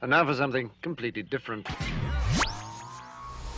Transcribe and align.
And 0.00 0.10
now 0.10 0.24
for 0.24 0.34
something 0.34 0.70
completely 0.80 1.22
different. 1.22 1.66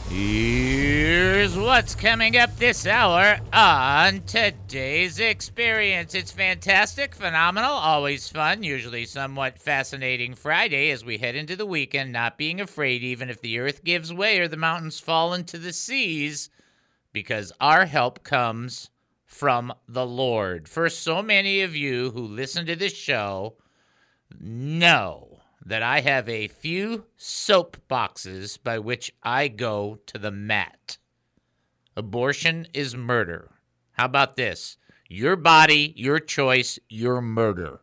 Here's 0.09 1.57
what's 1.57 1.95
coming 1.95 2.37
up 2.37 2.57
this 2.57 2.85
hour 2.85 3.39
on 3.53 4.23
today's 4.23 5.21
experience. 5.21 6.15
It's 6.15 6.33
fantastic, 6.33 7.15
phenomenal, 7.15 7.71
always 7.71 8.29
fun, 8.29 8.65
usually 8.65 9.05
somewhat 9.05 9.61
fascinating 9.61 10.35
Friday 10.35 10.91
as 10.91 11.05
we 11.05 11.19
head 11.19 11.37
into 11.37 11.55
the 11.55 11.67
weekend, 11.67 12.13
not 12.13 12.39
being 12.39 12.61
afraid 12.61 13.03
even 13.03 13.31
if 13.31 13.41
the 13.41 13.61
earth 13.61 13.85
gives 13.85 14.13
way 14.13 14.41
or 14.41 14.49
the 14.49 14.57
mountains 14.57 14.99
fall 14.99 15.33
into 15.33 15.59
the 15.59 15.73
seas, 15.73 16.51
because 17.13 17.53
our 17.61 17.87
help 17.87 18.25
comes 18.25 18.91
from 19.27 19.73
the 19.87 20.07
Lord. 20.07 20.69
For 20.69 20.89
so 20.89 21.23
many 21.23 21.61
of 21.61 21.77
you 21.77 22.11
who 22.11 22.23
listen 22.23 22.67
to 22.67 22.75
this 22.75 22.97
show, 22.97 23.55
know 24.41 25.30
that 25.65 25.83
I 25.83 26.01
have 26.01 26.29
a 26.29 26.49
few 26.49 27.05
soap 27.17 27.77
boxes 27.89 28.57
by 28.57 28.79
which 28.79 29.13
I 29.23 29.49
go 29.49 29.99
to 30.07 30.19
the 30.19 30.31
mat. 30.31 30.99
Abortion 31.97 32.67
is 32.73 32.97
murder. 32.97 33.51
How 33.93 34.07
about 34.07 34.37
this? 34.37 34.79
Your 35.09 35.37
body, 35.37 35.93
your 35.97 36.19
choice, 36.19 36.79
your 36.89 37.21
murder. 37.21 37.81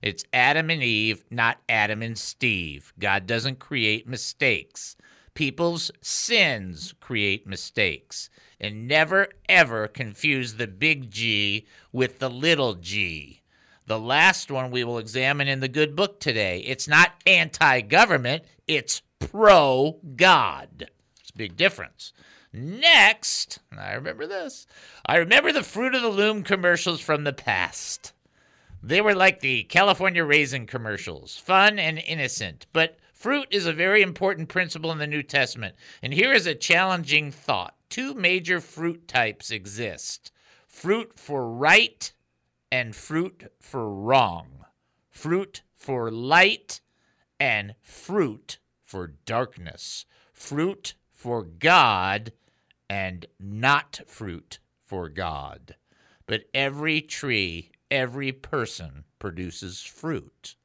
It's 0.00 0.24
Adam 0.32 0.70
and 0.70 0.82
Eve, 0.82 1.24
not 1.30 1.58
Adam 1.68 2.02
and 2.02 2.16
Steve. 2.16 2.92
God 2.98 3.26
doesn't 3.26 3.58
create 3.58 4.06
mistakes. 4.06 4.96
People's 5.34 5.90
sins 6.00 6.94
create 7.00 7.46
mistakes. 7.46 8.30
And 8.60 8.86
never, 8.86 9.28
ever 9.48 9.88
confuse 9.88 10.54
the 10.54 10.66
big 10.66 11.10
G 11.10 11.66
with 11.90 12.18
the 12.18 12.30
little 12.30 12.74
g. 12.74 13.43
The 13.86 13.98
last 13.98 14.50
one 14.50 14.70
we 14.70 14.84
will 14.84 14.98
examine 14.98 15.48
in 15.48 15.60
the 15.60 15.68
good 15.68 15.94
book 15.94 16.18
today. 16.18 16.60
It's 16.60 16.88
not 16.88 17.12
anti 17.26 17.82
government, 17.82 18.44
it's 18.66 19.02
pro 19.18 19.98
God. 20.16 20.88
It's 21.20 21.30
a 21.30 21.36
big 21.36 21.56
difference. 21.56 22.12
Next, 22.52 23.58
I 23.76 23.92
remember 23.94 24.26
this. 24.26 24.66
I 25.04 25.16
remember 25.16 25.52
the 25.52 25.62
Fruit 25.62 25.94
of 25.94 26.02
the 26.02 26.08
Loom 26.08 26.44
commercials 26.44 27.00
from 27.00 27.24
the 27.24 27.32
past. 27.32 28.12
They 28.82 29.00
were 29.00 29.14
like 29.14 29.40
the 29.40 29.64
California 29.64 30.24
Raisin 30.24 30.66
commercials, 30.66 31.36
fun 31.36 31.78
and 31.78 31.98
innocent. 31.98 32.66
But 32.72 32.98
fruit 33.12 33.48
is 33.50 33.66
a 33.66 33.72
very 33.72 34.02
important 34.02 34.48
principle 34.48 34.92
in 34.92 34.98
the 34.98 35.06
New 35.06 35.22
Testament. 35.22 35.74
And 36.02 36.12
here 36.12 36.32
is 36.32 36.46
a 36.46 36.54
challenging 36.54 37.32
thought 37.32 37.74
two 37.88 38.12
major 38.12 38.60
fruit 38.60 39.06
types 39.08 39.50
exist 39.50 40.32
fruit 40.66 41.12
for 41.16 41.48
right 41.48 42.12
and 42.70 42.94
fruit 42.94 43.52
for 43.60 43.92
wrong, 43.94 44.64
fruit 45.10 45.62
for 45.74 46.10
light 46.10 46.80
and 47.38 47.74
fruit 47.82 48.58
for 48.84 49.14
darkness, 49.26 50.06
fruit 50.32 50.94
for 51.12 51.42
God 51.42 52.32
and 52.88 53.26
not 53.38 54.00
fruit 54.06 54.58
for 54.84 55.08
God. 55.08 55.76
But 56.26 56.44
every 56.54 57.00
tree, 57.00 57.70
every 57.90 58.32
person 58.32 59.04
produces 59.18 59.82
fruit 59.82 60.56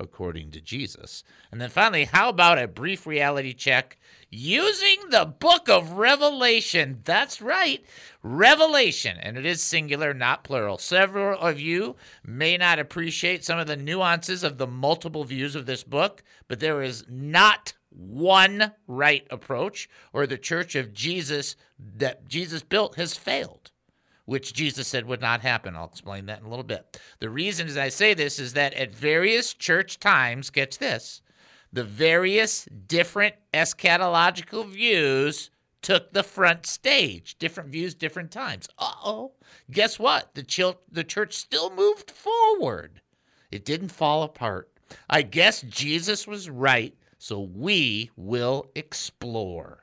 according 0.00 0.50
to 0.50 0.60
Jesus. 0.60 1.22
And 1.52 1.60
then 1.60 1.68
finally, 1.68 2.06
how 2.06 2.30
about 2.30 2.58
a 2.58 2.66
brief 2.66 3.06
reality 3.06 3.52
check 3.52 3.98
using 4.30 5.10
the 5.10 5.26
book 5.26 5.68
of 5.68 5.92
Revelation? 5.92 7.00
That's 7.04 7.42
right, 7.42 7.84
Revelation, 8.22 9.18
and 9.18 9.36
it 9.36 9.44
is 9.44 9.62
singular, 9.62 10.14
not 10.14 10.42
plural. 10.42 10.78
Several 10.78 11.38
of 11.38 11.60
you 11.60 11.96
may 12.24 12.56
not 12.56 12.78
appreciate 12.78 13.44
some 13.44 13.58
of 13.58 13.66
the 13.66 13.76
nuances 13.76 14.42
of 14.42 14.58
the 14.58 14.66
multiple 14.66 15.24
views 15.24 15.54
of 15.54 15.66
this 15.66 15.84
book, 15.84 16.22
but 16.48 16.60
there 16.60 16.82
is 16.82 17.04
not 17.08 17.74
one 17.90 18.72
right 18.86 19.26
approach, 19.30 19.88
or 20.12 20.26
the 20.26 20.38
church 20.38 20.74
of 20.74 20.94
Jesus 20.94 21.56
that 21.78 22.26
Jesus 22.28 22.62
built 22.62 22.94
has 22.94 23.16
failed 23.16 23.70
which 24.30 24.52
Jesus 24.52 24.86
said 24.86 25.06
would 25.06 25.20
not 25.20 25.40
happen. 25.40 25.74
I'll 25.74 25.86
explain 25.86 26.26
that 26.26 26.38
in 26.38 26.46
a 26.46 26.48
little 26.48 26.62
bit. 26.62 27.00
The 27.18 27.28
reason 27.28 27.66
as 27.66 27.76
I 27.76 27.88
say 27.88 28.14
this 28.14 28.38
is 28.38 28.52
that 28.52 28.72
at 28.74 28.94
various 28.94 29.52
church 29.52 29.98
times, 29.98 30.50
catch 30.50 30.78
this, 30.78 31.20
the 31.72 31.82
various 31.82 32.64
different 32.86 33.34
eschatological 33.52 34.68
views 34.68 35.50
took 35.82 36.12
the 36.12 36.22
front 36.22 36.64
stage. 36.64 37.38
Different 37.40 37.70
views, 37.70 37.92
different 37.96 38.30
times. 38.30 38.68
Uh 38.78 38.92
oh. 39.04 39.32
Guess 39.68 39.98
what? 39.98 40.32
The, 40.34 40.44
ch- 40.44 40.78
the 40.92 41.02
church 41.02 41.34
still 41.34 41.74
moved 41.74 42.12
forward, 42.12 43.00
it 43.50 43.64
didn't 43.64 43.88
fall 43.88 44.22
apart. 44.22 44.70
I 45.08 45.22
guess 45.22 45.62
Jesus 45.62 46.28
was 46.28 46.48
right, 46.48 46.94
so 47.18 47.40
we 47.40 48.12
will 48.16 48.70
explore. 48.76 49.82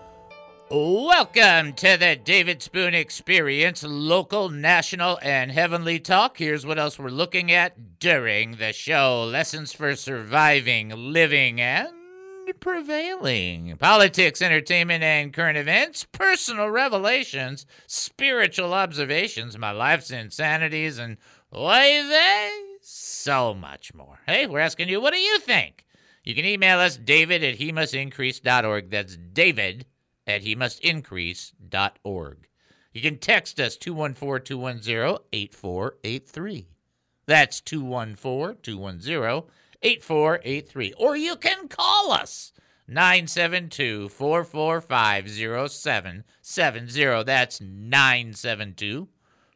Welcome 0.73 1.73
to 1.73 1.97
the 1.97 2.15
David 2.15 2.61
Spoon 2.61 2.93
Experience, 2.93 3.83
local, 3.83 4.47
national, 4.47 5.19
and 5.21 5.51
heavenly 5.51 5.99
talk. 5.99 6.37
Here's 6.37 6.65
what 6.65 6.79
else 6.79 6.97
we're 6.97 7.09
looking 7.09 7.51
at 7.51 7.99
during 7.99 8.55
the 8.55 8.71
show 8.71 9.25
lessons 9.25 9.73
for 9.73 9.97
surviving, 9.97 10.93
living, 10.95 11.59
and 11.59 11.89
prevailing. 12.61 13.75
Politics, 13.79 14.41
entertainment, 14.41 15.03
and 15.03 15.33
current 15.33 15.57
events, 15.57 16.07
personal 16.09 16.69
revelations, 16.69 17.65
spiritual 17.85 18.73
observations, 18.73 19.57
my 19.57 19.71
life's 19.71 20.09
insanities, 20.09 20.97
and 20.99 21.17
why 21.49 22.01
they 22.07 22.49
so 22.79 23.53
much 23.53 23.93
more. 23.93 24.21
Hey, 24.25 24.47
we're 24.47 24.59
asking 24.59 24.87
you, 24.87 25.01
what 25.01 25.13
do 25.13 25.19
you 25.19 25.37
think? 25.39 25.83
You 26.23 26.33
can 26.33 26.45
email 26.45 26.79
us, 26.79 26.95
david 26.95 27.43
at 27.43 27.55
he 27.55 27.73
org. 27.73 28.89
That's 28.89 29.17
david 29.17 29.85
at 30.31 30.41
he 30.41 30.55
must 30.55 30.79
increase 30.79 31.53
increase.org. 31.61 32.47
You 32.93 33.01
can 33.01 33.17
text 33.17 33.59
us 33.59 33.77
214 33.77 34.43
210 34.45 35.17
8483. 35.31 36.67
That's 37.25 37.61
214 37.61 38.57
210 38.61 39.43
8483. 39.81 40.93
Or 40.97 41.15
you 41.15 41.35
can 41.37 41.67
call 41.67 42.11
us 42.11 42.51
972 42.87 44.09
445 44.09 45.29
0770. 45.29 47.23
That's 47.23 47.61
972 47.61 49.07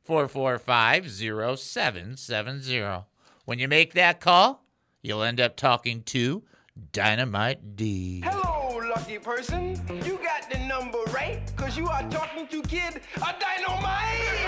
445 0.03 1.11
0770. 1.11 3.05
When 3.45 3.59
you 3.59 3.67
make 3.67 3.93
that 3.93 4.21
call, 4.21 4.65
you'll 5.01 5.23
end 5.23 5.41
up 5.41 5.57
talking 5.57 6.03
to 6.03 6.43
Dynamite 6.91 7.75
D. 7.75 8.21
Hello, 8.23 8.79
lucky 8.87 9.19
person. 9.19 9.79
You 10.05 10.14
got 10.39 10.49
the 10.49 10.57
number 10.67 10.97
right, 11.13 11.39
because 11.55 11.77
you 11.77 11.87
are 11.87 12.03
talking 12.09 12.47
to 12.47 12.61
Kid 12.63 13.01
a 13.17 13.35
Dynamite. 13.39 14.47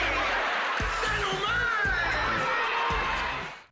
Dynamite! 1.04 1.64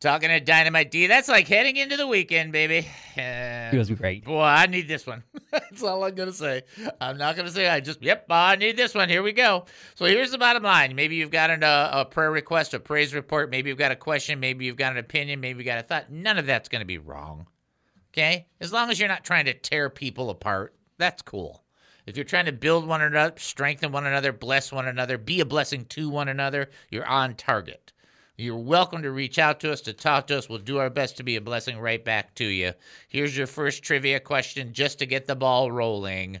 Talking 0.00 0.28
to 0.28 0.40
Dynamite 0.40 0.90
D. 0.90 1.06
That's 1.06 1.28
like 1.28 1.48
heading 1.48 1.76
into 1.76 1.96
the 1.96 2.06
weekend, 2.06 2.52
baby. 2.52 2.86
Uh, 3.16 3.70
It 3.72 3.78
was 3.78 3.90
great. 3.90 4.24
boy, 4.24 4.40
I 4.42 4.66
need 4.66 4.88
this 4.88 5.06
one. 5.06 5.22
That's 5.50 5.82
all 5.82 6.04
I'm 6.04 6.14
going 6.14 6.28
to 6.28 6.34
say. 6.34 6.62
I'm 7.00 7.16
not 7.16 7.34
going 7.34 7.46
to 7.46 7.52
say 7.52 7.68
I 7.68 7.80
just, 7.80 8.02
yep, 8.02 8.26
I 8.30 8.56
need 8.56 8.76
this 8.76 8.94
one. 8.94 9.08
Here 9.08 9.22
we 9.22 9.32
go. 9.32 9.64
So 9.94 10.04
here's 10.04 10.30
the 10.30 10.38
bottom 10.38 10.62
line. 10.62 10.94
Maybe 10.94 11.16
you've 11.16 11.30
got 11.30 11.50
an, 11.50 11.62
uh, 11.64 11.90
a 11.92 12.04
prayer 12.04 12.30
request, 12.30 12.74
a 12.74 12.78
praise 12.80 13.14
report. 13.14 13.50
Maybe 13.50 13.70
you've 13.70 13.78
got 13.78 13.90
a 13.92 13.96
question. 13.96 14.38
Maybe 14.38 14.64
you've 14.66 14.76
got 14.76 14.92
an 14.92 14.98
opinion. 14.98 15.40
Maybe 15.40 15.58
you've 15.60 15.66
got 15.66 15.78
a 15.78 15.82
thought. 15.82 16.10
None 16.10 16.38
of 16.38 16.46
that's 16.46 16.68
going 16.68 16.80
to 16.80 16.86
be 16.86 16.98
wrong. 16.98 17.46
Okay? 18.12 18.46
As 18.60 18.72
long 18.72 18.90
as 18.90 18.98
you're 19.00 19.08
not 19.08 19.24
trying 19.24 19.46
to 19.46 19.54
tear 19.54 19.90
people 19.90 20.30
apart, 20.30 20.74
that's 20.98 21.22
cool. 21.22 21.62
If 22.06 22.16
you're 22.16 22.24
trying 22.24 22.46
to 22.46 22.52
build 22.52 22.86
one 22.86 23.02
another, 23.02 23.34
strengthen 23.36 23.90
one 23.90 24.06
another, 24.06 24.32
bless 24.32 24.70
one 24.70 24.86
another, 24.86 25.18
be 25.18 25.40
a 25.40 25.44
blessing 25.44 25.84
to 25.86 26.08
one 26.08 26.28
another, 26.28 26.70
you're 26.88 27.06
on 27.06 27.34
target. 27.34 27.92
You're 28.36 28.56
welcome 28.56 29.02
to 29.02 29.10
reach 29.10 29.40
out 29.40 29.58
to 29.60 29.72
us, 29.72 29.80
to 29.82 29.92
talk 29.92 30.28
to 30.28 30.38
us. 30.38 30.48
We'll 30.48 30.58
do 30.58 30.78
our 30.78 30.90
best 30.90 31.16
to 31.16 31.24
be 31.24 31.34
a 31.34 31.40
blessing 31.40 31.80
right 31.80 32.04
back 32.04 32.34
to 32.36 32.44
you. 32.44 32.72
Here's 33.08 33.36
your 33.36 33.48
first 33.48 33.82
trivia 33.82 34.20
question 34.20 34.72
just 34.72 35.00
to 35.00 35.06
get 35.06 35.26
the 35.26 35.34
ball 35.34 35.72
rolling. 35.72 36.38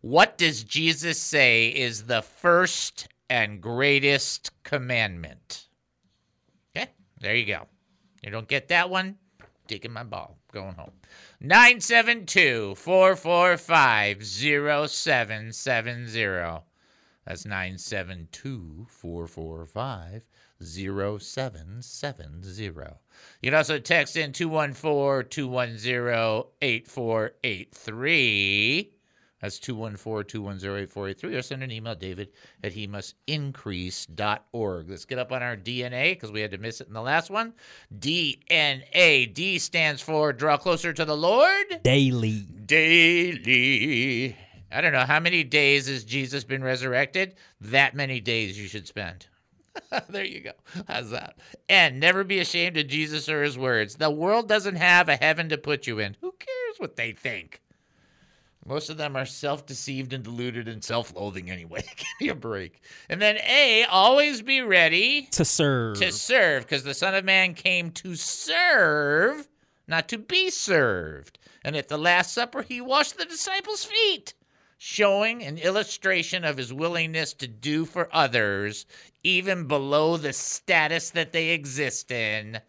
What 0.00 0.36
does 0.36 0.64
Jesus 0.64 1.20
say 1.20 1.68
is 1.68 2.04
the 2.04 2.22
first 2.22 3.06
and 3.30 3.60
greatest 3.60 4.50
commandment? 4.64 5.68
Okay, 6.76 6.90
there 7.20 7.36
you 7.36 7.46
go. 7.46 7.68
You 8.22 8.30
don't 8.30 8.48
get 8.48 8.68
that 8.68 8.90
one, 8.90 9.16
taking 9.68 9.92
my 9.92 10.02
ball. 10.02 10.38
Going 10.54 10.74
home. 10.74 10.92
972 11.40 12.76
445 12.76 14.24
0770. 14.24 16.62
That's 17.26 17.44
972 17.44 18.86
445 18.88 20.22
0770. 20.62 22.80
You 23.42 23.50
can 23.50 23.54
also 23.54 23.78
text 23.78 24.16
in 24.16 24.32
214 24.32 25.28
210 25.28 26.44
8483. 26.62 28.93
That's 29.44 29.58
214 29.58 30.26
210 30.26 30.70
8483. 30.84 31.34
Or 31.34 31.42
send 31.42 31.62
an 31.62 31.70
email, 31.70 31.94
david 31.94 32.30
at 32.62 32.72
he 32.72 32.86
must 32.86 33.14
increase.org. 33.26 34.88
Let's 34.88 35.04
get 35.04 35.18
up 35.18 35.32
on 35.32 35.42
our 35.42 35.54
DNA 35.54 36.14
because 36.14 36.32
we 36.32 36.40
had 36.40 36.52
to 36.52 36.56
miss 36.56 36.80
it 36.80 36.86
in 36.86 36.94
the 36.94 37.02
last 37.02 37.28
one. 37.28 37.52
DNA. 37.94 39.34
D 39.34 39.58
stands 39.58 40.00
for 40.00 40.32
draw 40.32 40.56
closer 40.56 40.94
to 40.94 41.04
the 41.04 41.14
Lord. 41.14 41.82
Daily. 41.82 42.46
Daily. 42.64 44.34
I 44.72 44.80
don't 44.80 44.94
know 44.94 45.00
how 45.00 45.20
many 45.20 45.44
days 45.44 45.88
has 45.88 46.04
Jesus 46.04 46.42
been 46.42 46.64
resurrected? 46.64 47.34
That 47.60 47.94
many 47.94 48.20
days 48.20 48.58
you 48.58 48.66
should 48.66 48.88
spend. 48.88 49.26
there 50.08 50.24
you 50.24 50.40
go. 50.40 50.52
How's 50.88 51.10
that? 51.10 51.36
And 51.68 52.00
never 52.00 52.24
be 52.24 52.38
ashamed 52.38 52.78
of 52.78 52.88
Jesus 52.88 53.28
or 53.28 53.42
his 53.42 53.58
words. 53.58 53.96
The 53.96 54.10
world 54.10 54.48
doesn't 54.48 54.76
have 54.76 55.10
a 55.10 55.16
heaven 55.16 55.50
to 55.50 55.58
put 55.58 55.86
you 55.86 55.98
in. 55.98 56.16
Who 56.22 56.32
cares 56.32 56.78
what 56.78 56.96
they 56.96 57.12
think? 57.12 57.60
Most 58.66 58.88
of 58.88 58.96
them 58.96 59.14
are 59.14 59.26
self 59.26 59.66
deceived 59.66 60.12
and 60.12 60.24
deluded 60.24 60.68
and 60.68 60.82
self 60.82 61.14
loathing 61.14 61.50
anyway. 61.50 61.82
Give 61.96 62.06
me 62.20 62.28
a 62.30 62.34
break. 62.34 62.80
And 63.08 63.20
then 63.20 63.36
A, 63.38 63.84
always 63.84 64.40
be 64.42 64.62
ready 64.62 65.28
To 65.32 65.44
serve. 65.44 65.98
to 65.98 66.10
serve, 66.12 66.62
because 66.62 66.82
the 66.84 66.94
Son 66.94 67.14
of 67.14 67.24
Man 67.24 67.54
came 67.54 67.90
to 67.92 68.14
serve, 68.16 69.48
not 69.86 70.08
to 70.08 70.18
be 70.18 70.48
served. 70.50 71.38
And 71.62 71.76
at 71.76 71.88
the 71.88 71.98
Last 71.98 72.32
Supper, 72.32 72.62
he 72.62 72.80
washed 72.80 73.16
the 73.18 73.24
disciples' 73.24 73.84
feet, 73.84 74.34
showing 74.78 75.42
an 75.42 75.58
illustration 75.58 76.44
of 76.44 76.56
his 76.56 76.72
willingness 76.72 77.32
to 77.34 77.48
do 77.48 77.84
for 77.84 78.08
others, 78.12 78.86
even 79.22 79.66
below 79.66 80.16
the 80.16 80.32
status 80.32 81.10
that 81.10 81.32
they 81.32 81.50
exist 81.50 82.10
in. 82.10 82.60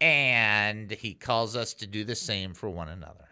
And 0.00 0.90
he 0.90 1.14
calls 1.14 1.54
us 1.56 1.72
to 1.74 1.86
do 1.86 2.04
the 2.04 2.14
same 2.16 2.52
for 2.54 2.68
one 2.68 2.88
another. 2.88 3.23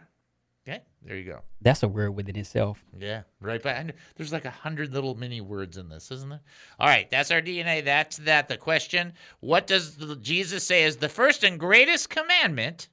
There 1.05 1.17
you 1.17 1.25
go. 1.25 1.41
That's 1.61 1.83
a 1.83 1.89
word 1.89 2.15
within 2.15 2.37
itself. 2.37 2.85
Yeah, 2.99 3.23
right. 3.41 3.61
But 3.63 3.93
there's 4.17 4.33
like 4.33 4.45
a 4.45 4.51
hundred 4.51 4.95
little 4.95 5.17
mini 5.17 5.41
words 5.41 5.77
in 5.77 5.89
this, 5.89 6.11
isn't 6.13 6.29
there? 6.29 6.41
All 6.79 6.89
right, 6.89 7.11
that's 7.11 7.31
our 7.33 7.43
DNA. 7.43 7.85
That's 7.85 8.19
that. 8.19 8.49
The 8.49 8.57
question: 8.57 9.13
What 9.41 9.67
does 9.67 9.97
the, 9.97 10.17
Jesus 10.17 10.65
say 10.65 10.85
is 10.85 10.97
the 10.97 11.09
first 11.09 11.43
and 11.43 11.59
greatest 11.59 12.09
commandment? 12.09 12.89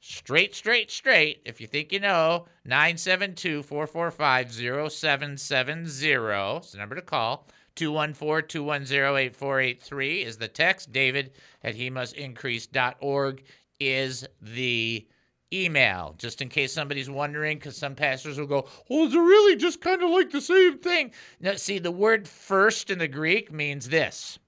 Straight, 0.00 0.54
straight, 0.54 0.90
straight. 0.90 1.42
If 1.44 1.60
you 1.60 1.66
think 1.66 1.92
you 1.92 2.00
know, 2.00 2.46
972 2.64 3.62
445 3.64 4.52
0770 4.90 5.82
is 5.84 6.72
the 6.72 6.78
number 6.78 6.94
to 6.94 7.02
call. 7.02 7.46
214 7.74 8.48
210 8.48 9.16
8483 9.16 10.22
is 10.22 10.38
the 10.38 10.48
text. 10.48 10.92
David 10.92 11.32
at 11.62 11.74
he 11.74 11.90
must 11.90 12.14
increase.org 12.14 13.42
is 13.80 14.26
the 14.40 15.06
email, 15.52 16.14
just 16.18 16.42
in 16.42 16.48
case 16.48 16.72
somebody's 16.72 17.10
wondering, 17.10 17.58
because 17.58 17.76
some 17.76 17.94
pastors 17.94 18.38
will 18.38 18.46
go, 18.46 18.66
Oh, 18.90 19.06
is 19.06 19.14
it 19.14 19.18
really 19.18 19.56
just 19.56 19.80
kind 19.80 20.02
of 20.02 20.10
like 20.10 20.30
the 20.30 20.40
same 20.40 20.78
thing? 20.78 21.12
No, 21.40 21.54
see, 21.54 21.78
the 21.78 21.90
word 21.90 22.28
first 22.28 22.90
in 22.90 22.98
the 22.98 23.08
Greek 23.08 23.52
means 23.52 23.88
this 23.88 24.38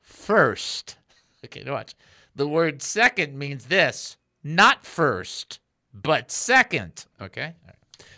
first. 0.00 0.96
Okay, 1.44 1.62
watch. 1.68 1.94
The 2.36 2.48
word 2.48 2.82
second 2.82 3.38
means 3.38 3.66
this 3.66 4.16
not 4.44 4.84
first, 4.84 5.60
but 5.92 6.30
second. 6.30 7.06
Okay? 7.20 7.54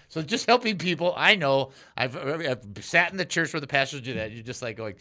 So 0.08 0.20
just 0.20 0.46
helping 0.46 0.76
people. 0.76 1.14
I 1.16 1.36
know 1.36 1.70
I've, 1.96 2.16
I've 2.16 2.84
sat 2.84 3.12
in 3.12 3.16
the 3.16 3.24
church 3.24 3.54
where 3.54 3.60
the 3.60 3.66
pastors 3.66 4.02
do 4.02 4.14
that. 4.14 4.30
You're 4.30 4.42
just 4.42 4.60
like 4.60 4.76
going. 4.76 4.96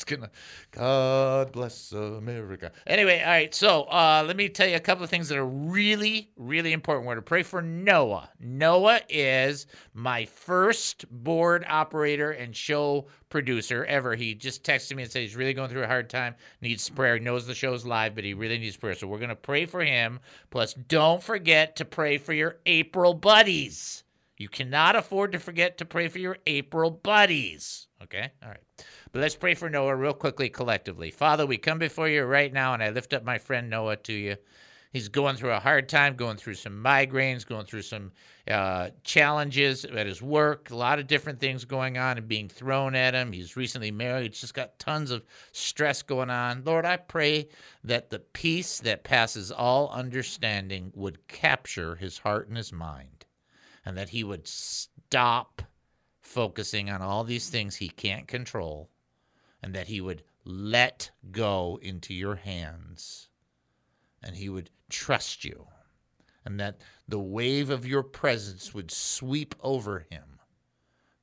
Just 0.00 0.06
gonna, 0.06 0.30
God 0.70 1.52
bless 1.52 1.92
America. 1.92 2.72
Anyway, 2.86 3.20
all 3.20 3.28
right. 3.28 3.54
So 3.54 3.82
uh, 3.84 4.24
let 4.26 4.36
me 4.36 4.48
tell 4.48 4.66
you 4.66 4.76
a 4.76 4.80
couple 4.80 5.04
of 5.04 5.10
things 5.10 5.28
that 5.28 5.38
are 5.38 5.46
really, 5.46 6.30
really 6.36 6.72
important. 6.72 7.06
We're 7.06 7.16
to 7.16 7.22
pray 7.22 7.42
for 7.42 7.60
Noah. 7.60 8.30
Noah 8.40 9.00
is 9.08 9.66
my 9.92 10.24
first 10.24 11.04
board 11.10 11.64
operator 11.68 12.30
and 12.32 12.56
show 12.56 13.06
producer 13.28 13.84
ever. 13.84 14.14
He 14.14 14.34
just 14.34 14.64
texted 14.64 14.96
me 14.96 15.02
and 15.02 15.12
said 15.12 15.22
he's 15.22 15.36
really 15.36 15.54
going 15.54 15.68
through 15.68 15.84
a 15.84 15.88
hard 15.88 16.08
time, 16.08 16.34
needs 16.62 16.88
prayer, 16.88 17.18
knows 17.18 17.46
the 17.46 17.54
show's 17.54 17.84
live, 17.84 18.14
but 18.14 18.24
he 18.24 18.34
really 18.34 18.58
needs 18.58 18.76
prayer. 18.76 18.94
So 18.94 19.06
we're 19.06 19.18
to 19.28 19.36
pray 19.36 19.66
for 19.66 19.84
him. 19.84 20.20
Plus, 20.50 20.74
don't 20.74 21.22
forget 21.22 21.76
to 21.76 21.84
pray 21.84 22.18
for 22.18 22.32
your 22.32 22.56
April 22.64 23.12
buddies. 23.14 24.04
You 24.38 24.48
cannot 24.48 24.96
afford 24.96 25.32
to 25.32 25.38
forget 25.38 25.76
to 25.78 25.84
pray 25.84 26.08
for 26.08 26.18
your 26.18 26.38
April 26.46 26.90
buddies. 26.90 27.88
Okay? 28.02 28.30
All 28.42 28.48
right. 28.48 28.60
But 29.12 29.22
let's 29.22 29.34
pray 29.34 29.54
for 29.54 29.68
Noah 29.68 29.96
real 29.96 30.12
quickly 30.12 30.48
collectively. 30.48 31.10
Father, 31.10 31.44
we 31.44 31.58
come 31.58 31.78
before 31.78 32.08
you 32.08 32.22
right 32.22 32.52
now, 32.52 32.74
and 32.74 32.82
I 32.82 32.90
lift 32.90 33.12
up 33.12 33.24
my 33.24 33.38
friend 33.38 33.68
Noah 33.68 33.96
to 33.96 34.12
you. 34.12 34.36
He's 34.92 35.08
going 35.08 35.36
through 35.36 35.52
a 35.52 35.60
hard 35.60 35.88
time, 35.88 36.14
going 36.14 36.36
through 36.36 36.54
some 36.54 36.82
migraines, 36.82 37.46
going 37.46 37.66
through 37.66 37.82
some 37.82 38.12
uh, 38.48 38.90
challenges 39.02 39.84
at 39.84 40.06
his 40.06 40.20
work, 40.22 40.70
a 40.70 40.76
lot 40.76 40.98
of 40.98 41.06
different 41.08 41.40
things 41.40 41.64
going 41.64 41.98
on 41.98 42.18
and 42.18 42.28
being 42.28 42.48
thrown 42.48 42.94
at 42.94 43.14
him. 43.14 43.32
He's 43.32 43.56
recently 43.56 43.90
married, 43.90 44.32
he's 44.32 44.40
just 44.40 44.54
got 44.54 44.78
tons 44.78 45.10
of 45.10 45.24
stress 45.52 46.02
going 46.02 46.30
on. 46.30 46.62
Lord, 46.64 46.84
I 46.84 46.96
pray 46.96 47.48
that 47.84 48.10
the 48.10 48.18
peace 48.18 48.78
that 48.80 49.04
passes 49.04 49.50
all 49.50 49.90
understanding 49.90 50.92
would 50.94 51.26
capture 51.28 51.96
his 51.96 52.18
heart 52.18 52.48
and 52.48 52.56
his 52.56 52.72
mind, 52.72 53.26
and 53.84 53.96
that 53.96 54.08
he 54.10 54.24
would 54.24 54.46
stop 54.46 55.62
focusing 56.20 56.90
on 56.90 57.02
all 57.02 57.24
these 57.24 57.48
things 57.48 57.76
he 57.76 57.88
can't 57.88 58.28
control, 58.28 58.88
and 59.62 59.74
that 59.74 59.88
he 59.88 60.00
would 60.00 60.22
let 60.44 61.10
go 61.30 61.78
into 61.82 62.14
your 62.14 62.36
hands 62.36 63.28
and 64.22 64.36
he 64.36 64.48
would 64.48 64.70
trust 64.88 65.44
you, 65.44 65.66
and 66.44 66.60
that 66.60 66.80
the 67.08 67.18
wave 67.18 67.70
of 67.70 67.86
your 67.86 68.02
presence 68.02 68.74
would 68.74 68.90
sweep 68.90 69.54
over 69.60 70.06
him, 70.10 70.38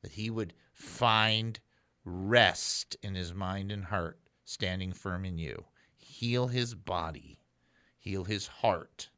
that 0.01 0.13
he 0.13 0.30
would 0.30 0.54
find 0.74 1.60
rest 2.04 2.95
in 3.04 3.13
his 3.16 3.34
mind 3.34 3.72
and 3.72 3.86
heart, 3.86 4.19
standing 4.45 4.94
firm 4.94 5.25
in 5.25 5.38
you. 5.38 5.66
Heal 5.95 6.48
his 6.48 6.74
body, 6.74 7.40
heal 8.00 8.23
his 8.23 8.47
heart, 8.47 9.09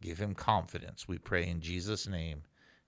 give 0.00 0.18
him 0.18 0.34
confidence. 0.34 1.06
We 1.06 1.18
pray 1.18 1.46
in 1.46 1.60
Jesus' 1.60 2.08
name. 2.08 2.42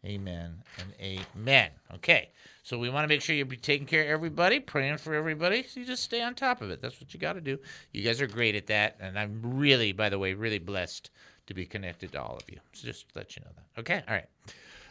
Amen 0.05 0.63
and 0.79 0.93
amen. 1.37 1.71
Okay, 1.95 2.31
so 2.63 2.79
we 2.79 2.89
want 2.89 3.05
to 3.05 3.09
make 3.09 3.21
sure 3.21 3.35
you're 3.35 3.47
taking 3.47 3.87
care 3.87 4.03
of 4.03 4.09
everybody, 4.11 4.61
praying 4.61 4.99
for 4.99 5.15
everybody. 5.15 5.65
So 5.65 5.81
you 5.81 5.87
just 5.87 6.05
stay 6.05 6.23
on 6.23 6.35
top 6.35 6.63
of 6.63 6.71
it. 6.71 6.81
That's 6.81 7.01
what 7.01 7.13
you 7.13 7.19
got 7.19 7.33
to 7.33 7.41
do. 7.41 7.59
You 7.93 8.05
guys 8.05 8.21
are 8.21 8.29
great 8.29 8.55
at 8.55 8.69
that, 8.69 8.97
and 9.01 9.19
I'm 9.19 9.41
really, 9.43 9.93
by 9.93 10.09
the 10.09 10.19
way, 10.19 10.35
really 10.35 10.61
blessed 10.61 11.11
to 11.49 11.55
be 11.55 11.67
connected 11.67 12.13
to 12.13 12.23
all 12.23 12.37
of 12.37 12.49
you. 12.49 12.61
So 12.73 12.87
just 12.87 13.07
let 13.17 13.37
you 13.37 13.43
know 13.43 13.51
that. 13.57 13.81
Okay, 13.81 14.03
all 14.07 14.15
right. 14.15 14.27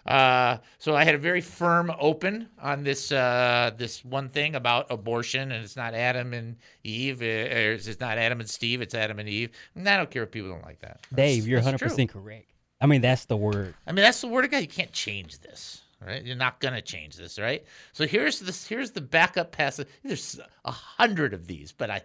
Uh, 0.07 0.57
so 0.77 0.95
I 0.95 1.03
had 1.03 1.15
a 1.15 1.17
very 1.17 1.41
firm 1.41 1.91
open 1.99 2.47
on 2.61 2.83
this 2.83 3.11
uh, 3.11 3.71
this 3.77 4.03
one 4.05 4.29
thing 4.29 4.55
about 4.55 4.87
abortion, 4.89 5.51
and 5.51 5.63
it's 5.63 5.75
not 5.75 5.93
Adam 5.93 6.33
and 6.33 6.55
Eve, 6.83 7.21
or 7.21 7.25
it's 7.25 7.99
not 7.99 8.17
Adam 8.17 8.39
and 8.39 8.49
Steve, 8.49 8.81
it's 8.81 8.93
Adam 8.95 9.19
and 9.19 9.27
Eve. 9.27 9.51
And 9.75 9.87
I 9.87 9.97
don't 9.97 10.09
care 10.09 10.23
if 10.23 10.31
people 10.31 10.49
don't 10.49 10.65
like 10.65 10.79
that. 10.79 10.99
Dave, 11.13 11.47
you're 11.47 11.61
100% 11.61 11.77
true. 11.77 12.07
correct. 12.07 12.51
I 12.79 12.85
mean, 12.85 13.01
that's 13.01 13.25
the 13.25 13.37
word. 13.37 13.73
I 13.85 13.91
mean, 13.91 14.03
that's 14.03 14.21
the 14.21 14.27
word 14.27 14.45
of 14.45 14.51
God. 14.51 14.59
You 14.59 14.67
can't 14.67 14.91
change 14.91 15.39
this, 15.39 15.81
right? 16.05 16.23
You're 16.23 16.35
not 16.35 16.59
gonna 16.59 16.81
change 16.81 17.15
this, 17.15 17.39
right? 17.39 17.63
So 17.93 18.05
here's 18.05 18.39
this. 18.39 18.67
Here's 18.67 18.91
the 18.91 19.01
backup 19.01 19.51
passage. 19.51 19.87
There's 20.03 20.39
a 20.65 20.71
hundred 20.71 21.33
of 21.33 21.47
these, 21.47 21.71
but 21.71 21.89
I, 21.89 22.01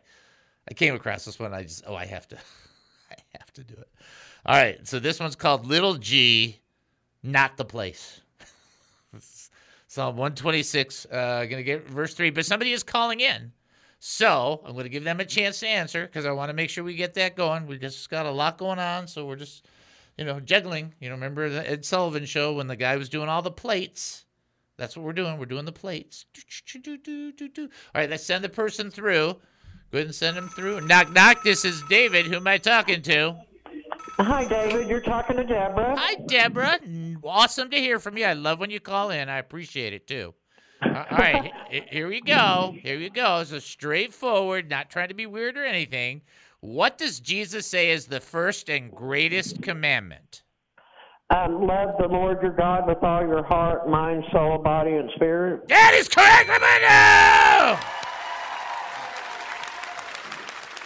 I 0.69 0.75
came 0.75 0.95
across 0.95 1.25
this 1.25 1.38
one. 1.38 1.52
I 1.52 1.62
just, 1.62 1.85
oh, 1.87 1.95
I 1.95 2.07
have 2.07 2.26
to, 2.29 2.37
I 3.11 3.17
have 3.38 3.52
to 3.55 3.64
do 3.64 3.75
it. 3.75 3.88
All 4.47 4.57
right. 4.57 4.87
So 4.87 4.99
this 4.99 5.21
one's 5.21 5.37
called 5.37 5.67
Little 5.67 5.97
G, 5.97 6.59
not 7.23 7.57
the 7.57 7.64
place. 7.64 8.21
Psalm 9.88 10.17
126. 10.17 11.07
Uh, 11.07 11.45
gonna 11.45 11.62
get 11.62 11.88
verse 11.88 12.14
three, 12.14 12.31
but 12.31 12.47
somebody 12.47 12.73
is 12.73 12.83
calling 12.83 13.21
in. 13.21 13.52
So 14.05 14.61
I'm 14.64 14.73
going 14.73 14.83
to 14.83 14.88
give 14.88 15.05
them 15.05 15.21
a 15.21 15.25
chance 15.25 15.61
to 15.61 15.69
answer 15.69 16.07
because 16.07 16.26
I 16.26 16.33
want 16.33 16.49
to 16.49 16.55
make 16.55 16.71
sure 16.71 16.83
we 16.83 16.97
get 16.97 17.14
that 17.14 17.37
going. 17.37 17.69
We 17.69 17.79
just 17.79 18.11
got 18.11 18.26
a 18.26 18.31
lot 18.33 18.59
going 18.59 18.81
on, 18.81 19.07
so 19.07 19.25
we're 19.26 19.37
just 19.37 19.64
you 20.16 20.25
know, 20.25 20.40
juggling. 20.40 20.95
You 21.00 21.09
know, 21.09 21.14
remember 21.14 21.49
the 21.49 21.69
Ed 21.69 21.85
Sullivan 21.85 22.25
show 22.25 22.52
when 22.54 22.66
the 22.66 22.76
guy 22.76 22.97
was 22.97 23.09
doing 23.09 23.28
all 23.28 23.42
the 23.42 23.50
plates? 23.50 24.25
That's 24.76 24.97
what 24.97 25.04
we're 25.04 25.12
doing. 25.12 25.38
We're 25.38 25.47
doing 25.47 25.64
the 25.64 25.73
plates. 25.73 26.26
All 26.76 27.69
right, 27.95 28.11
let's 28.11 28.25
send 28.25 28.42
the 28.42 28.49
person 28.49 28.90
through. 28.90 29.37
Go 29.90 29.99
ahead 29.99 30.07
and 30.07 30.14
send 30.14 30.37
him 30.37 30.49
through. 30.49 30.81
Knock, 30.83 31.12
knock. 31.12 31.42
This 31.45 31.64
is 31.64 31.83
David. 31.88 32.26
Who 32.26 32.37
am 32.37 32.47
I 32.47 32.59
talking 32.59 33.02
to? 33.02 33.37
Hi, 34.19 34.47
David. 34.47 34.88
You're 34.88 35.00
talking 35.00 35.37
to 35.37 35.45
Deborah. 35.45 35.95
Hi, 35.99 36.14
Deborah. 36.26 36.78
Awesome 37.23 37.71
to 37.71 37.76
hear 37.76 37.99
from 37.99 38.16
you. 38.16 38.25
I 38.25 38.33
love 38.33 38.59
when 38.59 38.71
you 38.71 38.81
call 38.81 39.11
in. 39.11 39.28
I 39.28 39.38
appreciate 39.38 39.92
it 39.92 40.07
too. 40.07 40.35
Uh, 40.83 41.04
all 41.11 41.19
right, 41.19 41.52
here 41.71 42.09
we 42.09 42.21
go. 42.21 42.75
Here 42.83 42.99
we 42.99 43.09
go. 43.09 43.45
So 43.45 43.59
straightforward, 43.61 44.69
not 44.69 44.90
trying 44.90 45.09
to 45.09 45.14
be 45.14 45.26
weird 45.26 45.57
or 45.57 45.64
anything. 45.64 46.23
What 46.62 46.97
does 46.97 47.19
Jesus 47.19 47.66
say 47.66 47.90
is 47.90 48.07
the 48.07 48.21
first 48.21 48.71
and 48.71 48.92
greatest 48.92 49.62
commandment? 49.62 50.45
Um, 51.35 51.66
love 51.66 51.97
the 51.99 52.07
Lord 52.07 52.40
your 52.40 52.52
God 52.52 52.87
with 52.87 53.02
all 53.02 53.26
your 53.26 53.42
heart, 53.42 53.88
mind, 53.88 54.23
soul, 54.33 54.59
body, 54.59 54.92
and 54.92 55.11
spirit. 55.16 55.66
That 55.69 55.92
is 55.95 56.09
correct, 56.09 56.49
Armando! 56.49 57.83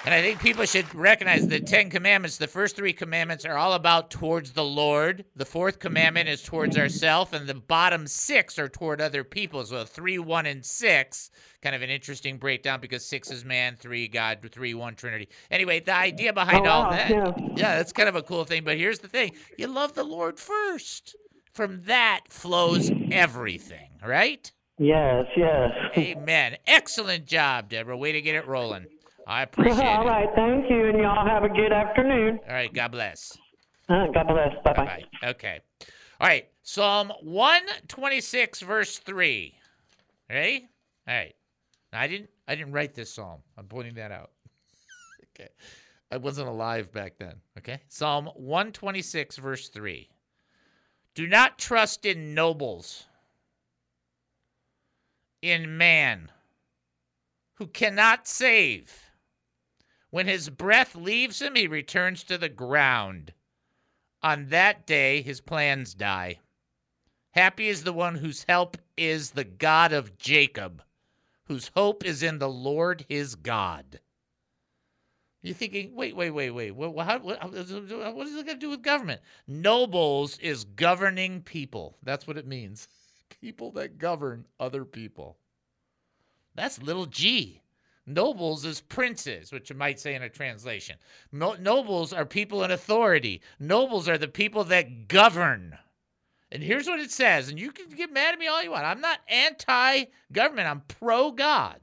And 0.07 0.15
I 0.15 0.23
think 0.23 0.39
people 0.41 0.65
should 0.67 0.95
recognize 0.95 1.49
the 1.49 1.59
Ten 1.59 1.91
Commandments. 1.91 2.37
The 2.37 2.47
first 2.47 2.77
three 2.77 2.93
commandments 2.93 3.45
are 3.45 3.57
all 3.57 3.73
about 3.73 4.09
towards 4.09 4.53
the 4.53 4.63
Lord. 4.63 5.25
The 5.35 5.45
fourth 5.45 5.81
commandment 5.81 6.29
is 6.29 6.45
towards 6.45 6.79
ourself, 6.79 7.33
and 7.33 7.49
the 7.49 7.55
bottom 7.55 8.07
six 8.07 8.57
are 8.57 8.69
toward 8.69 9.01
other 9.01 9.25
people. 9.25 9.65
So 9.65 9.85
three, 9.85 10.21
one, 10.21 10.47
and 10.47 10.65
six. 10.65 11.33
Kind 11.61 11.75
of 11.75 11.83
an 11.83 11.91
interesting 11.91 12.37
breakdown 12.39 12.81
because 12.81 13.05
six 13.05 13.33
is 13.33 13.45
man, 13.45 13.75
three 13.75 14.07
God, 14.07 14.39
three 14.53 14.75
one 14.75 14.95
Trinity. 14.95 15.29
Anyway, 15.51 15.81
the 15.81 15.95
idea 15.97 16.33
behind 16.33 16.69
Oh, 16.69 16.71
all 16.71 16.83
wow, 16.85 16.91
that, 16.91 17.11
yeah. 17.11 17.33
yeah, 17.57 17.77
that's 17.77 17.93
kind 17.93 18.09
of 18.09 18.15
a 18.15 18.23
cool 18.23 18.45
thing. 18.45 18.63
But 18.63 18.77
here's 18.77 19.01
the 19.01 19.09
thing: 19.09 19.33
you 19.59 19.67
love 19.67 19.95
the 19.95 20.05
Lord 20.05 20.39
first. 20.39 21.17
From 21.53 21.83
that 21.87 22.21
flows 22.29 22.93
everything, 23.11 23.89
right? 24.07 24.53
Yes, 24.79 25.25
yes. 25.37 25.71
Amen. 25.97 26.59
Excellent 26.69 27.27
job, 27.27 27.71
Deborah. 27.71 27.97
Way 27.97 28.13
to 28.13 28.21
get 28.21 28.37
it 28.37 28.47
rolling. 28.47 28.87
I 29.26 29.42
appreciate 29.45 29.78
it. 29.78 29.85
All 29.85 30.06
right, 30.06 30.28
thank 30.35 30.71
you, 30.71 30.88
and 30.88 30.99
y'all 30.99 31.26
have 31.26 31.42
a 31.42 31.49
good 31.49 31.73
afternoon. 31.73 32.38
All 32.47 32.54
right. 32.54 32.73
God 32.73 32.92
bless. 32.92 33.37
Uh, 33.88 34.06
God 34.12 34.28
bless. 34.28 34.52
Bye 34.64 34.73
Bye. 34.73 35.04
Okay. 35.25 35.61
All 36.21 36.26
right. 36.26 36.49
Psalm 36.62 37.12
126, 37.23 38.61
verse 38.61 38.99
3. 38.99 39.54
Ready? 40.28 40.68
All 41.06 41.14
right. 41.14 41.35
I 41.92 42.09
didn't 42.09 42.30
I 42.49 42.54
didn't 42.54 42.73
write 42.73 42.95
this 42.95 43.12
psalm. 43.12 43.40
I'm 43.56 43.66
pointing 43.66 43.95
that 43.95 44.11
out. 44.12 44.30
okay. 45.40 45.50
I 46.11 46.16
wasn't 46.18 46.49
alive 46.49 46.92
back 46.92 47.18
then. 47.18 47.35
Okay. 47.59 47.80
Psalm 47.88 48.26
126, 48.35 49.37
verse 49.37 49.68
3. 49.68 50.09
Do 51.14 51.26
not 51.26 51.59
trust 51.59 52.04
in 52.04 52.35
nobles, 52.35 53.06
in 55.40 55.78
man 55.78 56.30
who 57.54 57.66
cannot 57.68 58.28
save. 58.28 59.06
When 60.11 60.27
his 60.27 60.49
breath 60.51 60.95
leaves 60.95 61.43
him, 61.43 61.55
he 61.55 61.67
returns 61.67 62.23
to 62.25 62.39
the 62.39 62.49
ground. 62.49 63.33
On 64.23 64.49
that 64.49 64.87
day, 64.87 65.23
his 65.23 65.41
plans 65.41 65.95
die. 65.95 66.41
Happy 67.33 67.69
is 67.69 67.85
the 67.85 67.93
one 67.93 68.17
whose 68.17 68.45
help 68.45 68.79
is 68.97 69.33
the 69.33 69.45
God 69.45 69.93
of 69.93 70.17
Jacob, 70.17 70.83
whose 71.45 71.71
hope 71.75 72.05
is 72.05 72.23
in 72.23 72.39
the 72.39 72.49
Lord 72.49 73.05
his 73.09 73.35
God. 73.35 74.01
You're 75.43 75.55
thinking, 75.55 75.95
wait, 75.95 76.17
wait, 76.17 76.31
wait, 76.31 76.51
wait. 76.51 76.71
What, 76.73 76.95
what, 76.95 77.23
what 77.23 77.55
is 77.55 77.71
it 77.71 78.47
going 78.47 78.47
to 78.47 78.55
do 78.57 78.71
with 78.71 78.83
government? 78.83 79.21
Nobles 79.47 80.39
is 80.39 80.65
governing 80.65 81.43
people. 81.43 81.99
That's 82.03 82.27
what 82.27 82.37
it 82.37 82.47
means. 82.47 82.89
People 83.41 83.71
that 83.73 83.99
govern 83.99 84.47
other 84.59 84.85
people. 84.85 85.37
That's 86.55 86.83
little 86.83 87.07
g. 87.07 87.61
Nobles 88.07 88.65
is 88.65 88.81
princes, 88.81 89.51
which 89.53 89.69
you 89.71 89.77
might 89.77 89.99
say 89.99 90.15
in 90.15 90.23
a 90.23 90.29
translation. 90.29 90.97
No- 91.33 91.55
nobles 91.55 92.13
are 92.13 92.25
people 92.25 92.63
in 92.63 92.71
authority. 92.71 93.43
Nobles 93.59 94.09
are 94.09 94.19
the 94.19 94.29
people 94.29 94.63
that 94.65 95.09
govern. 95.09 95.77
And 96.53 96.63
here's 96.63 96.87
what 96.87 97.01
it 97.01 97.11
says, 97.11 97.49
and 97.49 97.59
you 97.59 97.73
can 97.73 97.89
get 97.89 98.13
mad 98.13 98.33
at 98.35 98.39
me 98.39 98.47
all 98.47 98.63
you 98.63 98.71
want. 98.71 98.85
I'm 98.85 99.01
not 99.01 99.19
anti 99.29 100.05
government, 100.33 100.69
I'm 100.69 100.83
pro 100.87 101.33
God. 101.33 101.81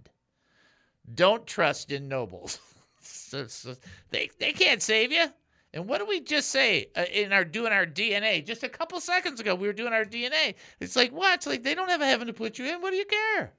Don't 1.14 1.46
trust 1.46 1.92
in 1.92 2.08
nobles. 2.08 2.60
So- 3.06 3.48
so 3.48 3.76
they, 4.12 4.30
they 4.40 4.54
can't 4.54 4.82
save 4.82 5.12
you. 5.12 5.26
And 5.74 5.90
what 5.90 5.98
did 5.98 6.08
we 6.08 6.22
just 6.22 6.52
say 6.52 6.88
uh, 6.96 7.04
in 7.12 7.34
our 7.34 7.44
doing 7.44 7.74
our 7.74 7.86
DNA? 7.86 8.46
Just 8.46 8.64
a 8.64 8.70
couple 8.70 9.00
seconds 9.02 9.40
ago, 9.40 9.56
we 9.56 9.66
were 9.66 9.74
doing 9.74 9.92
our 9.92 10.06
DNA. 10.06 10.54
It's 10.80 10.96
like, 10.96 11.12
what? 11.12 11.34
It's 11.34 11.48
like 11.48 11.64
they 11.64 11.74
don't 11.74 11.90
have 11.90 12.02
a 12.02 12.06
heaven 12.06 12.28
to 12.28 12.34
put 12.34 12.60
you 12.60 12.66
in. 12.66 12.80
What 12.80 12.92
do 12.92 12.98
you 12.98 13.06
care? 13.06 13.52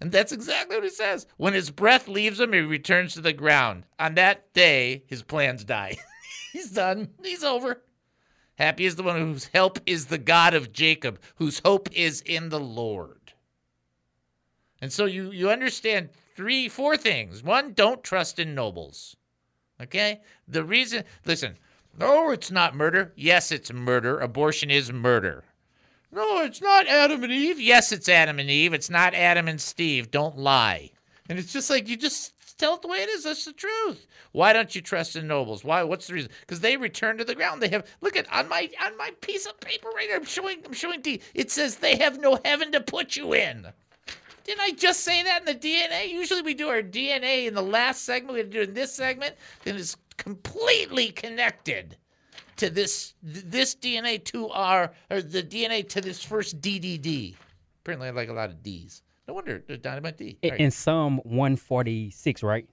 And 0.00 0.12
that's 0.12 0.32
exactly 0.32 0.76
what 0.76 0.84
he 0.84 0.90
says. 0.90 1.26
When 1.36 1.54
his 1.54 1.70
breath 1.70 2.06
leaves 2.06 2.38
him, 2.38 2.52
he 2.52 2.60
returns 2.60 3.14
to 3.14 3.20
the 3.20 3.32
ground. 3.32 3.84
On 3.98 4.14
that 4.14 4.52
day, 4.52 5.02
his 5.06 5.22
plans 5.22 5.64
die. 5.64 5.96
He's 6.52 6.70
done. 6.70 7.10
He's 7.22 7.44
over. 7.44 7.82
Happy 8.56 8.84
is 8.84 8.96
the 8.96 9.02
one 9.02 9.20
whose 9.20 9.46
help 9.46 9.78
is 9.86 10.06
the 10.06 10.18
God 10.18 10.54
of 10.54 10.72
Jacob, 10.72 11.20
whose 11.36 11.60
hope 11.64 11.88
is 11.92 12.20
in 12.22 12.48
the 12.48 12.60
Lord. 12.60 13.32
And 14.80 14.92
so 14.92 15.04
you 15.04 15.30
you 15.30 15.50
understand 15.50 16.10
three, 16.36 16.68
four 16.68 16.96
things. 16.96 17.42
One, 17.42 17.72
don't 17.72 18.02
trust 18.02 18.38
in 18.38 18.54
nobles. 18.54 19.16
Okay? 19.80 20.20
The 20.46 20.64
reason, 20.64 21.04
listen, 21.24 21.56
no, 21.98 22.30
it's 22.30 22.50
not 22.50 22.76
murder. 22.76 23.12
Yes, 23.16 23.50
it's 23.52 23.72
murder. 23.72 24.18
Abortion 24.18 24.70
is 24.70 24.92
murder. 24.92 25.44
No, 26.10 26.42
it's 26.42 26.62
not 26.62 26.86
Adam 26.86 27.22
and 27.22 27.32
Eve. 27.32 27.60
Yes, 27.60 27.92
it's 27.92 28.08
Adam 28.08 28.38
and 28.38 28.48
Eve. 28.48 28.72
It's 28.72 28.88
not 28.88 29.14
Adam 29.14 29.46
and 29.46 29.60
Steve. 29.60 30.10
Don't 30.10 30.38
lie. 30.38 30.90
And 31.28 31.38
it's 31.38 31.52
just 31.52 31.68
like 31.68 31.88
you 31.88 31.96
just 31.96 32.32
tell 32.56 32.74
it 32.74 32.82
the 32.82 32.88
way 32.88 32.98
it 32.98 33.10
is. 33.10 33.24
That's 33.24 33.44
the 33.44 33.52
truth. 33.52 34.06
Why 34.32 34.52
don't 34.54 34.74
you 34.74 34.80
trust 34.80 35.14
the 35.14 35.22
nobles? 35.22 35.64
Why? 35.64 35.82
What's 35.82 36.06
the 36.06 36.14
reason? 36.14 36.30
Because 36.40 36.60
they 36.60 36.76
return 36.76 37.18
to 37.18 37.24
the 37.24 37.34
ground. 37.34 37.62
They 37.62 37.68
have 37.68 37.86
look 38.00 38.16
at 38.16 38.30
on 38.32 38.48
my 38.48 38.70
on 38.82 38.96
my 38.96 39.10
piece 39.20 39.46
of 39.46 39.60
paper 39.60 39.88
right 39.94 40.06
here. 40.06 40.16
I'm 40.16 40.24
showing 40.24 40.58
I'm 40.64 40.72
showing 40.72 41.02
D. 41.02 41.20
It 41.34 41.50
says 41.50 41.76
they 41.76 41.96
have 41.98 42.18
no 42.18 42.38
heaven 42.44 42.72
to 42.72 42.80
put 42.80 43.16
you 43.16 43.34
in. 43.34 43.66
Didn't 44.44 44.60
I 44.60 44.70
just 44.70 45.00
say 45.00 45.22
that 45.24 45.40
in 45.40 45.44
the 45.44 45.54
DNA? 45.54 46.08
Usually 46.08 46.40
we 46.40 46.54
do 46.54 46.68
our 46.68 46.80
DNA 46.80 47.46
in 47.46 47.54
the 47.54 47.62
last 47.62 48.06
segment. 48.06 48.34
We 48.34 48.42
do 48.44 48.62
it 48.62 48.70
in 48.70 48.74
this 48.74 48.94
segment. 48.94 49.36
Then 49.64 49.76
it's 49.76 49.96
completely 50.16 51.08
connected 51.08 51.98
to 52.58 52.70
this 52.70 53.14
this 53.22 53.74
DNA 53.74 54.22
to 54.24 54.48
our 54.50 54.92
or 55.10 55.22
the 55.22 55.42
DNA 55.42 55.88
to 55.88 56.00
this 56.00 56.22
first 56.22 56.60
DDD. 56.60 57.34
Apparently, 57.82 58.08
I 58.08 58.10
like 58.10 58.28
a 58.28 58.32
lot 58.32 58.50
of 58.50 58.62
D's. 58.62 59.02
No 59.26 59.34
wonder 59.34 59.62
there's 59.66 59.80
dynamite 59.80 60.16
D. 60.18 60.38
In, 60.42 60.50
Right. 60.50 60.60
in 60.60 60.70
Psalm 60.70 61.18
146, 61.24 62.42
right? 62.42 62.66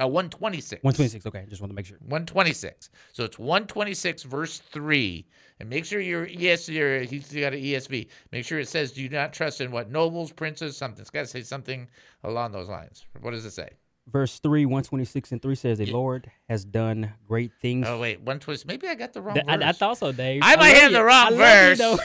Uh, 0.00 0.08
126. 0.08 0.82
126. 0.82 1.26
Okay, 1.26 1.46
just 1.48 1.60
want 1.62 1.70
to 1.70 1.74
make 1.74 1.86
sure. 1.86 1.98
126. 2.00 2.90
So 3.12 3.24
it's 3.24 3.38
126 3.38 4.24
verse 4.24 4.58
3. 4.58 5.24
And 5.60 5.70
make 5.70 5.84
sure 5.84 6.00
you're 6.00 6.26
yes, 6.26 6.68
you're 6.68 7.00
he's 7.00 7.32
got 7.32 7.54
an 7.54 7.60
ESV. 7.60 8.08
Make 8.32 8.44
sure 8.44 8.58
it 8.58 8.68
says 8.68 8.92
do 8.92 9.08
not 9.08 9.32
trust 9.32 9.60
in 9.60 9.70
what 9.70 9.90
nobles, 9.90 10.32
princes, 10.32 10.76
something. 10.76 11.00
It's 11.00 11.10
gotta 11.10 11.26
say 11.26 11.42
something 11.42 11.88
along 12.24 12.52
those 12.52 12.68
lines. 12.68 13.04
What 13.20 13.30
does 13.30 13.44
it 13.44 13.52
say? 13.52 13.70
Verse 14.06 14.38
3, 14.38 14.66
126 14.66 15.32
and 15.32 15.40
3 15.40 15.54
says, 15.54 15.78
The 15.78 15.86
Lord 15.86 16.30
has 16.48 16.64
done 16.64 17.12
great 17.26 17.52
things. 17.60 17.86
Oh 17.88 17.98
wait, 17.98 18.18
126. 18.18 18.66
Maybe 18.66 18.86
I 18.86 18.94
got 18.94 19.12
the 19.12 19.22
wrong 19.22 19.34
Th- 19.34 19.46
I, 19.48 19.70
I 19.70 19.72
thought 19.72 19.98
so, 19.98 20.12
Dave. 20.12 20.42
I 20.44 20.56
might 20.56 20.76
have 20.76 20.92
you. 20.92 20.98
the 20.98 21.04
wrong 21.04 21.40
I 21.40 21.74
verse. 21.74 21.80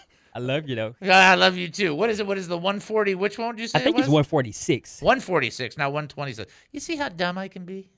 I 0.34 0.40
love 0.40 0.68
you, 0.68 0.74
though. 0.74 0.94
Yeah, 1.00 1.30
I 1.30 1.34
love 1.36 1.56
you 1.56 1.68
too. 1.68 1.94
What 1.94 2.10
is 2.10 2.20
it? 2.20 2.26
What 2.26 2.38
is 2.38 2.48
the 2.48 2.58
140? 2.58 3.14
Which 3.14 3.38
one 3.38 3.54
did 3.54 3.62
you 3.62 3.68
say 3.68 3.78
I 3.78 3.82
think 3.82 3.96
it 3.96 4.00
it's 4.00 4.08
146. 4.08 5.00
146, 5.00 5.78
not 5.78 5.92
126. 5.92 6.52
You 6.72 6.80
see 6.80 6.96
how 6.96 7.08
dumb 7.08 7.38
I 7.38 7.48
can 7.48 7.64
be? 7.64 7.88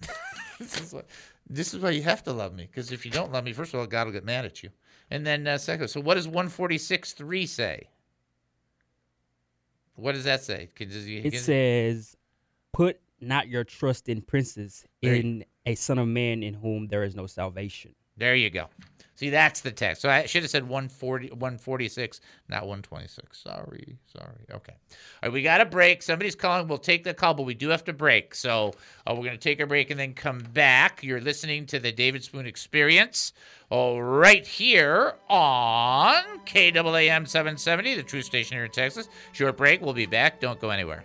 this, 0.58 0.80
is 0.80 0.94
what, 0.94 1.06
this 1.48 1.74
is 1.74 1.80
why 1.80 1.90
you 1.90 2.02
have 2.02 2.22
to 2.24 2.32
love 2.32 2.54
me, 2.54 2.66
because 2.70 2.92
if 2.92 3.04
you 3.04 3.10
don't 3.10 3.32
love 3.32 3.44
me, 3.44 3.52
first 3.52 3.74
of 3.74 3.80
all, 3.80 3.86
God 3.86 4.06
will 4.06 4.12
get 4.12 4.24
mad 4.24 4.44
at 4.44 4.62
you. 4.62 4.70
And 5.10 5.26
then, 5.26 5.46
uh, 5.46 5.58
second, 5.58 5.88
so 5.88 6.00
what 6.00 6.14
does 6.14 6.28
146 6.28 7.12
3 7.12 7.46
say? 7.46 7.88
What 10.00 10.14
does 10.14 10.24
that 10.24 10.42
say? 10.42 10.68
Can, 10.74 10.88
does 10.88 11.06
It 11.06 11.34
says, 11.34 12.16
Put 12.72 13.00
not 13.20 13.48
your 13.48 13.64
trust 13.64 14.08
in 14.08 14.22
princes, 14.22 14.84
There 15.02 15.14
you- 15.14 15.20
in 15.20 15.44
a 15.66 15.74
son 15.74 15.98
of 15.98 16.08
man 16.08 16.42
in 16.42 16.54
whom 16.54 16.88
there 16.88 17.04
is 17.04 17.14
no 17.14 17.26
salvation. 17.26 17.94
There 18.20 18.36
you 18.36 18.50
go. 18.50 18.66
See, 19.16 19.28
that's 19.28 19.60
the 19.60 19.70
text. 19.70 20.00
So 20.00 20.08
I 20.08 20.24
should 20.24 20.42
have 20.42 20.50
said 20.50 20.62
140, 20.62 21.28
146, 21.28 22.20
not 22.48 22.62
126. 22.62 23.38
Sorry, 23.38 23.98
sorry. 24.06 24.46
Okay. 24.50 24.72
All 24.72 24.96
right, 25.24 25.32
we 25.32 25.42
got 25.42 25.60
a 25.60 25.66
break. 25.66 26.02
Somebody's 26.02 26.34
calling. 26.34 26.68
We'll 26.68 26.78
take 26.78 27.04
the 27.04 27.12
call, 27.12 27.34
but 27.34 27.42
we 27.42 27.52
do 27.52 27.68
have 27.68 27.84
to 27.84 27.92
break. 27.92 28.34
So 28.34 28.72
uh, 29.06 29.14
we're 29.14 29.24
going 29.24 29.32
to 29.32 29.36
take 29.36 29.60
a 29.60 29.66
break 29.66 29.90
and 29.90 30.00
then 30.00 30.14
come 30.14 30.38
back. 30.54 31.02
You're 31.02 31.20
listening 31.20 31.66
to 31.66 31.78
the 31.78 31.92
David 31.92 32.24
Spoon 32.24 32.46
Experience 32.46 33.34
oh, 33.70 33.98
right 33.98 34.46
here 34.46 35.14
on 35.28 36.22
KAAM 36.46 37.28
770, 37.28 37.96
the 37.96 38.02
true 38.02 38.22
station 38.22 38.56
here 38.56 38.64
in 38.64 38.70
Texas. 38.70 39.10
Short 39.32 39.58
break. 39.58 39.82
We'll 39.82 39.92
be 39.92 40.06
back. 40.06 40.40
Don't 40.40 40.60
go 40.60 40.70
anywhere. 40.70 41.04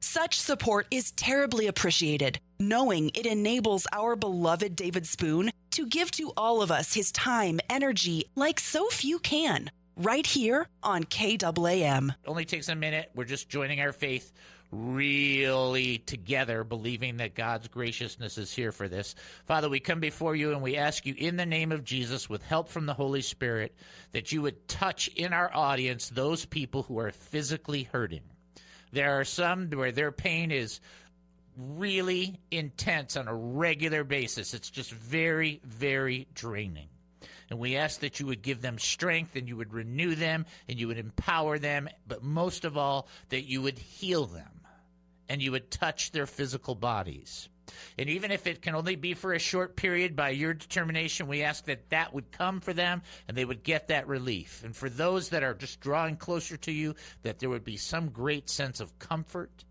Such 0.00 0.40
support 0.40 0.86
is 0.92 1.10
terribly 1.12 1.66
appreciated, 1.66 2.38
knowing 2.60 3.10
it 3.14 3.26
enables 3.26 3.86
our 3.92 4.14
beloved 4.14 4.76
David 4.76 5.06
Spoon 5.06 5.50
to 5.72 5.86
give 5.86 6.10
to 6.12 6.32
all 6.36 6.62
of 6.62 6.70
us 6.70 6.94
his 6.94 7.10
time, 7.10 7.58
energy, 7.68 8.24
like 8.36 8.60
so 8.60 8.88
few 8.90 9.18
can, 9.18 9.70
right 9.96 10.26
here 10.26 10.68
on 10.84 11.02
KAAM. 11.02 12.14
only 12.26 12.44
takes 12.44 12.68
a 12.68 12.76
minute. 12.76 13.10
We're 13.16 13.24
just 13.24 13.48
joining 13.48 13.80
our 13.80 13.92
faith 13.92 14.32
really 14.70 15.98
together, 15.98 16.62
believing 16.62 17.16
that 17.16 17.34
God's 17.34 17.66
graciousness 17.68 18.38
is 18.38 18.52
here 18.52 18.70
for 18.70 18.86
this. 18.86 19.16
Father, 19.46 19.68
we 19.68 19.80
come 19.80 19.98
before 19.98 20.36
you 20.36 20.52
and 20.52 20.62
we 20.62 20.76
ask 20.76 21.06
you 21.06 21.14
in 21.16 21.36
the 21.36 21.46
name 21.46 21.72
of 21.72 21.84
Jesus, 21.84 22.28
with 22.28 22.42
help 22.42 22.68
from 22.68 22.86
the 22.86 22.94
Holy 22.94 23.22
Spirit, 23.22 23.74
that 24.12 24.30
you 24.30 24.42
would 24.42 24.68
touch 24.68 25.08
in 25.08 25.32
our 25.32 25.50
audience 25.54 26.08
those 26.08 26.44
people 26.44 26.84
who 26.84 26.98
are 26.98 27.10
physically 27.10 27.82
hurting. 27.84 28.22
There 28.92 29.20
are 29.20 29.24
some 29.24 29.70
where 29.70 29.92
their 29.92 30.12
pain 30.12 30.50
is 30.50 30.80
really 31.56 32.38
intense 32.50 33.16
on 33.16 33.28
a 33.28 33.34
regular 33.34 34.04
basis. 34.04 34.54
It's 34.54 34.70
just 34.70 34.92
very, 34.92 35.60
very 35.64 36.26
draining. 36.34 36.88
And 37.50 37.58
we 37.58 37.76
ask 37.76 38.00
that 38.00 38.20
you 38.20 38.26
would 38.26 38.42
give 38.42 38.60
them 38.60 38.78
strength 38.78 39.34
and 39.34 39.48
you 39.48 39.56
would 39.56 39.72
renew 39.72 40.14
them 40.14 40.46
and 40.68 40.78
you 40.78 40.88
would 40.88 40.98
empower 40.98 41.58
them, 41.58 41.88
but 42.06 42.22
most 42.22 42.64
of 42.64 42.76
all, 42.76 43.08
that 43.30 43.44
you 43.44 43.62
would 43.62 43.78
heal 43.78 44.26
them 44.26 44.60
and 45.28 45.42
you 45.42 45.52
would 45.52 45.70
touch 45.70 46.12
their 46.12 46.26
physical 46.26 46.74
bodies. 46.74 47.48
And 47.98 48.08
even 48.08 48.30
if 48.30 48.46
it 48.46 48.62
can 48.62 48.74
only 48.74 48.96
be 48.96 49.14
for 49.14 49.32
a 49.32 49.38
short 49.38 49.76
period 49.76 50.16
by 50.16 50.30
your 50.30 50.54
determination, 50.54 51.26
we 51.26 51.42
ask 51.42 51.64
that 51.64 51.90
that 51.90 52.12
would 52.14 52.30
come 52.32 52.60
for 52.60 52.72
them 52.72 53.02
and 53.26 53.36
they 53.36 53.44
would 53.44 53.62
get 53.62 53.88
that 53.88 54.08
relief. 54.08 54.62
And 54.64 54.74
for 54.74 54.88
those 54.88 55.30
that 55.30 55.42
are 55.42 55.54
just 55.54 55.80
drawing 55.80 56.16
closer 56.16 56.56
to 56.58 56.72
you, 56.72 56.94
that 57.22 57.38
there 57.38 57.50
would 57.50 57.64
be 57.64 57.76
some 57.76 58.10
great 58.10 58.48
sense 58.48 58.80
of 58.80 58.98
comfort, 58.98 59.64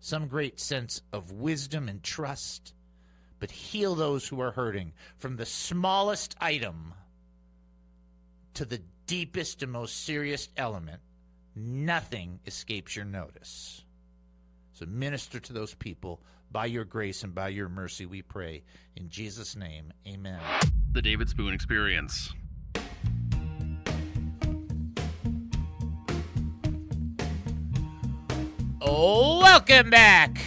some 0.00 0.28
great 0.28 0.60
sense 0.60 1.02
of 1.12 1.32
wisdom 1.32 1.88
and 1.88 2.02
trust. 2.02 2.74
But 3.38 3.50
heal 3.50 3.94
those 3.94 4.26
who 4.26 4.40
are 4.40 4.52
hurting 4.52 4.92
from 5.18 5.36
the 5.36 5.46
smallest 5.46 6.36
item 6.40 6.94
to 8.54 8.64
the 8.64 8.80
deepest 9.06 9.62
and 9.62 9.72
most 9.72 10.04
serious 10.04 10.48
element. 10.56 11.00
Nothing 11.54 12.40
escapes 12.46 12.96
your 12.96 13.04
notice. 13.04 13.82
So 14.72 14.84
minister 14.86 15.40
to 15.40 15.52
those 15.52 15.74
people 15.74 16.20
by 16.56 16.64
your 16.64 16.86
grace 16.86 17.22
and 17.22 17.34
by 17.34 17.48
your 17.50 17.68
mercy, 17.68 18.06
we 18.06 18.22
pray. 18.22 18.62
In 18.96 19.10
Jesus' 19.10 19.56
name, 19.56 19.92
amen. 20.08 20.40
The 20.90 21.02
David 21.02 21.28
Spoon 21.28 21.52
Experience. 21.52 22.32
Welcome 28.80 29.90
back 29.90 30.40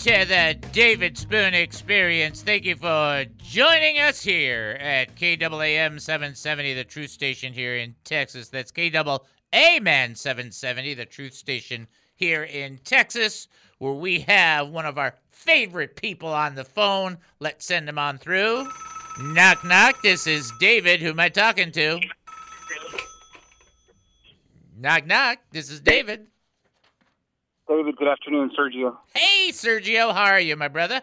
to 0.00 0.26
the 0.26 0.58
David 0.72 1.16
Spoon 1.16 1.54
Experience. 1.54 2.42
Thank 2.42 2.66
you 2.66 2.76
for 2.76 3.24
joining 3.38 3.98
us 3.98 4.22
here 4.22 4.76
at 4.78 5.16
KAAM 5.16 5.98
770, 5.98 6.74
the 6.74 6.84
truth 6.84 7.08
station 7.08 7.54
here 7.54 7.76
in 7.76 7.94
Texas. 8.04 8.50
That's 8.50 8.70
KAAM 8.70 10.16
770, 10.18 10.92
the 10.92 11.06
truth 11.06 11.32
station 11.32 11.86
here 12.14 12.42
in 12.42 12.76
Texas, 12.84 13.48
where 13.78 13.94
we 13.94 14.20
have 14.20 14.68
one 14.68 14.84
of 14.84 14.98
our 14.98 15.14
favorite 15.36 15.96
people 15.96 16.28
on 16.28 16.54
the 16.54 16.64
phone. 16.64 17.18
Let's 17.38 17.64
send 17.66 17.86
them 17.86 17.98
on 17.98 18.18
through. 18.18 18.66
Knock, 19.20 19.64
knock. 19.64 20.02
This 20.02 20.26
is 20.26 20.50
David. 20.58 21.00
Who 21.00 21.10
am 21.10 21.20
I 21.20 21.28
talking 21.28 21.70
to? 21.72 22.00
Knock, 24.78 25.06
knock. 25.06 25.38
This 25.52 25.70
is 25.70 25.80
David. 25.80 26.26
David, 27.68 27.96
good 27.96 28.08
afternoon, 28.08 28.50
Sergio. 28.58 28.96
Hey, 29.14 29.50
Sergio. 29.50 30.12
How 30.12 30.24
are 30.24 30.40
you, 30.40 30.56
my 30.56 30.68
brother? 30.68 31.02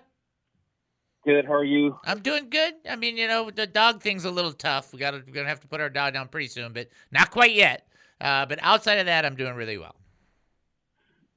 Good. 1.25 1.45
How 1.45 1.53
are 1.53 1.63
you? 1.63 1.97
I'm 2.03 2.19
doing 2.19 2.49
good. 2.49 2.73
I 2.89 2.95
mean, 2.95 3.17
you 3.17 3.27
know, 3.27 3.49
the 3.49 3.67
dog 3.67 4.01
thing's 4.01 4.25
a 4.25 4.31
little 4.31 4.51
tough. 4.51 4.91
We 4.93 4.99
got 4.99 5.11
to 5.11 5.23
we're 5.25 5.33
gonna 5.33 5.47
have 5.47 5.61
to 5.61 5.67
put 5.67 5.79
our 5.79 5.89
dog 5.89 6.13
down 6.13 6.27
pretty 6.27 6.47
soon, 6.47 6.73
but 6.73 6.89
not 7.11 7.31
quite 7.31 7.53
yet. 7.53 7.87
Uh, 8.19 8.45
but 8.45 8.59
outside 8.61 8.99
of 8.99 9.05
that, 9.05 9.25
I'm 9.25 9.35
doing 9.35 9.55
really 9.55 9.77
well. 9.77 9.95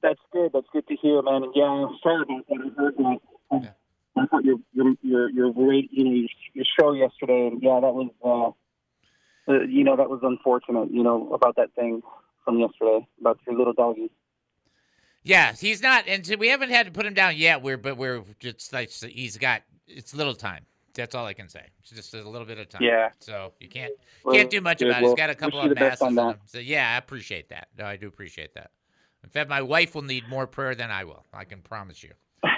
That's 0.06 0.20
good. 0.32 0.52
That's 0.52 0.68
good 0.72 0.86
to 0.86 0.94
hear, 0.94 1.20
man. 1.20 1.42
And 1.42 1.52
yeah, 1.56 1.64
I'm 1.64 1.98
sorry 2.00 2.22
about 2.22 2.46
that. 2.48 2.60
I 2.60 2.80
heard 2.80 2.96
that. 2.98 3.18
Yeah. 3.50 3.70
I 4.16 4.26
thought 4.26 4.44
your 4.44 4.58
your 4.72 4.94
your 5.02 5.30
your 5.30 5.52
rate, 5.52 5.90
you 5.90 6.04
know, 6.04 6.12
your, 6.12 6.28
your 6.54 6.64
show 6.78 6.92
yesterday, 6.92 7.48
and 7.48 7.60
yeah, 7.60 7.80
that 7.80 7.92
was, 7.92 8.10
uh, 8.24 9.50
uh, 9.52 9.62
you 9.64 9.82
know, 9.82 9.96
that 9.96 10.08
was 10.08 10.20
unfortunate. 10.22 10.92
You 10.92 11.02
know 11.02 11.34
about 11.34 11.56
that 11.56 11.74
thing 11.74 12.02
from 12.44 12.60
yesterday 12.60 13.04
about 13.20 13.40
your 13.48 13.58
little 13.58 13.72
doggy. 13.72 14.12
Yeah, 15.24 15.54
he's 15.58 15.82
not, 15.82 16.04
and 16.06 16.24
so 16.24 16.36
we 16.36 16.48
haven't 16.50 16.70
had 16.70 16.86
to 16.86 16.92
put 16.92 17.04
him 17.04 17.14
down 17.14 17.36
yet. 17.36 17.60
We're 17.62 17.76
but 17.76 17.96
we're 17.96 18.22
just 18.38 18.72
like 18.72 18.90
he's 18.90 19.36
got 19.38 19.62
it's 19.88 20.14
little 20.14 20.34
time. 20.36 20.66
That's 20.94 21.16
all 21.16 21.26
I 21.26 21.34
can 21.34 21.48
say. 21.48 21.64
It's 21.80 21.90
just 21.90 22.14
a 22.14 22.26
little 22.28 22.46
bit 22.46 22.58
of 22.58 22.68
time. 22.68 22.82
Yeah. 22.82 23.10
So 23.18 23.54
you 23.58 23.68
can't 23.68 23.92
Well, 24.24 24.36
can't 24.36 24.50
do 24.50 24.60
much 24.60 24.78
good. 24.78 24.88
about 24.88 25.02
it. 25.02 25.06
He's 25.06 25.14
got 25.14 25.30
a 25.30 25.34
couple 25.34 25.60
of 25.60 25.74
masses 25.74 26.00
on 26.00 26.14
that. 26.14 26.28
him. 26.28 26.38
So 26.46 26.58
yeah, 26.58 26.94
I 26.94 26.96
appreciate 26.96 27.48
that. 27.48 27.68
No, 27.76 27.84
I 27.84 27.96
do 27.96 28.06
appreciate 28.06 28.54
that. 28.54 28.70
In 29.26 29.30
fact, 29.30 29.50
my 29.50 29.60
wife 29.60 29.94
will 29.96 30.02
need 30.02 30.28
more 30.28 30.46
prayer 30.46 30.74
than 30.76 30.90
I 30.92 31.02
will. 31.04 31.24
I 31.34 31.44
can 31.44 31.60
promise 31.60 32.02
you. 32.02 32.12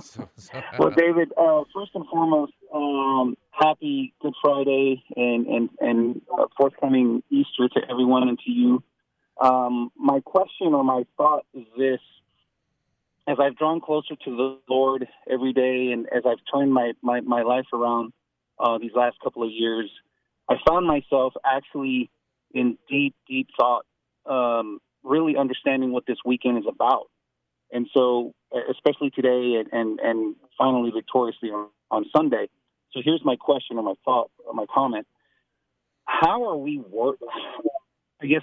So- 0.00 0.26
so- 0.36 0.62
Well, 0.78 0.90
David, 0.90 1.32
uh, 1.36 1.64
first 1.74 1.90
and 1.94 2.06
foremost, 2.08 2.54
um, 2.72 3.36
happy 3.50 4.14
Good 4.22 4.32
Friday 4.42 5.02
and 5.16 5.46
and 5.46 5.68
and 5.80 6.22
uh, 6.32 6.46
forthcoming 6.56 7.22
Easter 7.28 7.68
to 7.74 7.80
everyone 7.90 8.26
and 8.28 8.38
to 8.38 8.50
you. 8.50 8.82
Um, 9.38 9.90
my 9.96 10.20
question 10.20 10.72
or 10.72 10.82
my 10.82 11.04
thought 11.18 11.44
is 11.52 11.66
this: 11.76 12.00
as 13.26 13.36
I've 13.38 13.56
drawn 13.56 13.82
closer 13.82 14.16
to 14.24 14.30
the 14.36 14.58
Lord 14.66 15.06
every 15.30 15.52
day, 15.52 15.90
and 15.92 16.06
as 16.06 16.22
I've 16.26 16.40
turned 16.52 16.72
my 16.72 16.92
my, 17.02 17.20
my 17.20 17.42
life 17.42 17.66
around 17.74 18.14
uh, 18.58 18.78
these 18.78 18.92
last 18.94 19.16
couple 19.22 19.42
of 19.42 19.50
years, 19.52 19.90
I 20.48 20.54
found 20.66 20.86
myself 20.86 21.34
actually 21.44 22.10
in 22.54 22.78
deep, 22.88 23.14
deep 23.28 23.48
thought, 23.58 23.84
um, 24.24 24.78
really 25.02 25.36
understanding 25.36 25.92
what 25.92 26.06
this 26.06 26.18
weekend 26.24 26.58
is 26.58 26.64
about. 26.68 27.08
And 27.72 27.88
so, 27.94 28.34
especially 28.70 29.10
today 29.10 29.54
and, 29.58 29.68
and, 29.72 30.00
and 30.00 30.36
finally 30.58 30.90
victoriously 30.90 31.50
on, 31.50 31.68
on 31.90 32.04
Sunday. 32.14 32.48
So 32.92 33.00
here's 33.02 33.24
my 33.24 33.36
question 33.36 33.78
or 33.78 33.82
my 33.82 33.94
thought 34.04 34.30
or 34.46 34.52
my 34.52 34.66
comment. 34.72 35.06
How 36.04 36.50
are 36.50 36.56
we 36.56 36.78
wor- 36.78 37.16
I 38.20 38.26
guess 38.26 38.42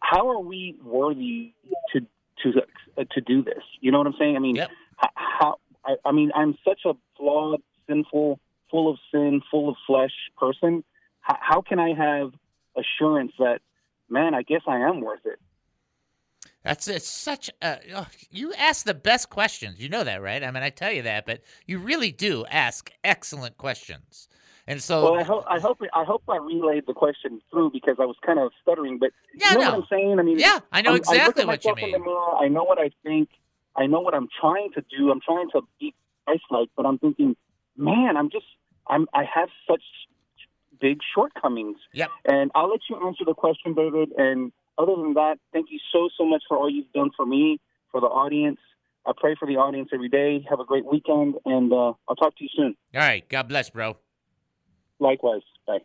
how 0.00 0.30
are 0.30 0.40
we 0.40 0.76
worthy 0.82 1.52
to 1.92 2.00
to 2.42 2.62
uh, 2.96 3.04
to 3.10 3.20
do 3.20 3.42
this? 3.42 3.62
You 3.80 3.90
know 3.90 3.98
what 3.98 4.06
I'm 4.06 4.14
saying? 4.18 4.36
I 4.36 4.38
mean, 4.38 4.56
Yep. 4.56 4.70
how 5.14 5.56
I, 5.84 5.96
I 6.04 6.12
mean, 6.12 6.30
I'm 6.34 6.56
such 6.64 6.80
a 6.84 6.92
flawed, 7.16 7.62
sinful, 7.88 8.38
full 8.70 8.90
of 8.90 8.98
sin, 9.12 9.42
full 9.50 9.68
of 9.68 9.76
flesh 9.86 10.12
person. 10.38 10.84
How, 11.20 11.38
how 11.40 11.60
can 11.60 11.78
I 11.78 11.94
have 11.94 12.32
assurance 12.76 13.32
that, 13.38 13.60
man, 14.08 14.34
I 14.34 14.42
guess 14.42 14.62
I 14.66 14.78
am 14.78 15.00
worth 15.00 15.24
it? 15.24 15.38
That's 16.62 16.88
it's 16.88 17.06
such 17.08 17.48
a 17.62 17.78
oh, 17.94 18.06
you 18.30 18.52
ask 18.54 18.84
the 18.84 18.94
best 18.94 19.30
questions. 19.30 19.78
You 19.78 19.88
know 19.88 20.02
that, 20.02 20.20
right? 20.20 20.42
I 20.42 20.50
mean, 20.50 20.62
I 20.64 20.70
tell 20.70 20.90
you 20.90 21.02
that, 21.02 21.24
but 21.24 21.42
you 21.66 21.78
really 21.78 22.10
do 22.10 22.44
ask 22.50 22.90
excellent 23.04 23.56
questions. 23.56 24.28
And 24.66 24.82
so, 24.82 25.04
Well, 25.04 25.14
I 25.14 25.22
hope 25.22 25.44
I 25.48 25.60
hope 25.60 25.78
I 25.94 26.02
hope 26.02 26.24
I 26.28 26.38
relayed 26.38 26.84
the 26.88 26.92
question 26.92 27.40
through 27.52 27.70
because 27.70 27.96
I 28.00 28.04
was 28.04 28.16
kind 28.26 28.40
of 28.40 28.50
stuttering. 28.62 28.98
But 28.98 29.10
Yeah, 29.34 29.52
you 29.52 29.58
know 29.58 29.60
no. 29.64 29.70
what 29.70 29.78
I'm 29.78 29.86
saying? 29.88 30.18
I 30.18 30.22
mean, 30.22 30.38
Yeah, 30.40 30.58
I 30.72 30.82
know 30.82 30.90
I'm- 30.90 31.02
I 31.08 31.14
exactly 31.14 31.44
what 31.44 31.64
you 31.64 31.74
mean. 31.76 31.92
mirror, 32.02 32.34
I 32.36 32.48
know 32.48 32.64
what 32.64 32.78
I 32.80 32.90
think. 33.04 33.28
I 33.76 33.86
know 33.86 34.00
what 34.00 34.14
I'm 34.14 34.28
trying 34.40 34.72
to 34.72 34.82
do. 34.90 35.10
I'm 35.12 35.20
trying 35.20 35.50
to 35.50 35.60
be 35.78 35.94
Christ-like, 36.26 36.70
but 36.76 36.84
I'm 36.86 36.98
thinking, 36.98 37.36
man, 37.76 38.16
I'm 38.16 38.28
just 38.30 38.46
I'm 38.88 39.06
I 39.14 39.22
have 39.22 39.50
such 39.70 39.82
big 40.80 40.98
shortcomings. 41.14 41.78
Yep. 41.92 42.10
And 42.26 42.50
I'll 42.54 42.68
let 42.68 42.80
you 42.88 42.96
answer 43.06 43.24
the 43.24 43.34
question, 43.34 43.74
David. 43.74 44.10
And 44.16 44.52
other 44.78 44.94
than 44.96 45.14
that, 45.14 45.36
thank 45.52 45.68
you 45.70 45.78
so 45.92 46.08
so 46.16 46.24
much 46.24 46.42
for 46.48 46.56
all 46.56 46.70
you've 46.70 46.92
done 46.92 47.10
for 47.16 47.26
me, 47.26 47.60
for 47.90 48.00
the 48.00 48.06
audience. 48.06 48.58
I 49.06 49.12
pray 49.16 49.36
for 49.38 49.46
the 49.46 49.56
audience 49.56 49.90
every 49.94 50.08
day. 50.08 50.44
Have 50.50 50.60
a 50.60 50.64
great 50.64 50.84
weekend, 50.84 51.36
and 51.44 51.72
uh, 51.72 51.92
I'll 52.08 52.16
talk 52.16 52.36
to 52.36 52.44
you 52.44 52.50
soon. 52.56 52.76
all 52.94 53.00
right, 53.00 53.26
God 53.28 53.48
bless, 53.48 53.70
bro. 53.70 53.96
Likewise. 54.98 55.42
Bye. 55.66 55.78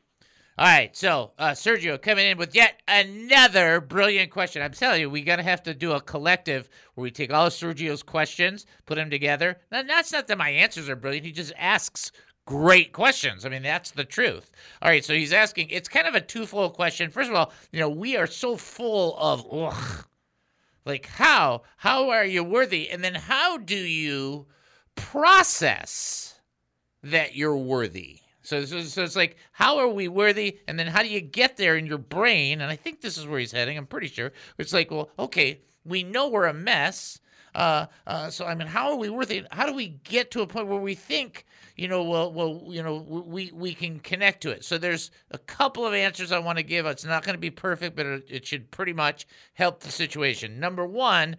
All 0.57 0.67
right, 0.67 0.95
so 0.95 1.31
uh, 1.39 1.51
Sergio 1.51 1.99
coming 1.99 2.27
in 2.27 2.37
with 2.37 2.53
yet 2.53 2.81
another 2.87 3.79
brilliant 3.79 4.31
question. 4.31 4.61
I'm 4.61 4.73
telling 4.73 5.01
you, 5.01 5.09
we're 5.09 5.23
gonna 5.23 5.43
have 5.43 5.63
to 5.63 5.73
do 5.73 5.93
a 5.93 6.01
collective 6.01 6.67
where 6.93 7.03
we 7.03 7.11
take 7.11 7.31
all 7.31 7.47
of 7.47 7.53
Sergio's 7.53 8.03
questions, 8.03 8.65
put 8.85 8.95
them 8.95 9.09
together. 9.09 9.57
Now, 9.71 9.83
that's 9.83 10.11
not 10.11 10.27
that 10.27 10.37
my 10.37 10.49
answers 10.49 10.89
are 10.89 10.95
brilliant. 10.95 11.25
He 11.25 11.31
just 11.31 11.53
asks 11.57 12.11
great 12.45 12.93
questions. 12.93 13.45
I 13.45 13.49
mean, 13.49 13.63
that's 13.63 13.91
the 13.91 14.03
truth. 14.03 14.51
All 14.81 14.89
right, 14.89 15.03
so 15.03 15.13
he's 15.13 15.33
asking. 15.33 15.69
It's 15.69 15.89
kind 15.89 16.07
of 16.07 16.15
a 16.15 16.21
twofold 16.21 16.73
question. 16.73 17.11
First 17.11 17.29
of 17.29 17.35
all, 17.35 17.51
you 17.71 17.79
know, 17.79 17.89
we 17.89 18.17
are 18.17 18.27
so 18.27 18.57
full 18.57 19.17
of 19.17 19.45
ugh, 19.51 20.05
like 20.85 21.05
how 21.05 21.63
how 21.77 22.09
are 22.09 22.25
you 22.25 22.43
worthy, 22.43 22.89
and 22.89 23.03
then 23.03 23.15
how 23.15 23.57
do 23.57 23.77
you 23.77 24.47
process 24.95 26.39
that 27.03 27.35
you're 27.35 27.57
worthy? 27.57 28.19
So, 28.43 28.65
so, 28.65 28.81
so 28.81 29.03
it's 29.03 29.15
like, 29.15 29.37
how 29.51 29.77
are 29.77 29.87
we 29.87 30.07
worthy? 30.07 30.59
And 30.67 30.77
then 30.77 30.87
how 30.87 31.03
do 31.03 31.07
you 31.07 31.21
get 31.21 31.57
there 31.57 31.77
in 31.77 31.85
your 31.85 31.99
brain? 31.99 32.59
And 32.59 32.71
I 32.71 32.75
think 32.75 32.99
this 32.99 33.17
is 33.17 33.25
where 33.25 33.39
he's 33.39 33.51
heading. 33.51 33.77
I'm 33.77 33.85
pretty 33.85 34.07
sure. 34.07 34.33
It's 34.57 34.73
like, 34.73 34.91
well, 34.91 35.09
okay, 35.17 35.61
we 35.85 36.03
know 36.03 36.27
we're 36.27 36.47
a 36.47 36.53
mess. 36.53 37.19
Uh, 37.53 37.85
uh, 38.07 38.29
so 38.29 38.45
I 38.45 38.55
mean, 38.55 38.67
how 38.67 38.91
are 38.91 38.97
we 38.97 39.09
worthy? 39.09 39.43
How 39.51 39.65
do 39.65 39.73
we 39.73 39.99
get 40.03 40.31
to 40.31 40.41
a 40.41 40.47
point 40.47 40.67
where 40.67 40.79
we 40.79 40.95
think, 40.95 41.45
you 41.75 41.87
know, 41.87 42.03
well, 42.03 42.31
well, 42.31 42.61
you 42.67 42.81
know, 42.81 42.97
we 42.97 43.51
we 43.53 43.73
can 43.73 43.99
connect 43.99 44.41
to 44.43 44.51
it? 44.51 44.63
So 44.63 44.77
there's 44.77 45.11
a 45.31 45.37
couple 45.37 45.85
of 45.85 45.93
answers 45.93 46.31
I 46.31 46.39
want 46.39 46.57
to 46.57 46.63
give. 46.63 46.85
It's 46.85 47.05
not 47.05 47.23
going 47.23 47.35
to 47.35 47.39
be 47.39 47.51
perfect, 47.51 47.95
but 47.95 48.05
it, 48.05 48.25
it 48.29 48.45
should 48.45 48.71
pretty 48.71 48.93
much 48.93 49.27
help 49.53 49.81
the 49.81 49.91
situation. 49.91 50.59
Number 50.59 50.85
one, 50.85 51.37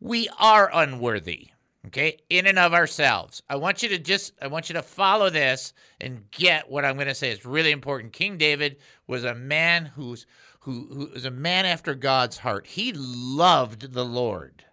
we 0.00 0.28
are 0.38 0.70
unworthy 0.72 1.48
okay 1.86 2.16
in 2.30 2.46
and 2.46 2.58
of 2.58 2.72
ourselves 2.72 3.42
i 3.48 3.56
want 3.56 3.82
you 3.82 3.88
to 3.88 3.98
just 3.98 4.32
i 4.40 4.46
want 4.46 4.68
you 4.68 4.74
to 4.74 4.82
follow 4.82 5.28
this 5.30 5.72
and 6.00 6.30
get 6.30 6.70
what 6.70 6.84
i'm 6.84 6.96
going 6.96 7.06
to 7.06 7.14
say 7.14 7.30
it's 7.30 7.44
really 7.44 7.70
important 7.70 8.12
king 8.12 8.38
david 8.38 8.76
was 9.06 9.24
a 9.24 9.34
man 9.34 9.86
who's 9.86 10.26
who 10.60 10.86
who 10.92 11.10
was 11.12 11.24
a 11.24 11.30
man 11.30 11.66
after 11.66 11.94
god's 11.94 12.38
heart 12.38 12.66
he 12.66 12.92
loved 12.94 13.92
the 13.92 14.04
lord 14.04 14.64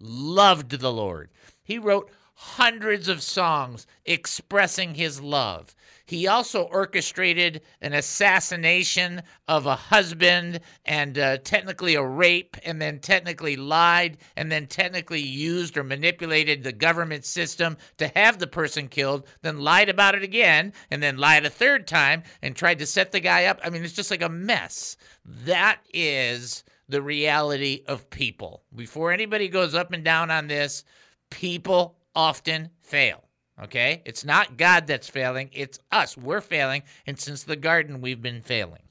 loved 0.00 0.70
the 0.80 0.92
lord 0.92 1.30
he 1.62 1.78
wrote 1.78 2.10
hundreds 2.34 3.08
of 3.08 3.22
songs 3.22 3.86
expressing 4.04 4.94
his 4.94 5.20
love 5.20 5.74
he 6.06 6.28
also 6.28 6.62
orchestrated 6.62 7.62
an 7.80 7.92
assassination 7.92 9.22
of 9.48 9.66
a 9.66 9.74
husband 9.74 10.60
and 10.84 11.18
uh, 11.18 11.38
technically 11.38 11.96
a 11.96 12.02
rape, 12.04 12.56
and 12.64 12.80
then 12.80 13.00
technically 13.00 13.56
lied, 13.56 14.18
and 14.36 14.50
then 14.50 14.68
technically 14.68 15.20
used 15.20 15.76
or 15.76 15.82
manipulated 15.82 16.62
the 16.62 16.72
government 16.72 17.24
system 17.24 17.76
to 17.98 18.06
have 18.14 18.38
the 18.38 18.46
person 18.46 18.86
killed, 18.86 19.26
then 19.42 19.58
lied 19.58 19.88
about 19.88 20.14
it 20.14 20.22
again, 20.22 20.72
and 20.92 21.02
then 21.02 21.16
lied 21.16 21.44
a 21.44 21.50
third 21.50 21.88
time 21.88 22.22
and 22.40 22.54
tried 22.54 22.78
to 22.78 22.86
set 22.86 23.10
the 23.10 23.18
guy 23.18 23.46
up. 23.46 23.58
I 23.64 23.70
mean, 23.70 23.82
it's 23.82 23.92
just 23.92 24.12
like 24.12 24.22
a 24.22 24.28
mess. 24.28 24.96
That 25.24 25.80
is 25.92 26.62
the 26.88 27.02
reality 27.02 27.82
of 27.86 28.08
people. 28.10 28.62
Before 28.74 29.12
anybody 29.12 29.48
goes 29.48 29.74
up 29.74 29.92
and 29.92 30.04
down 30.04 30.30
on 30.30 30.46
this, 30.46 30.84
people 31.30 31.96
often 32.14 32.70
fail. 32.82 33.24
Okay? 33.62 34.02
It's 34.04 34.24
not 34.24 34.56
God 34.56 34.86
that's 34.86 35.08
failing, 35.08 35.50
it's 35.52 35.78
us. 35.90 36.16
We're 36.16 36.40
failing, 36.40 36.82
and 37.06 37.18
since 37.18 37.42
the 37.42 37.56
garden 37.56 38.00
we've 38.00 38.22
been 38.22 38.42
failing. 38.42 38.82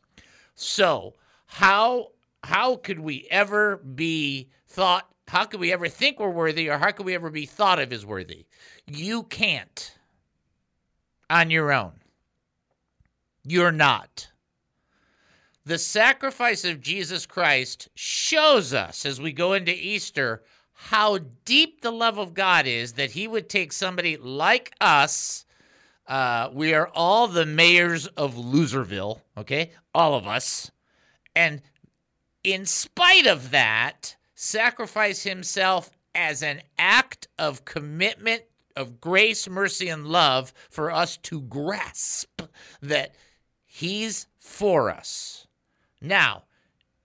So, 0.55 1.15
how 1.45 2.11
how 2.43 2.77
could 2.77 2.99
we 2.99 3.27
ever 3.29 3.77
be 3.77 4.49
thought 4.67 5.09
how 5.27 5.45
could 5.45 5.59
we 5.59 5.73
ever 5.73 5.87
think 5.87 6.19
we're 6.19 6.29
worthy 6.29 6.69
or 6.69 6.77
how 6.77 6.91
could 6.91 7.05
we 7.05 7.15
ever 7.15 7.29
be 7.29 7.45
thought 7.45 7.79
of 7.79 7.91
as 7.91 8.05
worthy? 8.05 8.45
You 8.85 9.23
can't 9.23 9.95
on 11.29 11.49
your 11.49 11.71
own. 11.71 11.93
You're 13.43 13.71
not. 13.71 14.29
The 15.67 15.79
sacrifice 15.79 16.63
of 16.63 16.79
Jesus 16.79 17.25
Christ 17.25 17.89
shows 17.95 18.71
us 18.71 19.03
as 19.03 19.19
we 19.19 19.31
go 19.31 19.53
into 19.53 19.73
Easter 19.73 20.43
how 20.73 21.17
deep 21.43 21.81
the 21.81 21.91
love 21.91 22.19
of 22.19 22.35
God 22.35 22.67
is 22.67 22.93
that 22.93 23.11
he 23.11 23.27
would 23.27 23.49
take 23.49 23.73
somebody 23.73 24.15
like 24.15 24.75
us. 24.79 25.45
Uh, 26.05 26.49
we 26.53 26.75
are 26.75 26.91
all 26.93 27.27
the 27.27 27.47
mayors 27.47 28.05
of 28.05 28.35
Loserville, 28.35 29.21
okay? 29.35 29.71
All 29.93 30.13
of 30.13 30.27
us. 30.27 30.69
And 31.35 31.63
in 32.43 32.67
spite 32.67 33.25
of 33.25 33.49
that, 33.49 34.17
sacrifice 34.35 35.23
himself 35.23 35.89
as 36.13 36.43
an 36.43 36.61
act 36.77 37.27
of 37.39 37.65
commitment, 37.65 38.43
of 38.75 39.01
grace, 39.01 39.49
mercy, 39.49 39.89
and 39.89 40.05
love 40.05 40.53
for 40.69 40.91
us 40.91 41.17
to 41.17 41.41
grasp 41.41 42.43
that 42.83 43.15
he's 43.65 44.27
for 44.37 44.91
us. 44.91 45.44
Now, 46.05 46.43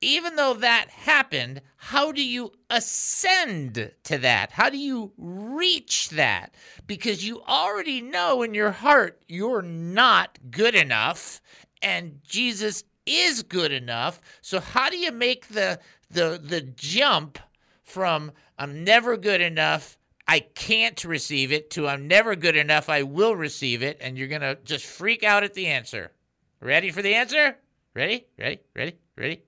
even 0.02 0.36
though 0.36 0.54
that 0.54 0.88
happened, 0.88 1.60
how 1.76 2.12
do 2.12 2.22
you 2.22 2.52
ascend 2.70 3.92
to 4.04 4.18
that? 4.18 4.52
How 4.52 4.70
do 4.70 4.78
you 4.78 5.12
reach 5.18 6.10
that? 6.10 6.54
Because 6.86 7.26
you 7.26 7.42
already 7.42 8.00
know 8.00 8.42
in 8.42 8.54
your 8.54 8.70
heart 8.70 9.22
you're 9.28 9.62
not 9.62 10.38
good 10.50 10.74
enough 10.74 11.40
and 11.82 12.20
Jesus 12.26 12.84
is 13.06 13.42
good 13.42 13.72
enough. 13.72 14.20
So 14.40 14.60
how 14.60 14.90
do 14.90 14.96
you 14.96 15.12
make 15.12 15.48
the 15.48 15.80
the 16.10 16.40
the 16.42 16.60
jump 16.60 17.38
from 17.82 18.32
I'm 18.58 18.84
never 18.84 19.16
good 19.16 19.40
enough, 19.40 19.98
I 20.26 20.40
can't 20.40 21.02
receive 21.04 21.52
it 21.52 21.70
to 21.72 21.88
I'm 21.88 22.06
never 22.08 22.36
good 22.36 22.56
enough, 22.56 22.88
I 22.88 23.02
will 23.02 23.34
receive 23.34 23.82
it 23.82 23.98
and 24.00 24.16
you're 24.16 24.28
going 24.28 24.40
to 24.42 24.58
just 24.64 24.86
freak 24.86 25.24
out 25.24 25.44
at 25.44 25.54
the 25.54 25.66
answer. 25.66 26.12
Ready 26.60 26.90
for 26.90 27.02
the 27.02 27.14
answer? 27.14 27.56
Ready? 27.94 28.26
Ready? 28.38 28.60
Ready? 28.74 28.96
Ready? 29.16 29.42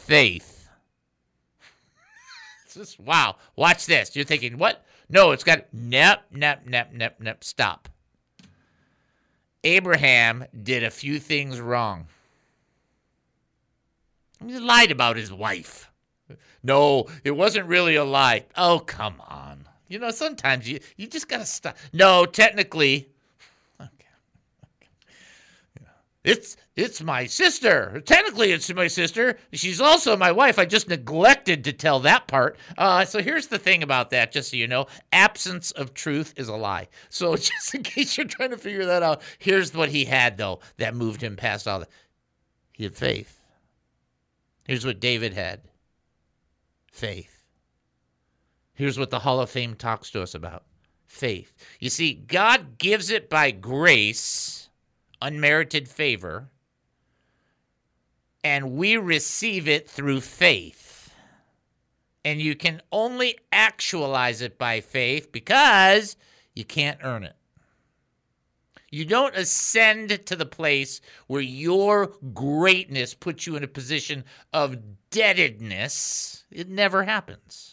faith. 0.00 0.68
It's 2.64 2.74
just 2.74 3.00
wow. 3.00 3.36
Watch 3.56 3.86
this. 3.86 4.16
You're 4.16 4.24
thinking, 4.24 4.58
what? 4.58 4.84
No, 5.08 5.32
it's 5.32 5.44
got 5.44 5.72
nep, 5.72 6.24
nep, 6.30 6.66
nep, 6.66 6.92
nep, 6.92 7.20
nep. 7.20 7.44
Stop. 7.44 7.88
Abraham 9.62 10.46
did 10.62 10.82
a 10.82 10.90
few 10.90 11.18
things 11.18 11.60
wrong. 11.60 12.06
He 14.44 14.58
lied 14.58 14.90
about 14.90 15.16
his 15.16 15.32
wife. 15.32 15.90
No, 16.62 17.06
it 17.24 17.32
wasn't 17.32 17.66
really 17.66 17.96
a 17.96 18.04
lie. 18.04 18.46
Oh, 18.56 18.78
come 18.78 19.20
on. 19.28 19.66
You 19.88 19.98
know, 19.98 20.10
sometimes 20.12 20.68
you, 20.68 20.78
you 20.96 21.08
just 21.08 21.28
got 21.28 21.38
to 21.38 21.46
stop. 21.46 21.76
No, 21.92 22.24
technically, 22.24 23.10
It's 26.22 26.56
it's 26.76 27.02
my 27.02 27.24
sister. 27.24 28.02
Technically, 28.04 28.52
it's 28.52 28.72
my 28.74 28.88
sister. 28.88 29.38
She's 29.52 29.80
also 29.80 30.16
my 30.16 30.32
wife. 30.32 30.58
I 30.58 30.66
just 30.66 30.88
neglected 30.88 31.64
to 31.64 31.72
tell 31.72 32.00
that 32.00 32.26
part. 32.26 32.58
Uh, 32.76 33.06
so 33.06 33.22
here's 33.22 33.46
the 33.46 33.58
thing 33.58 33.82
about 33.82 34.10
that, 34.10 34.30
just 34.30 34.50
so 34.50 34.58
you 34.58 34.68
know: 34.68 34.86
absence 35.12 35.70
of 35.70 35.94
truth 35.94 36.34
is 36.36 36.48
a 36.48 36.56
lie. 36.56 36.88
So 37.08 37.36
just 37.36 37.74
in 37.74 37.82
case 37.82 38.18
you're 38.18 38.26
trying 38.26 38.50
to 38.50 38.58
figure 38.58 38.84
that 38.84 39.02
out, 39.02 39.22
here's 39.38 39.72
what 39.72 39.88
he 39.88 40.04
had 40.04 40.36
though 40.36 40.60
that 40.76 40.94
moved 40.94 41.22
him 41.22 41.36
past 41.36 41.66
all 41.66 41.80
that. 41.80 41.90
He 42.72 42.84
had 42.84 42.94
faith. 42.94 43.40
Here's 44.66 44.84
what 44.84 45.00
David 45.00 45.32
had. 45.32 45.62
Faith. 46.92 47.44
Here's 48.74 48.98
what 48.98 49.10
the 49.10 49.18
Hall 49.20 49.40
of 49.40 49.50
Fame 49.50 49.74
talks 49.74 50.10
to 50.10 50.22
us 50.22 50.34
about. 50.34 50.64
Faith. 51.06 51.54
You 51.80 51.88
see, 51.88 52.12
God 52.12 52.78
gives 52.78 53.10
it 53.10 53.30
by 53.30 53.50
grace 53.50 54.59
unmerited 55.22 55.88
favor, 55.88 56.48
and 58.42 58.72
we 58.72 58.96
receive 58.96 59.68
it 59.68 59.88
through 59.88 60.20
faith. 60.20 61.14
And 62.24 62.40
you 62.40 62.54
can 62.54 62.82
only 62.92 63.38
actualize 63.50 64.42
it 64.42 64.58
by 64.58 64.80
faith 64.80 65.32
because 65.32 66.16
you 66.54 66.64
can't 66.64 66.98
earn 67.02 67.24
it. 67.24 67.36
You 68.90 69.04
don't 69.04 69.36
ascend 69.36 70.26
to 70.26 70.36
the 70.36 70.46
place 70.46 71.00
where 71.28 71.40
your 71.40 72.12
greatness 72.34 73.14
puts 73.14 73.46
you 73.46 73.56
in 73.56 73.62
a 73.62 73.68
position 73.68 74.24
of 74.52 74.78
deadedness. 75.10 76.42
It 76.50 76.68
never 76.68 77.04
happens. 77.04 77.69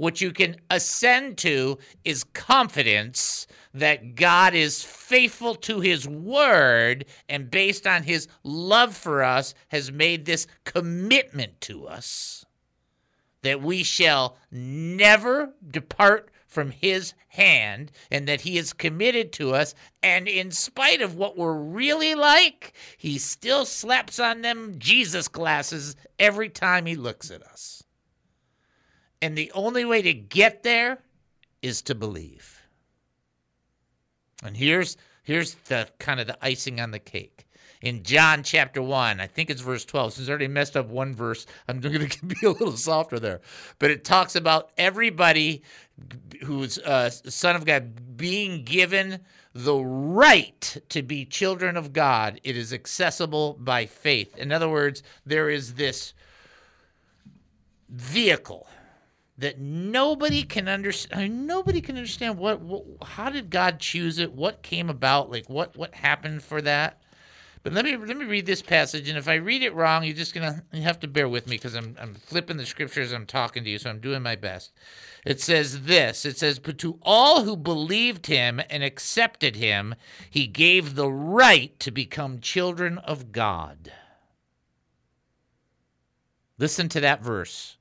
What 0.00 0.22
you 0.22 0.32
can 0.32 0.56
ascend 0.70 1.36
to 1.38 1.76
is 2.06 2.24
confidence 2.24 3.46
that 3.74 4.14
God 4.14 4.54
is 4.54 4.82
faithful 4.82 5.54
to 5.56 5.80
his 5.80 6.08
word 6.08 7.04
and 7.28 7.50
based 7.50 7.86
on 7.86 8.04
his 8.04 8.26
love 8.42 8.96
for 8.96 9.22
us 9.22 9.52
has 9.68 9.92
made 9.92 10.24
this 10.24 10.46
commitment 10.64 11.60
to 11.60 11.86
us 11.86 12.46
that 13.42 13.60
we 13.60 13.82
shall 13.82 14.38
never 14.50 15.52
depart 15.70 16.30
from 16.46 16.70
his 16.70 17.12
hand 17.28 17.92
and 18.10 18.26
that 18.26 18.40
he 18.40 18.56
is 18.56 18.72
committed 18.72 19.34
to 19.34 19.54
us. 19.54 19.74
And 20.02 20.26
in 20.28 20.50
spite 20.50 21.02
of 21.02 21.14
what 21.14 21.36
we're 21.36 21.52
really 21.52 22.14
like 22.14 22.72
he 22.96 23.18
still 23.18 23.66
slaps 23.66 24.18
on 24.18 24.40
them 24.40 24.76
jesus 24.78 25.28
glasses 25.28 25.94
every 26.18 26.48
time 26.48 26.86
he 26.86 26.96
looks 26.96 27.30
at 27.30 27.42
us 27.42 27.79
and 29.22 29.36
the 29.36 29.50
only 29.52 29.84
way 29.84 30.02
to 30.02 30.12
get 30.12 30.62
there 30.62 30.98
is 31.62 31.82
to 31.82 31.94
believe 31.94 32.62
and 34.42 34.56
here's 34.56 34.96
here's 35.22 35.54
the 35.66 35.88
kind 35.98 36.20
of 36.20 36.26
the 36.26 36.38
icing 36.44 36.80
on 36.80 36.90
the 36.90 36.98
cake 36.98 37.46
in 37.80 38.02
John 38.02 38.42
chapter 38.42 38.82
1. 38.82 39.20
I 39.20 39.26
think 39.26 39.50
it's 39.50 39.62
verse 39.62 39.84
12. 39.84 40.14
Since 40.14 40.28
I 40.28 40.30
already 40.30 40.48
messed 40.48 40.76
up 40.76 40.88
one 40.88 41.14
verse, 41.14 41.46
I'm 41.68 41.80
going 41.80 42.08
to 42.08 42.26
be 42.26 42.46
a 42.46 42.50
little 42.50 42.76
softer 42.76 43.18
there. 43.18 43.40
But 43.78 43.90
it 43.90 44.04
talks 44.04 44.36
about 44.36 44.70
everybody 44.76 45.62
who's 46.44 46.78
a 46.78 47.10
son 47.10 47.56
of 47.56 47.64
God 47.64 48.16
being 48.16 48.64
given 48.64 49.20
the 49.54 49.76
right 49.76 50.76
to 50.90 51.02
be 51.02 51.24
children 51.24 51.76
of 51.76 51.92
God. 51.92 52.40
It 52.44 52.56
is 52.56 52.72
accessible 52.72 53.56
by 53.58 53.86
faith. 53.86 54.36
In 54.36 54.52
other 54.52 54.68
words, 54.68 55.02
there 55.26 55.50
is 55.50 55.74
this 55.74 56.14
vehicle 57.88 58.68
that 59.40 59.58
nobody 59.58 60.42
can 60.42 60.68
understand 60.68 61.46
nobody 61.46 61.80
can 61.80 61.96
understand 61.96 62.38
what, 62.38 62.60
what, 62.60 62.84
how 63.02 63.28
did 63.28 63.50
god 63.50 63.78
choose 63.80 64.18
it 64.18 64.32
what 64.32 64.62
came 64.62 64.88
about 64.88 65.30
like 65.30 65.48
what 65.48 65.76
what 65.76 65.94
happened 65.94 66.42
for 66.42 66.62
that 66.62 67.00
but 67.62 67.74
let 67.74 67.84
me 67.84 67.94
let 67.94 68.16
me 68.16 68.24
read 68.24 68.46
this 68.46 68.62
passage, 68.62 69.08
and 69.08 69.18
if 69.18 69.28
I 69.28 69.34
read 69.34 69.62
it 69.62 69.74
wrong, 69.74 70.02
you're 70.02 70.14
just 70.14 70.32
gonna 70.32 70.64
you 70.72 70.80
have 70.80 71.00
to 71.00 71.08
bear 71.08 71.28
with 71.28 71.46
me 71.46 71.56
because 71.56 71.74
I'm 71.74 71.94
I'm 72.00 72.14
flipping 72.14 72.56
the 72.56 72.64
scriptures. 72.64 73.12
I'm 73.12 73.26
talking 73.26 73.64
to 73.64 73.70
you, 73.70 73.78
so 73.78 73.90
I'm 73.90 74.00
doing 74.00 74.22
my 74.22 74.34
best. 74.34 74.72
It 75.26 75.42
says 75.42 75.82
this. 75.82 76.24
It 76.24 76.38
says, 76.38 76.58
"But 76.58 76.78
to 76.78 76.98
all 77.02 77.44
who 77.44 77.58
believed 77.58 78.28
him 78.28 78.62
and 78.70 78.82
accepted 78.82 79.56
him, 79.56 79.94
he 80.30 80.46
gave 80.46 80.94
the 80.94 81.10
right 81.10 81.78
to 81.80 81.90
become 81.90 82.40
children 82.40 82.96
of 82.98 83.30
God." 83.30 83.92
Listen 86.56 86.88
to 86.90 87.00
that 87.00 87.22
verse. 87.22 87.76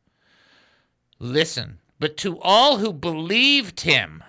Listen. 1.20 1.80
But 2.00 2.16
to 2.18 2.40
all 2.40 2.78
who 2.78 2.94
believed 2.94 3.82
him 3.82 4.24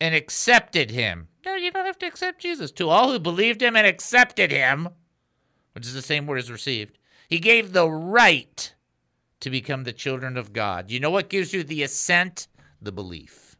and 0.00 0.14
accepted 0.14 0.90
him, 0.92 1.28
no, 1.44 1.56
you 1.56 1.70
don't 1.70 1.86
have 1.86 1.98
to 1.98 2.06
accept 2.06 2.40
Jesus. 2.40 2.70
To 2.72 2.88
all 2.88 3.12
who 3.12 3.18
believed 3.18 3.60
him 3.60 3.76
and 3.76 3.86
accepted 3.86 4.50
him, 4.50 4.88
which 5.72 5.86
is 5.86 5.94
the 5.94 6.02
same 6.02 6.26
word 6.26 6.38
as 6.38 6.50
received, 6.50 6.98
he 7.28 7.38
gave 7.38 7.72
the 7.72 7.88
right 7.88 8.72
to 9.40 9.50
become 9.50 9.84
the 9.84 9.92
children 9.92 10.36
of 10.36 10.52
God. 10.52 10.90
You 10.90 11.00
know 11.00 11.10
what 11.10 11.28
gives 11.28 11.52
you 11.52 11.64
the 11.64 11.82
assent? 11.82 12.46
The 12.80 12.92
belief. 12.92 13.56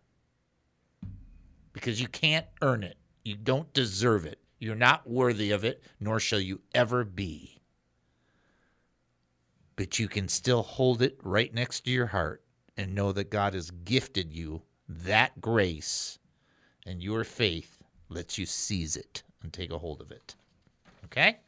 Because 1.72 2.00
you 2.00 2.08
can't 2.08 2.46
earn 2.62 2.84
it, 2.84 2.96
you 3.24 3.36
don't 3.36 3.72
deserve 3.72 4.26
it. 4.26 4.38
You're 4.60 4.76
not 4.76 5.08
worthy 5.08 5.50
of 5.50 5.64
it, 5.64 5.82
nor 5.98 6.20
shall 6.20 6.40
you 6.40 6.60
ever 6.74 7.04
be. 7.04 7.60
But 9.76 9.98
you 9.98 10.06
can 10.06 10.28
still 10.28 10.62
hold 10.62 11.02
it 11.02 11.18
right 11.22 11.52
next 11.52 11.80
to 11.80 11.90
your 11.90 12.06
heart 12.06 12.43
and 12.76 12.94
know 12.94 13.12
that 13.12 13.30
God 13.30 13.54
has 13.54 13.70
gifted 13.70 14.32
you 14.32 14.62
that 14.88 15.40
grace 15.40 16.18
and 16.86 17.02
your 17.02 17.24
faith 17.24 17.82
lets 18.08 18.38
you 18.38 18.46
seize 18.46 18.96
it 18.96 19.22
and 19.42 19.52
take 19.52 19.70
a 19.70 19.78
hold 19.78 20.00
of 20.00 20.10
it. 20.10 20.34
Okay? 21.06 21.38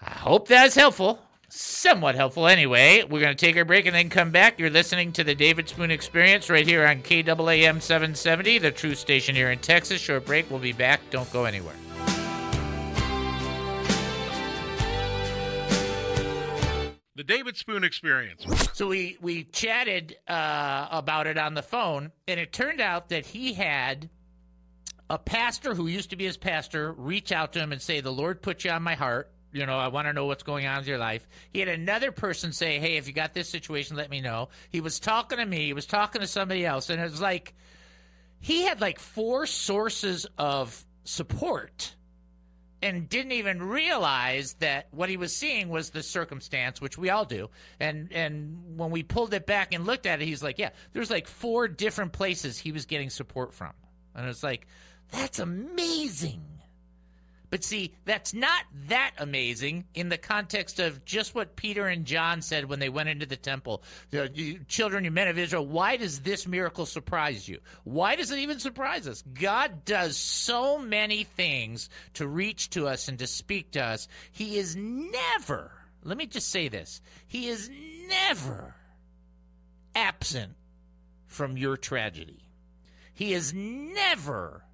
I 0.00 0.10
hope 0.10 0.48
that's 0.48 0.74
helpful. 0.74 1.20
Somewhat 1.48 2.14
helpful 2.14 2.46
anyway. 2.46 3.02
We're 3.02 3.20
going 3.20 3.36
to 3.36 3.46
take 3.46 3.56
our 3.56 3.64
break 3.64 3.86
and 3.86 3.94
then 3.94 4.08
come 4.08 4.30
back. 4.30 4.58
You're 4.58 4.70
listening 4.70 5.12
to 5.12 5.24
the 5.24 5.34
David 5.34 5.68
Spoon 5.68 5.90
Experience 5.90 6.48
right 6.48 6.66
here 6.66 6.86
on 6.86 7.02
KAAM 7.02 7.82
770, 7.82 8.58
the 8.58 8.70
true 8.70 8.94
station 8.94 9.34
here 9.34 9.50
in 9.50 9.58
Texas. 9.58 10.00
Short 10.00 10.24
break. 10.24 10.48
We'll 10.48 10.60
be 10.60 10.72
back. 10.72 11.00
Don't 11.10 11.30
go 11.32 11.44
anywhere. 11.44 11.74
The 17.20 17.24
David 17.24 17.58
Spoon 17.58 17.84
Experience. 17.84 18.46
So 18.72 18.88
we 18.88 19.18
we 19.20 19.44
chatted 19.44 20.16
uh, 20.26 20.88
about 20.90 21.26
it 21.26 21.36
on 21.36 21.52
the 21.52 21.60
phone, 21.60 22.12
and 22.26 22.40
it 22.40 22.50
turned 22.50 22.80
out 22.80 23.10
that 23.10 23.26
he 23.26 23.52
had 23.52 24.08
a 25.10 25.18
pastor 25.18 25.74
who 25.74 25.86
used 25.86 26.08
to 26.10 26.16
be 26.16 26.24
his 26.24 26.38
pastor 26.38 26.92
reach 26.92 27.30
out 27.30 27.52
to 27.52 27.58
him 27.58 27.72
and 27.72 27.82
say, 27.82 28.00
"The 28.00 28.10
Lord 28.10 28.40
put 28.40 28.64
you 28.64 28.70
on 28.70 28.82
my 28.82 28.94
heart. 28.94 29.30
You 29.52 29.66
know, 29.66 29.76
I 29.76 29.88
want 29.88 30.08
to 30.08 30.14
know 30.14 30.24
what's 30.24 30.44
going 30.44 30.64
on 30.64 30.80
in 30.80 30.86
your 30.86 30.96
life." 30.96 31.28
He 31.52 31.58
had 31.58 31.68
another 31.68 32.10
person 32.10 32.52
say, 32.52 32.78
"Hey, 32.78 32.96
if 32.96 33.06
you 33.06 33.12
got 33.12 33.34
this 33.34 33.50
situation, 33.50 33.98
let 33.98 34.08
me 34.08 34.22
know." 34.22 34.48
He 34.70 34.80
was 34.80 34.98
talking 34.98 35.36
to 35.36 35.44
me. 35.44 35.66
He 35.66 35.74
was 35.74 35.84
talking 35.84 36.22
to 36.22 36.26
somebody 36.26 36.64
else, 36.64 36.88
and 36.88 36.98
it 36.98 37.10
was 37.10 37.20
like 37.20 37.52
he 38.38 38.62
had 38.62 38.80
like 38.80 38.98
four 38.98 39.44
sources 39.44 40.26
of 40.38 40.86
support 41.04 41.94
and 42.82 43.08
didn't 43.08 43.32
even 43.32 43.62
realize 43.62 44.54
that 44.54 44.88
what 44.90 45.08
he 45.08 45.16
was 45.16 45.34
seeing 45.34 45.68
was 45.68 45.90
the 45.90 46.02
circumstance, 46.02 46.80
which 46.80 46.96
we 46.96 47.10
all 47.10 47.24
do. 47.24 47.50
And 47.78 48.12
and 48.12 48.78
when 48.78 48.90
we 48.90 49.02
pulled 49.02 49.34
it 49.34 49.46
back 49.46 49.74
and 49.74 49.86
looked 49.86 50.06
at 50.06 50.20
it, 50.22 50.26
he's 50.26 50.42
like, 50.42 50.58
yeah, 50.58 50.70
there's 50.92 51.10
like 51.10 51.26
four 51.26 51.68
different 51.68 52.12
places 52.12 52.58
he 52.58 52.72
was 52.72 52.86
getting 52.86 53.10
support 53.10 53.54
from, 53.54 53.72
and 54.14 54.28
it's 54.28 54.42
like, 54.42 54.66
that's 55.10 55.38
amazing. 55.38 56.42
But 57.50 57.64
see, 57.64 57.92
that's 58.04 58.32
not 58.32 58.64
that 58.86 59.12
amazing 59.18 59.84
in 59.94 60.08
the 60.08 60.16
context 60.16 60.78
of 60.78 61.04
just 61.04 61.34
what 61.34 61.56
Peter 61.56 61.86
and 61.86 62.04
John 62.04 62.42
said 62.42 62.66
when 62.66 62.78
they 62.78 62.88
went 62.88 63.08
into 63.08 63.26
the 63.26 63.36
temple. 63.36 63.82
You, 64.12 64.60
children, 64.68 65.04
you 65.04 65.10
men 65.10 65.26
of 65.26 65.36
Israel, 65.36 65.66
why 65.66 65.96
does 65.96 66.20
this 66.20 66.46
miracle 66.46 66.86
surprise 66.86 67.48
you? 67.48 67.58
Why 67.82 68.14
does 68.14 68.30
it 68.30 68.38
even 68.38 68.60
surprise 68.60 69.08
us? 69.08 69.22
God 69.34 69.84
does 69.84 70.16
so 70.16 70.78
many 70.78 71.24
things 71.24 71.90
to 72.14 72.26
reach 72.26 72.70
to 72.70 72.86
us 72.86 73.08
and 73.08 73.18
to 73.18 73.26
speak 73.26 73.72
to 73.72 73.82
us. 73.82 74.06
He 74.30 74.56
is 74.56 74.76
never, 74.76 75.72
let 76.04 76.16
me 76.16 76.26
just 76.26 76.48
say 76.48 76.68
this, 76.68 77.00
He 77.26 77.48
is 77.48 77.68
never 78.08 78.76
absent 79.96 80.52
from 81.26 81.56
your 81.56 81.76
tragedy. 81.76 82.44
He 83.12 83.32
is 83.34 83.52
never 83.52 84.64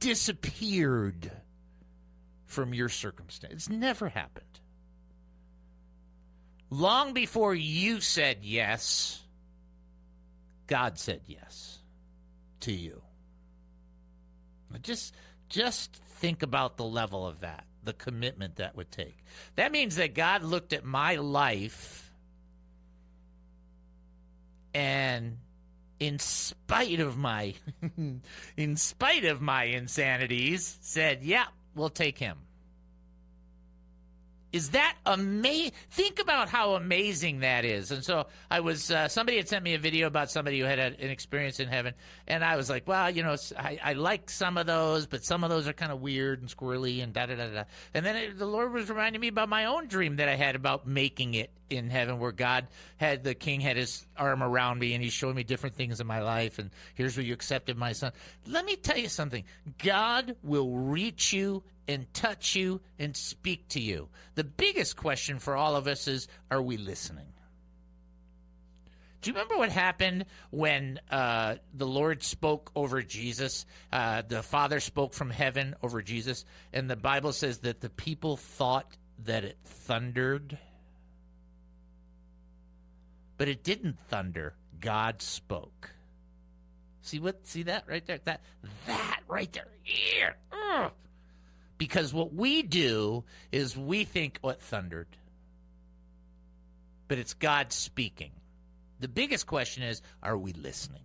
disappeared 0.00 1.30
from 2.46 2.74
your 2.74 2.88
circumstance. 2.88 3.52
It's 3.52 3.68
never 3.68 4.08
happened. 4.08 4.46
Long 6.70 7.12
before 7.12 7.54
you 7.54 8.00
said 8.00 8.38
yes, 8.42 9.22
God 10.66 10.98
said 10.98 11.22
yes 11.26 11.78
to 12.60 12.72
you. 12.72 13.02
Just 14.82 15.14
just 15.48 15.96
think 15.96 16.42
about 16.42 16.76
the 16.76 16.84
level 16.84 17.26
of 17.26 17.40
that, 17.40 17.64
the 17.82 17.92
commitment 17.92 18.56
that 18.56 18.76
would 18.76 18.90
take. 18.90 19.16
That 19.56 19.72
means 19.72 19.96
that 19.96 20.14
God 20.14 20.44
looked 20.44 20.72
at 20.72 20.84
my 20.84 21.16
life 21.16 22.12
and 24.72 25.38
in 26.00 26.18
spite 26.18 26.98
of 26.98 27.16
my 27.16 27.54
in 28.56 28.76
spite 28.76 29.24
of 29.24 29.40
my 29.40 29.64
insanities 29.64 30.78
said 30.80 31.22
yeah 31.22 31.44
we'll 31.74 31.90
take 31.90 32.18
him 32.18 32.38
is 34.52 34.70
that 34.70 34.96
amazing? 35.06 35.72
Think 35.90 36.20
about 36.20 36.48
how 36.48 36.74
amazing 36.74 37.40
that 37.40 37.64
is. 37.64 37.90
And 37.90 38.04
so 38.04 38.26
I 38.50 38.60
was, 38.60 38.90
uh, 38.90 39.08
somebody 39.08 39.36
had 39.36 39.48
sent 39.48 39.64
me 39.64 39.74
a 39.74 39.78
video 39.78 40.06
about 40.06 40.30
somebody 40.30 40.58
who 40.58 40.64
had 40.64 40.78
an 40.78 41.10
experience 41.10 41.60
in 41.60 41.68
heaven. 41.68 41.94
And 42.26 42.44
I 42.44 42.56
was 42.56 42.68
like, 42.68 42.88
well, 42.88 43.10
you 43.10 43.22
know, 43.22 43.36
I, 43.56 43.78
I 43.82 43.92
like 43.92 44.28
some 44.28 44.58
of 44.58 44.66
those, 44.66 45.06
but 45.06 45.24
some 45.24 45.44
of 45.44 45.50
those 45.50 45.68
are 45.68 45.72
kind 45.72 45.92
of 45.92 46.00
weird 46.00 46.40
and 46.40 46.48
squirrely 46.48 47.02
and 47.02 47.12
da 47.12 47.26
da 47.26 47.36
da 47.36 47.48
da. 47.48 47.64
And 47.94 48.04
then 48.04 48.16
it, 48.16 48.38
the 48.38 48.46
Lord 48.46 48.72
was 48.72 48.88
reminding 48.88 49.20
me 49.20 49.28
about 49.28 49.48
my 49.48 49.66
own 49.66 49.86
dream 49.86 50.16
that 50.16 50.28
I 50.28 50.34
had 50.34 50.56
about 50.56 50.86
making 50.86 51.34
it 51.34 51.50
in 51.70 51.88
heaven, 51.88 52.18
where 52.18 52.32
God 52.32 52.66
had 52.96 53.22
the 53.22 53.34
king 53.34 53.60
had 53.60 53.76
his 53.76 54.04
arm 54.16 54.42
around 54.42 54.80
me 54.80 54.94
and 54.94 55.02
he's 55.02 55.12
showing 55.12 55.36
me 55.36 55.44
different 55.44 55.76
things 55.76 56.00
in 56.00 56.06
my 56.06 56.20
life. 56.20 56.58
And 56.58 56.70
here's 56.94 57.16
where 57.16 57.24
you 57.24 57.32
accepted 57.32 57.76
my 57.76 57.92
son. 57.92 58.12
Let 58.46 58.64
me 58.64 58.74
tell 58.74 58.98
you 58.98 59.08
something 59.08 59.44
God 59.78 60.34
will 60.42 60.76
reach 60.76 61.32
you 61.32 61.62
and 61.88 62.12
touch 62.14 62.54
you 62.54 62.80
and 62.98 63.16
speak 63.16 63.68
to 63.68 63.80
you. 63.80 64.08
The 64.34 64.44
biggest 64.44 64.96
question 64.96 65.38
for 65.38 65.56
all 65.56 65.76
of 65.76 65.86
us 65.86 66.08
is 66.08 66.28
are 66.50 66.62
we 66.62 66.76
listening? 66.76 67.26
Do 69.20 69.30
you 69.30 69.34
remember 69.34 69.58
what 69.58 69.70
happened 69.70 70.24
when 70.50 70.98
uh, 71.10 71.56
the 71.74 71.86
Lord 71.86 72.22
spoke 72.22 72.70
over 72.74 73.02
Jesus? 73.02 73.66
Uh, 73.92 74.22
the 74.26 74.42
Father 74.42 74.80
spoke 74.80 75.12
from 75.12 75.28
heaven 75.28 75.74
over 75.82 76.00
Jesus, 76.00 76.46
and 76.72 76.88
the 76.88 76.96
Bible 76.96 77.32
says 77.32 77.58
that 77.58 77.80
the 77.80 77.90
people 77.90 78.38
thought 78.38 78.96
that 79.24 79.44
it 79.44 79.58
thundered, 79.64 80.56
but 83.36 83.48
it 83.48 83.62
didn't 83.62 83.98
thunder. 84.08 84.54
God 84.80 85.20
spoke. 85.20 85.90
See 87.02 87.18
what? 87.18 87.46
See 87.46 87.64
that 87.64 87.84
right 87.86 88.06
there? 88.06 88.20
That 88.24 88.40
that 88.86 89.20
right 89.28 89.52
there. 89.52 89.68
Yeah. 89.84 90.90
Because 91.80 92.12
what 92.12 92.34
we 92.34 92.60
do 92.62 93.24
is 93.50 93.74
we 93.74 94.04
think 94.04 94.38
oh, 94.44 94.48
what 94.48 94.60
thundered, 94.60 95.06
but 97.08 97.16
it's 97.16 97.32
God 97.32 97.72
speaking. 97.72 98.32
The 99.00 99.08
biggest 99.08 99.46
question 99.46 99.82
is, 99.82 100.02
are 100.22 100.36
we 100.36 100.52
listening? 100.52 101.00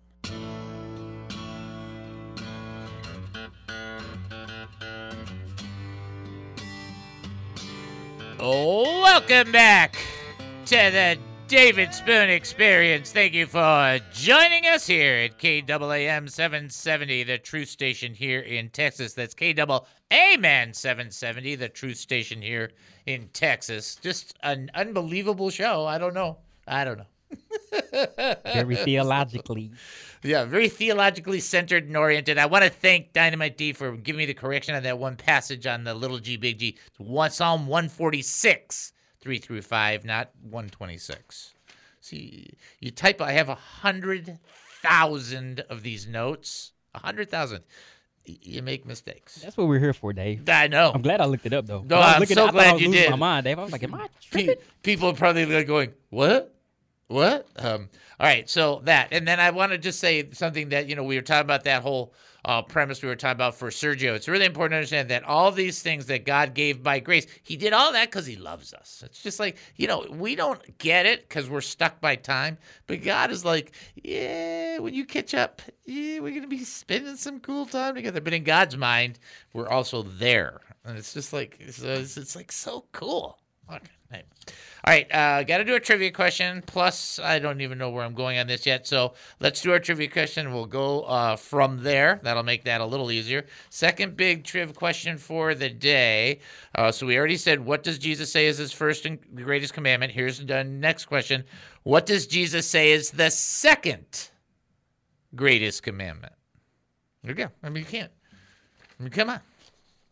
Oh, 8.37 9.01
welcome 9.01 9.53
back 9.53 9.95
to 10.65 10.75
the 10.75 11.17
David 11.47 11.93
Spoon 11.93 12.29
Experience. 12.31 13.11
Thank 13.11 13.33
you 13.33 13.45
for 13.45 13.99
joining 14.11 14.65
us 14.65 14.87
here 14.87 15.13
at 15.17 15.37
KAAM 15.37 16.27
770, 16.27 17.23
the 17.23 17.37
truth 17.37 17.69
station 17.69 18.15
here 18.15 18.39
in 18.39 18.69
Texas. 18.69 19.13
That's 19.13 19.35
KAAM 19.35 20.73
770, 20.75 21.55
the 21.55 21.69
truth 21.69 21.97
station 21.97 22.41
here 22.41 22.71
in 23.05 23.29
Texas. 23.33 23.95
Just 23.95 24.35
an 24.41 24.71
unbelievable 24.73 25.51
show. 25.51 25.85
I 25.85 25.99
don't 25.99 26.15
know. 26.15 26.37
I 26.67 26.83
don't 26.83 26.97
know. 26.97 27.05
Very 28.45 28.75
theologically. 28.77 29.71
Yeah, 30.23 30.45
very 30.45 30.69
theologically 30.69 31.39
centered 31.39 31.85
and 31.85 31.95
oriented. 31.95 32.39
I 32.39 32.47
want 32.47 32.63
to 32.63 32.69
thank 32.71 33.13
Dynamite 33.13 33.57
D 33.57 33.73
for 33.73 33.95
giving 33.95 34.17
me 34.17 34.25
the 34.25 34.33
correction 34.33 34.73
on 34.73 34.81
that 34.81 34.97
one 34.97 35.15
passage 35.15 35.67
on 35.67 35.83
the 35.83 35.93
little 35.93 36.17
g, 36.17 36.37
big 36.37 36.57
G. 36.57 36.77
It's 36.87 36.99
one, 36.99 37.29
Psalm 37.29 37.67
146, 37.67 38.93
3 39.25 39.39
through 39.39 39.63
5, 39.63 40.05
not 40.05 40.29
126. 40.43 41.55
See, 41.99 42.51
you 42.79 42.91
type, 42.91 43.19
I 43.19 43.31
have 43.31 43.49
a 43.49 43.53
100,000 43.81 45.61
of 45.67 45.81
these 45.81 46.07
notes. 46.07 46.73
A 46.93 46.99
100,000. 46.99 47.63
You 48.25 48.61
make 48.61 48.85
mistakes. 48.85 49.41
That's 49.41 49.57
what 49.57 49.67
we're 49.67 49.79
here 49.79 49.93
for, 49.93 50.13
Dave. 50.13 50.47
I 50.47 50.67
know. 50.67 50.91
I'm 50.93 51.01
glad 51.01 51.21
I 51.21 51.25
looked 51.25 51.47
it 51.47 51.53
up 51.53 51.65
though. 51.65 51.83
No, 51.87 51.97
I'm 51.99 52.23
so 52.23 52.23
at 52.23 52.29
it, 52.31 52.31
I 52.31 52.35
thought 52.35 52.49
I 52.49 52.51
glad 52.51 52.81
you 52.81 52.91
did. 52.91 53.09
My 53.09 53.15
mind, 53.15 53.45
Dave. 53.45 53.57
I 53.57 53.63
was 53.63 53.71
like, 53.71 53.83
am 53.83 53.95
I 53.95 54.07
Pe- 54.31 54.45
tripping? 54.45 54.63
people 54.83 55.09
are 55.09 55.13
probably 55.13 55.45
like 55.47 55.67
going, 55.67 55.93
"What? 56.09 56.55
What?" 57.07 57.47
Um, 57.57 57.89
all 58.19 58.25
right, 58.27 58.49
so 58.49 58.81
that, 58.85 59.09
and 59.11 59.27
then 59.27 59.39
I 59.39 59.51
want 59.51 59.73
to 59.73 59.77
just 59.77 59.99
say 59.99 60.27
something 60.31 60.69
that 60.69 60.87
you 60.87 60.95
know 60.95 61.03
we 61.03 61.15
were 61.17 61.21
talking 61.21 61.45
about 61.45 61.65
that 61.65 61.83
whole 61.83 62.13
uh, 62.45 62.61
premise 62.61 63.01
we 63.01 63.09
were 63.09 63.15
talking 63.15 63.33
about 63.33 63.55
for 63.55 63.69
Sergio. 63.69 64.15
It's 64.15 64.27
really 64.27 64.45
important 64.45 64.73
to 64.73 64.77
understand 64.77 65.09
that 65.09 65.23
all 65.23 65.51
these 65.51 65.81
things 65.81 66.05
that 66.05 66.25
God 66.25 66.53
gave 66.53 66.83
by 66.83 66.99
grace, 66.99 67.25
He 67.41 67.57
did 67.57 67.73
all 67.73 67.91
that 67.91 68.09
because 68.09 68.25
He 68.25 68.35
loves 68.35 68.73
us. 68.73 69.03
It's 69.05 69.21
just 69.21 69.39
like 69.39 69.57
you 69.75 69.87
know 69.87 70.05
we 70.11 70.35
don't 70.35 70.77
get 70.77 71.05
it 71.05 71.27
because 71.27 71.49
we're 71.49 71.61
stuck 71.61 71.99
by 71.99 72.15
time, 72.15 72.57
but 72.87 73.03
God 73.03 73.31
is 73.31 73.43
like, 73.43 73.71
yeah, 73.95 74.77
when 74.77 74.93
you 74.93 75.05
catch 75.05 75.33
up, 75.33 75.61
yeah, 75.85 76.19
we're 76.19 76.35
gonna 76.35 76.47
be 76.47 76.63
spending 76.63 77.17
some 77.17 77.39
cool 77.39 77.65
time 77.65 77.95
together. 77.95 78.21
But 78.21 78.33
in 78.33 78.43
God's 78.43 78.77
mind, 78.77 79.19
we're 79.53 79.69
also 79.69 80.03
there, 80.03 80.61
and 80.85 80.97
it's 80.97 81.13
just 81.13 81.33
like 81.33 81.57
it's, 81.59 81.81
it's 81.81 82.35
like 82.35 82.51
so 82.51 82.85
cool. 82.91 83.39
Okay. 83.69 83.94
All 84.85 84.93
right, 84.93 85.11
uh, 85.11 85.41
got 85.41 85.57
to 85.57 85.63
do 85.63 85.73
a 85.73 85.79
trivia 85.79 86.11
question. 86.11 86.61
Plus, 86.67 87.17
I 87.17 87.39
don't 87.39 87.61
even 87.61 87.79
know 87.79 87.89
where 87.89 88.05
I'm 88.05 88.13
going 88.13 88.37
on 88.37 88.45
this 88.45 88.67
yet. 88.67 88.85
So 88.85 89.15
let's 89.39 89.59
do 89.63 89.71
our 89.71 89.79
trivia 89.79 90.07
question. 90.07 90.53
We'll 90.53 90.67
go 90.67 91.01
uh, 91.01 91.37
from 91.37 91.81
there. 91.81 92.19
That'll 92.21 92.43
make 92.43 92.65
that 92.65 92.81
a 92.81 92.85
little 92.85 93.11
easier. 93.11 93.47
Second 93.71 94.15
big 94.15 94.43
triv 94.43 94.75
question 94.75 95.17
for 95.17 95.55
the 95.55 95.69
day. 95.69 96.39
Uh, 96.75 96.91
so 96.91 97.07
we 97.07 97.17
already 97.17 97.35
said, 97.35 97.65
what 97.65 97.81
does 97.81 97.97
Jesus 97.97 98.31
say 98.31 98.45
is 98.45 98.59
his 98.59 98.71
first 98.71 99.07
and 99.07 99.17
greatest 99.33 99.73
commandment? 99.73 100.11
Here's 100.11 100.37
the 100.37 100.63
next 100.63 101.05
question. 101.05 101.43
What 101.81 102.05
does 102.05 102.27
Jesus 102.27 102.67
say 102.67 102.91
is 102.91 103.09
the 103.09 103.31
second 103.31 104.29
greatest 105.33 105.81
commandment? 105.81 106.33
There 107.23 107.31
you 107.31 107.35
go. 107.35 107.47
I 107.63 107.69
mean, 107.69 107.83
you 107.83 107.89
can't. 107.89 108.11
I 108.99 109.03
mean, 109.03 109.11
come 109.11 109.31
on. 109.31 109.39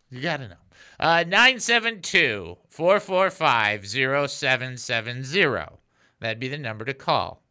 You 0.10 0.20
got 0.20 0.38
to 0.38 0.48
know. 0.48 0.56
Uh, 1.00 1.24
972 1.28 2.58
445 2.70 3.88
0770. 3.88 5.78
That'd 6.20 6.40
be 6.40 6.48
the 6.48 6.58
number 6.58 6.86
to 6.86 6.94
call. 6.94 7.42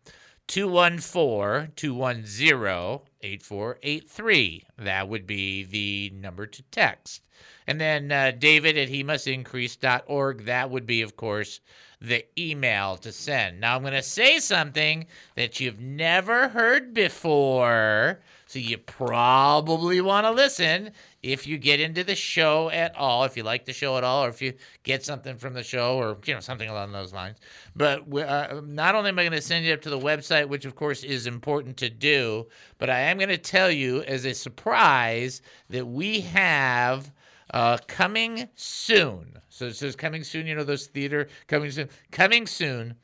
214 0.49 1.73
210 1.77 3.01
8483. 3.23 4.67
That 4.79 5.09
would 5.09 5.27
be 5.27 5.63
the 5.65 6.11
number 6.15 6.47
to 6.47 6.63
text. 6.65 7.23
And 7.67 7.81
then 7.81 8.11
uh, 8.11 8.33
David 8.33 8.77
at 8.77 8.89
he 8.89 9.03
must 9.03 9.27
increase.org. 9.27 10.45
That 10.45 10.71
would 10.71 10.87
be, 10.87 11.03
of 11.03 11.17
course, 11.17 11.61
the 12.03 12.25
email 12.37 12.97
to 12.97 13.13
send. 13.13 13.61
Now, 13.61 13.77
I'm 13.77 13.83
going 13.83 13.95
to 13.95 14.03
say 14.03 14.41
something 14.41 15.07
that 15.37 15.61
you've 15.61 15.81
never 15.81 16.49
heard 16.49 16.93
before. 16.93 18.19
So 18.47 18.59
you 18.59 18.77
probably 18.77 20.01
want 20.03 20.27
to 20.27 20.31
listen 20.31 20.91
if 21.23 21.47
you 21.47 21.57
get 21.57 21.81
into 21.81 22.05
the 22.05 22.15
show 22.15 22.69
at 22.71 22.95
all, 22.97 23.25
if 23.25 23.35
you 23.37 23.45
like 23.45 23.65
the 23.65 23.73
show 23.73 23.97
at 23.97 24.05
all, 24.05 24.25
or 24.25 24.29
if 24.29 24.43
you 24.43 24.53
get 24.83 25.05
something 25.05 25.37
from 25.37 25.55
the 25.55 25.63
show, 25.63 25.97
or 25.97 26.19
you 26.27 26.35
know 26.35 26.41
something 26.41 26.69
along 26.69 26.93
those 26.93 27.15
lines. 27.15 27.39
But 27.75 28.13
uh, 28.15 28.61
not 28.67 28.95
only 28.95 29.09
am 29.09 29.19
I 29.19 29.23
going 29.23 29.33
to 29.33 29.41
send 29.41 29.65
you 29.65 29.73
up 29.73 29.81
to 29.83 29.91
the 29.91 29.99
website, 29.99 30.49
which 30.49 30.67
of 30.67 30.75
course 30.75 31.03
is 31.03 31.27
important 31.27 31.79
to 31.79 31.89
do, 31.89 32.47
but 32.77 32.91
I 32.91 32.99
am 32.99 33.17
going 33.17 33.31
to 33.31 33.39
tell 33.39 33.71
you 33.71 34.03
as 34.03 34.27
a 34.27 34.35
surprise 34.35 35.41
that 35.71 35.87
we 35.87 36.21
have 36.21 37.11
uh, 37.51 37.79
coming 37.87 38.49
soon. 38.55 39.39
So 39.49 39.67
it 39.67 39.77
says 39.77 39.97
coming 39.97 40.25
soon. 40.25 40.47
You 40.47 40.55
know 40.55 40.65
those 40.65 40.87
theater 40.87 41.29
coming 41.47 41.71
soon. 41.71 41.89
Coming 42.11 42.47
soon. 42.47 42.97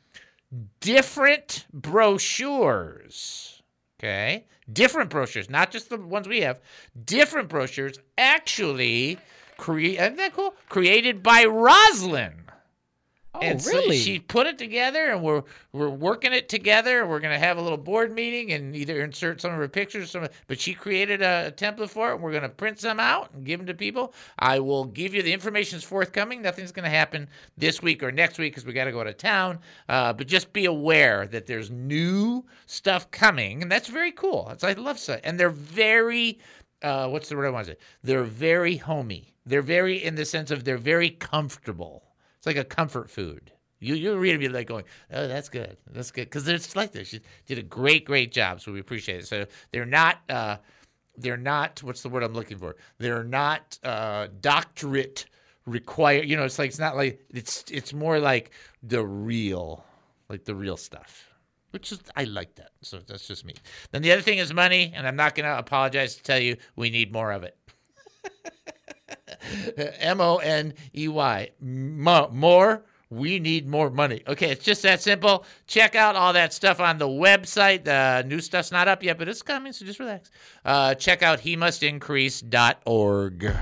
Different 0.81 1.67
brochures. 1.73 3.63
Okay, 3.99 4.45
different 4.73 5.11
brochures, 5.11 5.51
not 5.51 5.73
just 5.73 5.91
the 5.91 5.97
ones 5.97 6.29
we 6.29 6.41
have. 6.43 6.61
Different 7.05 7.49
brochures, 7.49 7.99
actually, 8.17 9.19
create. 9.57 9.99
Isn't 9.99 10.17
that 10.17 10.35
cool? 10.35 10.55
Created 10.69 11.21
by 11.21 11.45
Roslyn. 11.45 12.48
Oh, 13.39 13.43
and 13.43 13.63
so 13.63 13.71
really? 13.71 13.99
she 13.99 14.19
put 14.19 14.47
it 14.47 14.59
together, 14.59 15.11
and 15.11 15.23
we're 15.23 15.43
we're 15.73 15.89
working 15.89 16.33
it 16.33 16.49
together. 16.49 17.07
We're 17.07 17.21
gonna 17.21 17.39
have 17.39 17.57
a 17.57 17.63
little 17.63 17.79
board 17.79 18.13
meeting 18.13 18.53
and 18.53 18.75
either 18.75 19.01
insert 19.03 19.41
some 19.41 19.53
of 19.53 19.59
her 19.59 19.69
pictures, 19.69 20.11
some. 20.11 20.27
But 20.49 20.59
she 20.61 20.75
created 20.75 21.23
a, 21.23 21.47
a 21.49 21.53
template 21.53 21.91
for 21.91 22.11
it. 22.11 22.15
And 22.15 22.23
we're 22.23 22.33
gonna 22.33 22.49
print 22.49 22.81
some 22.81 22.99
out 22.99 23.31
and 23.33 23.45
give 23.45 23.61
them 23.61 23.67
to 23.69 23.75
people. 23.75 24.13
I 24.41 24.59
will 24.59 24.85
give 24.85 25.15
you 25.15 25.23
the 25.23 25.33
information's 25.33 25.85
forthcoming. 25.85 26.43
Nothing's 26.43 26.73
gonna 26.73 26.89
happen 26.89 27.29
this 27.57 27.81
week 27.81 28.03
or 28.03 28.11
next 28.11 28.39
week 28.39 28.53
because 28.55 28.67
we 28.67 28.73
got 28.73 28.85
to 28.85 28.93
go 28.93 29.05
to 29.05 29.13
town. 29.13 29.61
Uh, 29.89 30.13
but 30.13 30.27
just 30.27 30.53
be 30.53 30.65
aware 30.65 31.27
that 31.27 31.47
there's 31.47 31.71
new 31.71 32.45
stuff 32.67 33.11
coming, 33.13 33.63
and 33.63 33.71
that's 33.71 33.89
very 33.89 34.13
cool. 34.13 34.49
It's 34.51 34.65
I 34.65 34.73
love 34.73 34.99
stuff, 34.99 35.21
and 35.25 35.39
they're 35.39 35.51
very. 35.51 36.41
Uh, 36.83 37.09
what's 37.09 37.29
the 37.29 37.37
word 37.37 37.47
I 37.47 37.51
want 37.51 37.67
to 37.67 37.73
say? 37.73 37.79
They're 38.03 38.25
very 38.25 38.77
homey. 38.77 39.35
They're 39.47 39.63
very 39.63 40.03
in 40.03 40.15
the 40.15 40.25
sense 40.25 40.51
of 40.51 40.65
they're 40.65 40.77
very 40.77 41.11
comfortable. 41.11 42.08
It's 42.39 42.47
like 42.47 42.57
a 42.57 42.65
comfort 42.65 43.11
food. 43.11 43.53
You 43.81 43.95
you 43.95 44.17
really 44.17 44.39
be 44.39 44.49
like 44.49 44.67
going, 44.67 44.85
oh, 45.13 45.29
that's 45.29 45.49
good, 45.49 45.77
that's 45.93 46.11
good, 46.11 46.25
because 46.25 46.49
it's 46.49 46.75
like 46.75 46.93
this. 46.93 47.09
She 47.09 47.21
did 47.47 47.59
a 47.59 47.63
great 47.63 48.05
great 48.05 48.33
job, 48.33 48.61
so 48.61 48.73
we 48.73 48.81
appreciate 48.81 49.21
it. 49.21 49.27
So 49.27 49.47
they're 49.71 49.87
not 49.87 50.19
uh, 50.29 50.57
they're 51.17 51.37
not 51.37 51.83
what's 51.83 52.03
the 52.03 52.09
word 52.09 52.23
I'm 52.23 52.35
looking 52.35 52.59
for? 52.59 52.77
They're 52.99 53.25
not 53.25 53.79
uh, 53.85 54.29
doctorate 54.41 55.27
required. 55.67 56.29
You 56.29 56.37
know, 56.37 56.45
it's 56.45 56.59
like 56.59 56.71
it's 56.71 56.79
not 56.79 56.97
like 56.97 57.21
it's 57.31 57.65
it's 57.71 57.93
more 57.93 58.19
like 58.19 58.51
the 58.83 59.05
real, 59.05 59.85
like 60.29 60.45
the 60.45 60.55
real 60.55 60.77
stuff. 60.77 61.25
Which 61.71 61.93
is 61.93 62.01
I 62.17 62.25
like 62.25 62.55
that. 62.57 62.71
So 62.83 62.99
that's 63.07 63.29
just 63.29 63.45
me. 63.45 63.55
Then 63.93 64.03
the 64.03 64.11
other 64.11 64.23
thing 64.23 64.39
is 64.39 64.53
money, 64.53 64.93
and 64.95 65.07
I'm 65.07 65.17
not 65.17 65.35
gonna 65.35 65.57
apologize 65.57 66.17
to 66.17 66.23
tell 66.23 66.39
you 66.41 66.57
we 66.75 66.91
need 66.91 67.13
more 67.13 67.31
of 67.31 67.45
it. 67.45 67.57
M 69.99 70.21
O 70.21 70.37
N 70.37 70.75
E 70.97 71.09
Y. 71.09 71.51
More. 71.61 72.83
We 73.11 73.39
need 73.39 73.67
more 73.67 73.89
money. 73.89 74.23
Okay, 74.29 74.51
it's 74.51 74.65
just 74.65 74.83
that 74.83 75.01
simple. 75.01 75.47
Check 75.67 75.95
out 75.95 76.15
all 76.15 76.35
that 76.35 76.53
stuff 76.53 76.79
on 76.79 76.99
the 76.99 77.09
website. 77.09 77.85
The 77.85 78.23
new 78.29 78.41
stuff's 78.41 78.71
not 78.71 78.87
up 78.87 79.03
yet, 79.03 79.17
but 79.17 79.29
it's 79.29 79.41
coming, 79.41 79.73
so 79.73 79.87
just 79.87 79.99
relax. 79.99 80.31
Uh, 80.63 80.95
check 80.95 81.23
out 81.23 81.41
he 81.41 81.57
must 81.57 81.83
increase.org. 81.83 83.55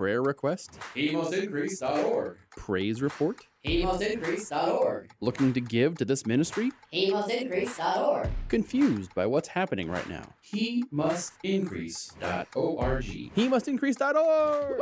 Prayer 0.00 0.22
request? 0.22 0.78
HeMustIncrease.org. 0.96 2.38
Praise 2.56 3.02
report? 3.02 3.42
HeMustIncrease.org. 3.66 5.10
Looking 5.20 5.52
to 5.52 5.60
give 5.60 5.98
to 5.98 6.06
this 6.06 6.24
ministry? 6.24 6.70
HeMustIncrease.org. 6.90 8.30
Confused 8.48 9.14
by 9.14 9.26
what's 9.26 9.48
happening 9.48 9.90
right 9.90 10.08
now? 10.08 10.32
HeMustIncrease.org. 10.54 13.04
He 13.04 13.46
must 13.46 13.68
increase.org. 13.68 14.80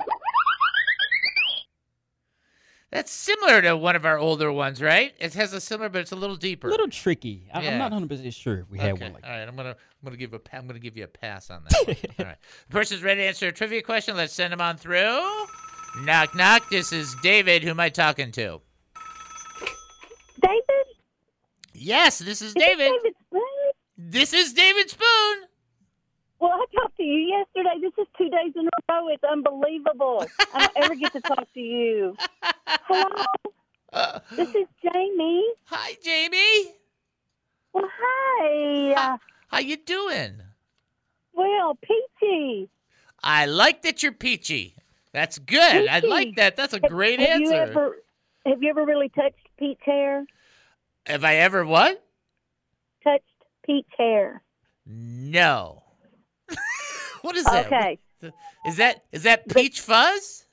That's 2.91 3.13
similar 3.13 3.61
to 3.63 3.77
one 3.77 3.97
of 3.97 4.07
our 4.07 4.19
older 4.19 4.51
ones, 4.51 4.81
right? 4.81 5.13
It 5.21 5.35
has 5.35 5.53
a 5.53 5.61
similar, 5.61 5.91
but 5.91 6.01
it's 6.01 6.13
a 6.13 6.17
little 6.17 6.37
deeper. 6.37 6.69
A 6.69 6.71
little 6.71 6.89
tricky. 6.89 7.47
I, 7.53 7.61
Yeah. 7.63 7.73
I'm 7.73 7.79
not 7.79 7.91
100 7.93 8.09
percent 8.09 8.33
sure 8.33 8.61
if 8.61 8.71
we 8.71 8.79
had 8.79 8.99
one 8.99 9.13
like 9.13 9.25
All 9.27 9.31
right, 9.31 9.47
I'm 9.47 9.55
gonna 9.57 9.71
I'm 9.71 10.05
gonna 10.05 10.17
give 10.17 10.33
a 10.33 10.39
pa- 10.39 10.57
I'm 10.57 10.67
gonna 10.67 10.79
give 10.79 10.97
you 10.97 11.05
a 11.05 11.09
pass 11.09 11.51
on 11.51 11.65
that. 11.69 11.87
one. 11.87 11.97
All 12.19 12.25
right, 12.25 12.39
the 12.67 12.73
person's 12.73 13.03
ready 13.03 13.21
to 13.21 13.27
answer 13.27 13.49
a 13.49 13.53
trivia 13.53 13.83
question. 13.83 14.17
Let's 14.17 14.33
send 14.33 14.53
them 14.55 14.61
on 14.63 14.79
through. 14.79 15.21
Knock 16.03 16.35
knock. 16.35 16.71
This 16.71 16.93
is 16.93 17.15
David. 17.23 17.63
Who 17.63 17.71
am 17.71 17.81
I 17.81 17.91
talking 17.91 18.33
to? 18.33 18.61
David? 20.41 20.87
Yes, 21.75 22.19
this 22.19 22.41
is 22.43 22.49
Is 22.49 22.55
David. 22.55 22.91
David 22.91 23.13
Spoon? 23.27 23.43
This 23.99 24.33
is 24.33 24.53
David 24.53 24.89
Spoon. 24.91 25.37
Well, 26.41 26.53
I 26.53 26.65
talked 26.77 26.97
to 26.99 27.03
you 27.03 27.37
yesterday. 27.37 27.81
This 27.81 27.93
is 27.99 28.07
two 28.17 28.29
days 28.29 28.53
in 28.55 28.67
a 28.67 28.93
row. 28.93 29.09
It's 29.09 29.25
unbelievable. 29.25 30.25
I 30.55 30.61
don't 30.67 30.85
ever 30.85 30.95
get 30.95 31.13
to 31.13 31.21
talk 31.21 31.53
to 31.53 31.61
you. 31.61 32.17
Hello? 32.67 33.25
This 34.37 34.49
is 34.55 34.67
Jamie. 34.83 35.45
Hi, 35.67 35.97
Jamie. 36.03 36.75
Well, 37.73 37.89
hi. 37.91 38.93
Uh, 38.93 39.19
How 39.49 39.59
you 39.59 39.77
doing? 39.77 40.43
well, 41.33 41.77
Peachy. 41.83 42.69
I 43.23 43.47
like 43.47 43.83
that 43.83 44.03
you're 44.03 44.13
peachy. 44.13 44.75
That's 45.13 45.39
good. 45.39 45.89
I 45.89 46.01
like 46.01 46.37
that. 46.37 46.57
That's 46.57 46.73
a 46.75 46.81
great 46.81 47.19
have 47.19 47.29
answer. 47.41 47.53
You 47.55 47.61
ever, 47.61 47.97
have 48.47 48.63
you 48.63 48.71
ever 48.71 48.85
really 48.85 49.09
touched 49.09 49.49
Pete's 49.59 49.81
hair? 49.85 50.25
Have 51.07 51.25
I 51.25 51.37
ever 51.37 51.65
what? 51.65 52.05
Touched 53.03 53.25
Pete's 53.65 53.89
hair? 53.97 54.43
No. 54.87 55.83
what 57.23 57.37
is 57.37 57.45
that? 57.45 57.67
Okay. 57.67 57.99
Is 58.67 58.77
that 58.77 59.05
is 59.13 59.23
that 59.25 59.49
peach 59.49 59.81
fuzz? 59.81 60.47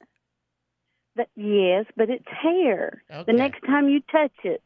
But, 1.15 1.29
yes, 1.35 1.85
but 1.95 2.09
it's 2.09 2.27
hair. 2.27 3.01
Okay. 3.09 3.31
The 3.31 3.37
next 3.37 3.61
time 3.65 3.87
you 3.87 4.01
touch 4.11 4.33
it, 4.43 4.61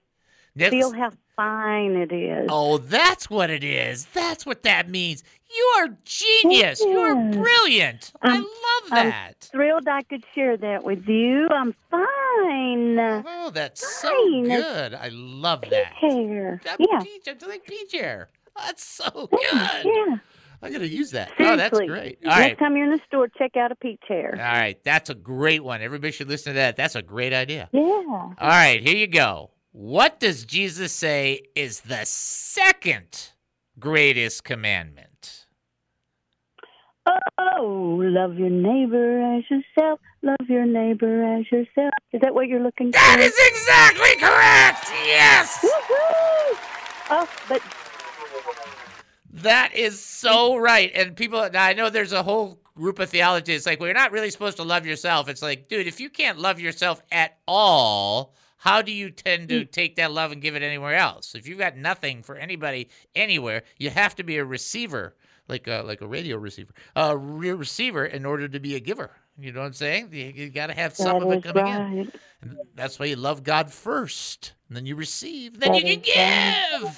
Next- 0.56 0.72
feel 0.72 0.92
how 0.92 1.12
fine 1.36 1.92
it 1.96 2.12
is. 2.12 2.48
Oh, 2.52 2.80
that's 2.80 3.30
what 3.30 3.52
it 3.52 3.64
is. 3.64 4.06
That's 4.08 4.48
what 4.48 4.64
that 4.64 4.90
means. 4.90 5.24
You 5.56 5.74
are 5.78 5.90
genius. 6.06 6.82
You 6.82 6.98
are 6.98 7.16
brilliant. 7.32 8.12
I 8.24 8.30
I'm- 8.34 8.42
love 8.42 8.92
I'm 8.92 9.10
that. 9.10 9.48
thrilled 9.52 9.88
I 9.88 10.02
could 10.02 10.24
share 10.34 10.58
that 10.58 10.84
with 10.84 11.08
you. 11.08 11.48
I'm 11.50 11.76
fine. 11.92 13.00
Oh, 13.00 13.52
that's 13.54 14.02
so 14.02 14.10
good. 14.44 14.96
I 14.96 15.10
love 15.12 15.62
that. 15.70 15.94
Hair. 15.94 16.62
I'm 16.68 16.78
Yeah. 16.80 17.00
peach. 17.02 17.28
I 17.28 17.46
like 17.48 17.64
peach 17.66 17.92
hair. 17.92 18.30
Oh, 18.56 18.64
that's 18.66 18.84
so 18.84 19.28
good. 19.32 19.40
Yeah. 19.86 20.18
I'm 20.62 20.72
gonna 20.74 20.86
use 20.86 21.12
that. 21.12 21.32
Oh, 21.40 21.56
that's 21.56 21.78
great. 21.80 22.20
All 22.26 22.30
Next 22.32 22.40
right. 22.40 22.60
time 22.60 22.76
you're 22.76 22.86
in 22.86 22.92
the 22.92 23.02
store, 23.08 23.28
check 23.38 23.56
out 23.56 23.72
a 23.72 23.76
peach 23.76 24.02
hair. 24.08 24.32
All 24.34 24.38
right. 24.60 24.78
That's 24.84 25.10
a 25.10 25.16
great 25.16 25.64
one. 25.64 25.82
Everybody 25.82 26.12
should 26.12 26.28
listen 26.28 26.54
to 26.54 26.58
that. 26.58 26.76
That's 26.76 26.96
a 26.96 27.02
great 27.02 27.34
idea. 27.34 27.70
Yeah. 27.72 27.82
All 27.82 28.34
right, 28.40 28.82
here 28.82 28.96
you 28.96 29.08
go. 29.08 29.52
What 29.72 30.20
does 30.20 30.44
Jesus 30.46 30.92
say 30.92 31.42
is 31.56 31.82
the 31.82 32.02
second 32.06 33.30
greatest 33.80 34.44
commandment? 34.44 35.46
Oh, 37.58 37.98
love 38.04 38.38
your 38.38 38.50
neighbor 38.50 39.38
as 39.38 39.44
yourself. 39.50 40.00
Love 40.22 40.48
your 40.48 40.66
neighbor 40.66 41.24
as 41.40 41.46
yourself. 41.52 41.92
Is 42.14 42.22
that 42.22 42.34
what 42.36 42.48
you're 42.48 42.62
looking 42.62 42.92
That 42.92 43.16
for? 43.18 43.24
is 43.24 43.34
exactly 43.48 44.16
correct. 44.20 44.92
Yes. 45.08 45.58
Woohoo! 45.64 46.58
Oh, 47.12 47.28
but 47.48 47.62
That 49.32 49.76
is 49.76 50.04
so 50.04 50.58
right. 50.58 50.92
And 50.94 51.16
people, 51.16 51.48
now 51.52 51.64
I 51.64 51.74
know 51.74 51.90
there's 51.90 52.14
a 52.14 52.24
whole 52.24 52.60
group 52.76 53.00
of 53.00 53.10
theology. 53.10 53.54
It's 53.54 53.66
like, 53.66 53.80
well, 53.80 53.88
you're 53.88 53.94
not 53.94 54.12
really 54.12 54.32
supposed 54.32 54.58
to 54.58 54.64
love 54.64 54.86
yourself. 54.86 55.30
It's 55.30 55.42
like, 55.42 55.68
dude, 55.68 55.88
if 55.88 56.00
you 56.00 56.10
can't 56.10 56.40
love 56.40 56.60
yourself 56.60 57.02
at 57.12 57.38
all, 57.48 58.34
how 58.58 58.82
do 58.82 58.92
you 58.92 59.12
tend 59.12 59.50
to 59.50 59.62
mm. 59.62 59.72
take 59.72 59.96
that 59.98 60.12
love 60.12 60.32
and 60.32 60.42
give 60.42 60.56
it 60.56 60.64
anywhere 60.64 60.96
else? 60.96 61.36
If 61.36 61.48
you've 61.48 61.60
got 61.60 61.78
nothing 61.78 62.24
for 62.24 62.36
anybody 62.36 62.90
anywhere, 63.16 63.64
you 63.78 63.90
have 63.90 64.16
to 64.16 64.24
be 64.24 64.38
a 64.38 64.46
receiver, 64.46 65.16
like 65.48 65.68
a, 65.68 65.84
like 65.86 66.02
a 66.02 66.08
radio 66.08 66.38
receiver, 66.38 66.74
a 66.96 67.16
re- 67.16 67.52
receiver 67.52 68.06
in 68.06 68.26
order 68.26 68.48
to 68.48 68.60
be 68.60 68.76
a 68.76 68.80
giver. 68.80 69.12
You 69.38 69.54
know 69.54 69.62
what 69.62 69.68
I'm 69.68 69.74
saying? 69.74 70.10
You, 70.12 70.26
you 70.36 70.50
got 70.50 70.68
to 70.68 70.74
have 70.74 70.96
some 70.96 71.20
that 71.20 71.26
of 71.26 71.32
it 71.32 71.44
coming 71.44 71.64
right. 71.64 71.92
in. 71.92 72.12
And 72.42 72.58
that's 72.76 73.00
why 73.00 73.06
you 73.06 73.16
love 73.16 73.44
God 73.44 73.72
first, 73.72 74.54
and 74.68 74.76
then 74.76 74.86
you 74.86 74.96
receive, 74.96 75.60
then 75.60 75.72
That 75.72 75.86
you 75.86 75.98
can 75.98 76.02
give. 76.02 76.84
right. 76.84 76.98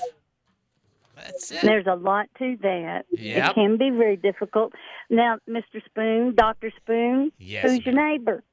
That's 1.25 1.51
it. 1.51 1.61
There's 1.63 1.87
a 1.87 1.95
lot 1.95 2.27
to 2.39 2.57
that. 2.61 3.05
Yep. 3.11 3.49
It 3.51 3.53
can 3.55 3.77
be 3.77 3.89
very 3.89 4.17
difficult. 4.17 4.73
Now, 5.09 5.37
Mr. 5.49 5.83
Spoon, 5.85 6.33
Dr. 6.35 6.71
Spoon, 6.77 7.31
Yes, 7.37 7.63
who's 7.65 7.85
your 7.85 7.95
neighbor? 7.95 8.43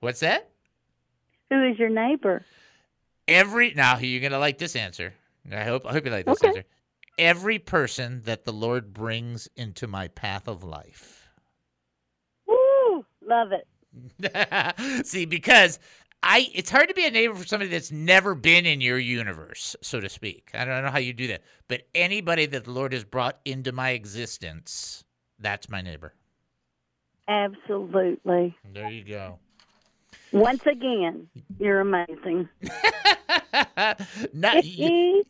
What's 0.00 0.20
that? 0.20 0.50
Who 1.50 1.62
is 1.68 1.78
your 1.78 1.88
neighbor? 1.90 2.44
Every 3.28 3.72
now 3.74 3.98
you're 3.98 4.20
gonna 4.22 4.38
like 4.38 4.58
this 4.58 4.74
answer. 4.76 5.14
I 5.50 5.64
hope 5.64 5.86
I 5.86 5.92
hope 5.92 6.04
you 6.04 6.10
like 6.10 6.26
this 6.26 6.38
Okay. 6.42 6.48
answer. 6.48 6.64
Every 7.18 7.58
person 7.58 8.22
that 8.24 8.44
the 8.44 8.52
Lord 8.52 8.94
brings 8.94 9.48
into 9.56 9.86
my 9.86 10.08
path 10.08 10.48
of 10.48 10.64
life. 10.64 11.28
Woo! 12.46 13.04
Love 13.22 13.48
it. 13.52 15.06
See, 15.06 15.24
because 15.26 15.78
I 16.22 16.48
it's 16.54 16.70
hard 16.70 16.88
to 16.88 16.94
be 16.94 17.06
a 17.06 17.10
neighbor 17.10 17.34
for 17.34 17.46
somebody 17.46 17.70
that's 17.70 17.90
never 17.90 18.34
been 18.34 18.66
in 18.66 18.80
your 18.80 18.98
universe, 18.98 19.74
so 19.80 20.00
to 20.00 20.08
speak. 20.08 20.50
I 20.54 20.64
don't 20.64 20.84
know 20.84 20.90
how 20.90 20.98
you 20.98 21.12
do 21.12 21.28
that. 21.28 21.42
But 21.68 21.82
anybody 21.94 22.46
that 22.46 22.64
the 22.64 22.70
Lord 22.70 22.92
has 22.92 23.04
brought 23.04 23.40
into 23.44 23.72
my 23.72 23.90
existence, 23.90 25.04
that's 25.38 25.68
my 25.68 25.80
neighbor. 25.80 26.14
Absolutely. 27.28 28.56
There 28.72 28.90
you 28.90 29.04
go. 29.04 29.38
Once 30.32 30.66
again, 30.66 31.28
you're 31.58 31.80
amazing. 31.80 32.48
Not, 34.32 34.64
you, 34.64 35.24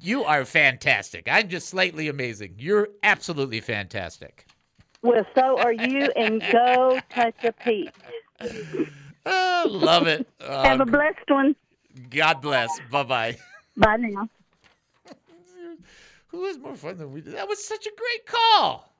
you 0.00 0.24
are 0.24 0.44
fantastic. 0.44 1.28
I'm 1.30 1.48
just 1.48 1.68
slightly 1.68 2.08
amazing. 2.08 2.54
You're 2.58 2.88
absolutely 3.02 3.60
fantastic. 3.60 4.46
Well, 5.02 5.26
so 5.34 5.58
are 5.58 5.72
you, 5.72 6.10
and 6.16 6.42
go 6.50 6.98
touch 7.10 7.34
a 7.44 7.52
peach. 7.52 7.90
Oh, 9.26 9.66
love 9.70 10.06
it. 10.06 10.26
Oh, 10.40 10.62
Have 10.64 10.80
a 10.80 10.86
blessed 10.86 11.28
one. 11.28 11.56
God 12.10 12.40
bless. 12.40 12.70
Bye 12.90 13.02
bye. 13.02 13.36
Bye 13.76 13.96
now. 13.96 14.28
Who 16.28 16.40
was 16.40 16.58
more 16.58 16.76
fun 16.76 16.98
than 16.98 17.12
we 17.12 17.20
did? 17.20 17.34
That 17.34 17.48
was 17.48 17.64
such 17.64 17.86
a 17.86 17.90
great 17.96 18.26
call. 18.26 18.92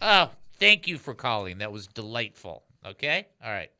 Oh, 0.00 0.30
thank 0.58 0.88
you 0.88 0.98
for 0.98 1.14
calling. 1.14 1.58
That 1.58 1.72
was 1.72 1.86
delightful. 1.86 2.64
Okay? 2.84 3.26
All 3.44 3.50
right. 3.50 3.70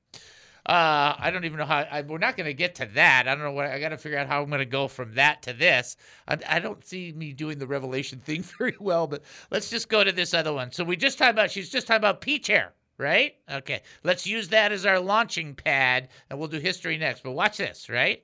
Uh, 0.65 1.17
I 1.19 1.33
don't 1.33 1.45
even 1.45 1.59
know 1.59 1.65
how. 1.65 1.79
I, 1.79 2.03
we're 2.03 2.19
not 2.19 2.37
going 2.37 2.47
to 2.47 2.55
get 2.55 2.77
to 2.77 2.87
that. 2.95 3.27
I 3.27 3.35
don't 3.35 3.43
know 3.43 3.51
what. 3.51 3.67
I 3.67 3.81
got 3.81 3.89
to 3.89 3.99
figure 3.99 4.17
out 4.17 4.29
how 4.29 4.43
I'm 4.43 4.49
going 4.49 4.61
to 4.61 4.65
go 4.65 4.87
from 4.87 5.15
that 5.15 5.43
to 5.43 5.53
this. 5.53 5.97
I, 6.29 6.39
I 6.49 6.59
don't 6.61 6.85
see 6.87 7.11
me 7.11 7.33
doing 7.33 7.59
the 7.59 7.67
revelation 7.67 8.21
thing 8.25 8.43
very 8.43 8.77
well, 8.79 9.09
but 9.09 9.23
let's 9.51 9.71
just 9.71 9.89
go 9.89 10.05
to 10.05 10.13
this 10.13 10.35
other 10.35 10.53
one. 10.53 10.71
So 10.71 10.85
we 10.85 10.97
just 10.97 11.19
talked 11.19 11.33
about. 11.33 11.51
She's 11.51 11.69
just 11.69 11.89
talking 11.89 11.99
about 11.99 12.21
peach 12.21 12.47
hair, 12.47 12.73
right? 13.03 13.35
Okay. 13.51 13.83
Let's 14.03 14.27
use 14.27 14.49
that 14.49 14.73
as 14.73 14.87
our 14.87 15.01
launching 15.01 15.55
pad, 15.55 16.09
and 16.31 16.39
we'll 16.39 16.49
do 16.49 16.59
history 16.59 16.97
next. 16.97 17.23
But 17.23 17.33
watch 17.33 17.59
this, 17.59 17.91
right? 17.91 18.23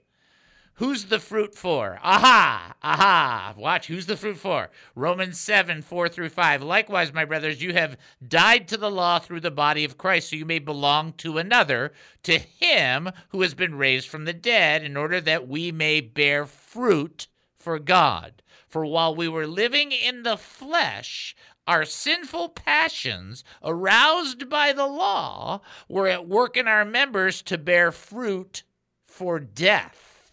Who's 0.79 1.07
the 1.07 1.19
fruit 1.19 1.57
for? 1.57 1.99
Aha! 2.05 2.77
Aha! 2.85 3.53
Watch, 3.59 3.89
who's 3.89 4.07
the 4.07 4.17
fruit 4.17 4.37
for? 4.39 4.71
Romans 4.95 5.41
7, 5.41 5.83
4 5.83 6.09
through 6.09 6.29
5. 6.29 6.63
Likewise, 6.63 7.13
my 7.13 7.25
brothers, 7.25 7.61
you 7.61 7.73
have 7.73 7.99
died 8.27 8.69
to 8.69 8.77
the 8.77 8.91
law 8.91 9.19
through 9.19 9.41
the 9.41 9.51
body 9.51 9.83
of 9.85 9.99
Christ, 9.99 10.31
so 10.31 10.37
you 10.37 10.45
may 10.45 10.61
belong 10.61 11.15
to 11.15 11.37
another, 11.37 11.93
to 12.23 12.39
him 12.39 13.11
who 13.31 13.43
has 13.43 13.55
been 13.55 13.75
raised 13.75 14.09
from 14.09 14.25
the 14.25 14.33
dead, 14.33 14.85
in 14.85 14.97
order 14.97 15.21
that 15.21 15.49
we 15.49 15.73
may 15.73 16.01
bear 16.01 16.47
fruit 16.47 17.27
for 17.59 17.81
God. 17.81 18.41
For 18.69 18.87
while 18.87 19.17
we 19.17 19.27
were 19.27 19.49
living 19.49 19.91
in 19.91 20.23
the 20.23 20.37
flesh, 20.37 21.35
our 21.69 21.85
sinful 21.85 22.49
passions, 22.49 23.45
aroused 23.63 24.49
by 24.49 24.73
the 24.73 24.87
law, 24.87 25.61
were 25.89 26.09
at 26.09 26.27
work 26.27 26.57
in 26.57 26.67
our 26.67 26.85
members 26.85 27.43
to 27.43 27.59
bear 27.59 27.93
fruit 27.93 28.63
for 29.05 29.39
death. 29.39 30.33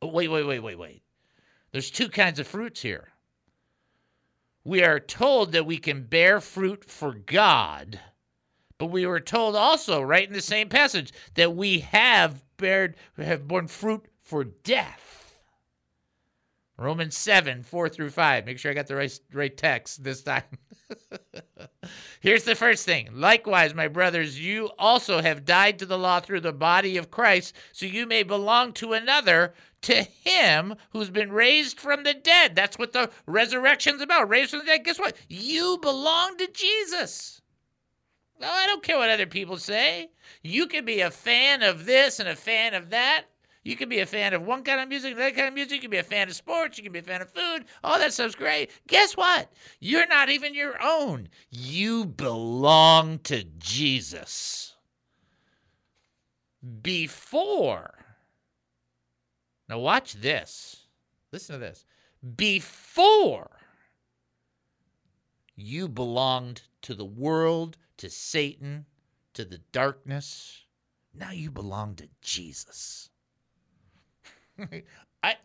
Oh, 0.00 0.08
wait, 0.08 0.28
wait, 0.28 0.44
wait, 0.44 0.60
wait, 0.60 0.78
wait. 0.78 1.02
There's 1.70 1.90
two 1.90 2.08
kinds 2.08 2.38
of 2.40 2.46
fruits 2.46 2.80
here. 2.80 3.08
We 4.64 4.82
are 4.82 4.98
told 4.98 5.52
that 5.52 5.66
we 5.66 5.76
can 5.76 6.04
bear 6.04 6.40
fruit 6.40 6.84
for 6.84 7.12
God, 7.12 8.00
but 8.78 8.86
we 8.86 9.06
were 9.06 9.20
told 9.20 9.54
also, 9.54 10.00
right 10.00 10.26
in 10.26 10.32
the 10.32 10.40
same 10.40 10.70
passage, 10.70 11.12
that 11.34 11.54
we 11.54 11.80
have 11.80 12.42
bared 12.56 12.96
have 13.18 13.46
borne 13.46 13.68
fruit 13.68 14.06
for 14.22 14.44
death. 14.44 15.07
Romans 16.78 17.16
7, 17.16 17.64
4 17.64 17.88
through 17.88 18.10
5. 18.10 18.46
Make 18.46 18.58
sure 18.58 18.70
I 18.70 18.74
got 18.74 18.86
the 18.86 18.94
right, 18.94 19.20
right 19.32 19.56
text 19.56 20.04
this 20.04 20.22
time. 20.22 20.44
Here's 22.20 22.44
the 22.44 22.54
first 22.54 22.86
thing. 22.86 23.08
Likewise, 23.12 23.74
my 23.74 23.88
brothers, 23.88 24.38
you 24.38 24.70
also 24.78 25.20
have 25.20 25.44
died 25.44 25.80
to 25.80 25.86
the 25.86 25.98
law 25.98 26.20
through 26.20 26.40
the 26.40 26.52
body 26.52 26.96
of 26.96 27.10
Christ, 27.10 27.54
so 27.72 27.84
you 27.84 28.06
may 28.06 28.22
belong 28.22 28.72
to 28.74 28.92
another, 28.92 29.54
to 29.82 30.02
him 30.02 30.74
who's 30.90 31.10
been 31.10 31.32
raised 31.32 31.80
from 31.80 32.04
the 32.04 32.14
dead. 32.14 32.54
That's 32.54 32.78
what 32.78 32.92
the 32.92 33.10
resurrection's 33.26 34.00
about. 34.00 34.28
Raised 34.28 34.50
from 34.50 34.60
the 34.60 34.66
dead. 34.66 34.84
Guess 34.84 35.00
what? 35.00 35.16
You 35.28 35.78
belong 35.82 36.36
to 36.38 36.48
Jesus. 36.52 37.42
No, 38.40 38.48
I 38.48 38.66
don't 38.66 38.84
care 38.84 38.98
what 38.98 39.10
other 39.10 39.26
people 39.26 39.56
say. 39.56 40.10
You 40.42 40.68
can 40.68 40.84
be 40.84 41.00
a 41.00 41.10
fan 41.10 41.62
of 41.62 41.86
this 41.86 42.20
and 42.20 42.28
a 42.28 42.36
fan 42.36 42.74
of 42.74 42.90
that. 42.90 43.24
You 43.68 43.76
can 43.76 43.90
be 43.90 43.98
a 43.98 44.06
fan 44.06 44.32
of 44.32 44.46
one 44.46 44.62
kind 44.64 44.80
of 44.80 44.88
music, 44.88 45.14
that 45.16 45.34
kind 45.36 45.48
of 45.48 45.52
music. 45.52 45.74
You 45.74 45.80
can 45.82 45.90
be 45.90 45.98
a 45.98 46.02
fan 46.02 46.26
of 46.26 46.34
sports. 46.34 46.78
You 46.78 46.84
can 46.84 46.92
be 46.94 47.00
a 47.00 47.02
fan 47.02 47.20
of 47.20 47.28
food. 47.28 47.66
All 47.84 47.98
that 47.98 48.14
stuff's 48.14 48.34
great. 48.34 48.70
Guess 48.86 49.14
what? 49.14 49.52
You're 49.78 50.06
not 50.06 50.30
even 50.30 50.54
your 50.54 50.82
own. 50.82 51.28
You 51.50 52.06
belong 52.06 53.18
to 53.24 53.44
Jesus. 53.58 54.74
Before. 56.80 57.92
Now, 59.68 59.80
watch 59.80 60.14
this. 60.14 60.84
Listen 61.30 61.56
to 61.56 61.58
this. 61.58 61.84
Before 62.36 63.50
you 65.56 65.88
belonged 65.88 66.62
to 66.80 66.94
the 66.94 67.04
world, 67.04 67.76
to 67.98 68.08
Satan, 68.08 68.86
to 69.34 69.44
the 69.44 69.60
darkness. 69.72 70.64
Now 71.12 71.32
you 71.32 71.50
belong 71.50 71.96
to 71.96 72.08
Jesus. 72.22 73.10
I 75.22 75.36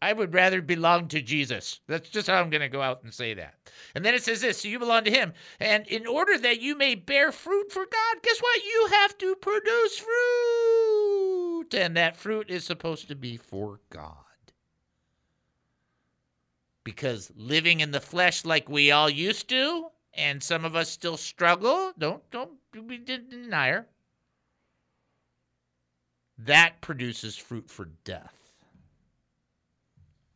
I 0.00 0.12
would 0.12 0.34
rather 0.34 0.60
belong 0.60 1.08
to 1.08 1.22
Jesus. 1.22 1.80
That's 1.86 2.10
just 2.10 2.28
how 2.28 2.34
I'm 2.34 2.50
going 2.50 2.60
to 2.60 2.68
go 2.68 2.82
out 2.82 3.02
and 3.02 3.12
say 3.12 3.34
that. 3.34 3.54
And 3.94 4.04
then 4.04 4.14
it 4.14 4.22
says 4.22 4.42
this, 4.42 4.60
so 4.60 4.68
you 4.68 4.78
belong 4.78 5.04
to 5.04 5.10
him. 5.10 5.32
And 5.58 5.86
in 5.86 6.06
order 6.06 6.36
that 6.38 6.60
you 6.60 6.76
may 6.76 6.94
bear 6.94 7.32
fruit 7.32 7.72
for 7.72 7.84
God, 7.84 8.22
guess 8.22 8.40
what? 8.40 8.62
You 8.62 8.88
have 8.92 9.16
to 9.18 9.34
produce 9.36 9.98
fruit. 9.98 11.74
And 11.74 11.96
that 11.96 12.16
fruit 12.16 12.50
is 12.50 12.64
supposed 12.64 13.08
to 13.08 13.14
be 13.14 13.36
for 13.36 13.80
God. 13.90 14.16
Because 16.84 17.32
living 17.34 17.80
in 17.80 17.90
the 17.90 18.00
flesh 18.00 18.44
like 18.44 18.68
we 18.68 18.90
all 18.90 19.08
used 19.08 19.48
to, 19.48 19.86
and 20.12 20.42
some 20.42 20.66
of 20.66 20.76
us 20.76 20.90
still 20.90 21.16
struggle, 21.16 21.92
don't 21.98 22.22
don't 22.30 22.52
be 22.86 22.98
denier. 22.98 23.86
That 26.36 26.82
produces 26.82 27.36
fruit 27.36 27.70
for 27.70 27.86
death. 28.04 28.43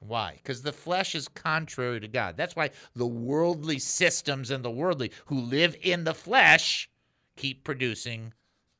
Why? 0.00 0.34
Because 0.36 0.62
the 0.62 0.72
flesh 0.72 1.14
is 1.14 1.28
contrary 1.28 2.00
to 2.00 2.08
God. 2.08 2.36
That's 2.36 2.54
why 2.54 2.70
the 2.94 3.06
worldly 3.06 3.78
systems 3.78 4.50
and 4.50 4.64
the 4.64 4.70
worldly 4.70 5.12
who 5.26 5.40
live 5.40 5.76
in 5.82 6.04
the 6.04 6.14
flesh 6.14 6.88
keep 7.36 7.64
producing 7.64 8.32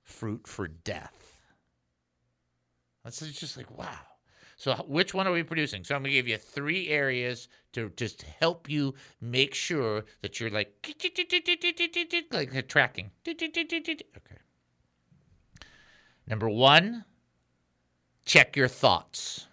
fruit 0.03 0.47
for 0.47 0.69
death. 0.69 1.37
That's 3.05 3.21
just 3.21 3.57
like, 3.57 3.77
wow. 3.77 3.99
So, 4.57 4.75
which 4.89 5.14
one 5.14 5.27
are 5.29 5.33
we 5.33 5.45
producing? 5.45 5.85
So, 5.85 5.95
I'm 5.95 6.03
going 6.03 6.11
to 6.11 6.16
give 6.16 6.27
you 6.27 6.37
three 6.37 6.89
areas 6.89 7.49
to 7.73 7.91
just 7.97 8.23
help 8.23 8.69
you 8.69 8.95
make 9.21 9.55
sure 9.55 10.05
that 10.21 10.41
you're 10.41 10.51
like, 10.51 10.73
like 12.33 12.66
tracking. 12.66 13.11
Okay. 14.16 14.41
Number 16.27 16.49
one, 16.49 17.05
check 18.27 18.57
your 18.57 18.69
thoughts. 18.69 19.47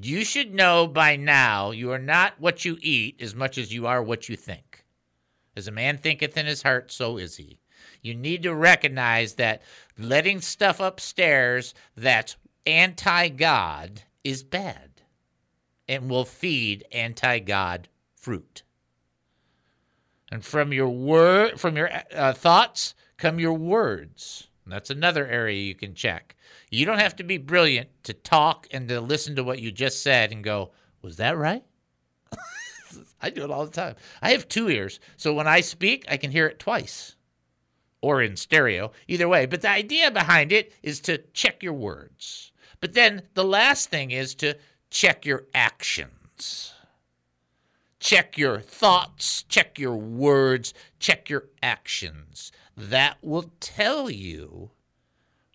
You 0.00 0.24
should 0.24 0.54
know 0.54 0.86
by 0.86 1.16
now 1.16 1.70
you 1.70 1.90
are 1.92 1.98
not 1.98 2.34
what 2.38 2.64
you 2.64 2.78
eat 2.80 3.20
as 3.20 3.34
much 3.34 3.58
as 3.58 3.72
you 3.72 3.86
are 3.86 4.02
what 4.02 4.28
you 4.28 4.36
think. 4.36 4.84
As 5.56 5.66
a 5.66 5.72
man 5.72 5.98
thinketh 5.98 6.36
in 6.36 6.46
his 6.46 6.62
heart, 6.62 6.92
so 6.92 7.16
is 7.16 7.36
he. 7.36 7.58
You 8.00 8.14
need 8.14 8.42
to 8.44 8.54
recognize 8.54 9.34
that 9.34 9.62
letting 9.98 10.40
stuff 10.40 10.78
upstairs 10.78 11.74
that's 11.96 12.36
anti 12.64 13.28
God 13.28 14.02
is 14.22 14.42
bad 14.42 15.02
and 15.88 16.08
will 16.08 16.24
feed 16.24 16.84
anti 16.92 17.40
God 17.40 17.88
fruit. 18.14 18.62
And 20.30 20.44
from 20.44 20.72
your 20.72 20.90
word, 20.90 21.58
from 21.58 21.76
your 21.76 21.90
uh, 22.14 22.34
thoughts 22.34 22.94
come 23.16 23.40
your 23.40 23.54
words. 23.54 24.48
And 24.64 24.72
that's 24.72 24.90
another 24.90 25.26
area 25.26 25.62
you 25.62 25.74
can 25.74 25.94
check. 25.94 26.36
You 26.70 26.84
don't 26.84 27.00
have 27.00 27.16
to 27.16 27.24
be 27.24 27.38
brilliant 27.38 27.88
to 28.04 28.12
talk 28.12 28.66
and 28.70 28.88
to 28.88 29.00
listen 29.00 29.36
to 29.36 29.44
what 29.44 29.60
you 29.60 29.72
just 29.72 30.02
said 30.02 30.32
and 30.32 30.44
go, 30.44 30.72
was 31.02 31.16
that 31.16 31.36
right? 31.36 31.64
I 33.22 33.30
do 33.30 33.44
it 33.44 33.50
all 33.50 33.64
the 33.64 33.72
time. 33.72 33.96
I 34.20 34.32
have 34.32 34.48
two 34.48 34.68
ears, 34.68 35.00
so 35.16 35.32
when 35.32 35.46
I 35.46 35.60
speak, 35.60 36.04
I 36.08 36.16
can 36.16 36.30
hear 36.30 36.46
it 36.46 36.58
twice 36.58 37.16
or 38.00 38.22
in 38.22 38.36
stereo, 38.36 38.92
either 39.08 39.28
way. 39.28 39.46
But 39.46 39.62
the 39.62 39.70
idea 39.70 40.10
behind 40.10 40.52
it 40.52 40.72
is 40.82 41.00
to 41.00 41.18
check 41.32 41.62
your 41.62 41.72
words. 41.72 42.52
But 42.80 42.94
then 42.94 43.22
the 43.34 43.44
last 43.44 43.90
thing 43.90 44.10
is 44.10 44.34
to 44.36 44.56
check 44.90 45.26
your 45.26 45.46
actions. 45.54 46.74
Check 48.00 48.38
your 48.38 48.60
thoughts, 48.60 49.42
check 49.48 49.78
your 49.78 49.96
words, 49.96 50.72
check 51.00 51.28
your 51.28 51.48
actions. 51.60 52.52
That 52.76 53.18
will 53.22 53.50
tell 53.58 54.08
you 54.08 54.70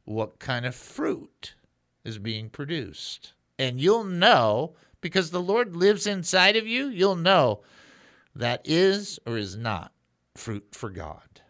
what 0.06 0.40
kind 0.40 0.66
of 0.66 0.76
fruit 0.76 1.56
is 2.04 2.18
being 2.18 2.50
produced. 2.50 3.34
And 3.58 3.80
you'll 3.80 4.04
know 4.04 4.76
because 5.02 5.32
the 5.32 5.42
Lord 5.42 5.76
lives 5.76 6.08
inside 6.08 6.56
of 6.56 6.68
you, 6.68 6.88
you'll 6.88 7.16
know 7.16 7.62
that 8.36 8.62
is 8.66 9.20
or 9.26 9.38
is 9.38 9.56
not 9.56 9.92
fruit 10.36 10.66
for 10.72 10.90
God. 10.90 11.42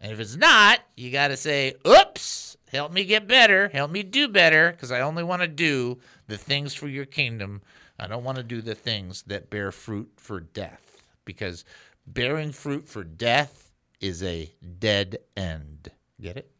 And 0.00 0.12
if 0.12 0.20
it's 0.20 0.36
not, 0.36 0.80
you 0.96 1.10
got 1.10 1.28
to 1.28 1.36
say, 1.36 1.74
oops, 1.86 2.56
help 2.70 2.92
me 2.92 3.04
get 3.04 3.28
better, 3.28 3.68
help 3.68 3.90
me 3.90 4.02
do 4.02 4.28
better, 4.28 4.72
because 4.72 4.90
I 4.90 5.00
only 5.00 5.22
want 5.22 5.42
to 5.42 5.48
do 5.48 5.98
the 6.26 6.36
things 6.36 6.74
for 6.74 6.88
your 6.88 7.04
kingdom. 7.04 7.62
I 7.98 8.08
don't 8.08 8.24
want 8.24 8.36
to 8.38 8.42
do 8.42 8.60
the 8.60 8.74
things 8.74 9.22
that 9.28 9.48
bear 9.48 9.70
fruit 9.70 10.10
for 10.16 10.40
death, 10.40 11.02
because 11.24 11.64
bearing 12.06 12.50
fruit 12.50 12.88
for 12.88 13.04
death 13.04 13.70
is 14.00 14.22
a 14.24 14.52
dead 14.80 15.18
end. 15.36 15.92
Get 16.20 16.36
it? 16.36 16.51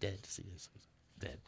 Dead. 0.00 0.18
See, 0.26 0.44
this 0.52 0.68
dead. 1.18 1.38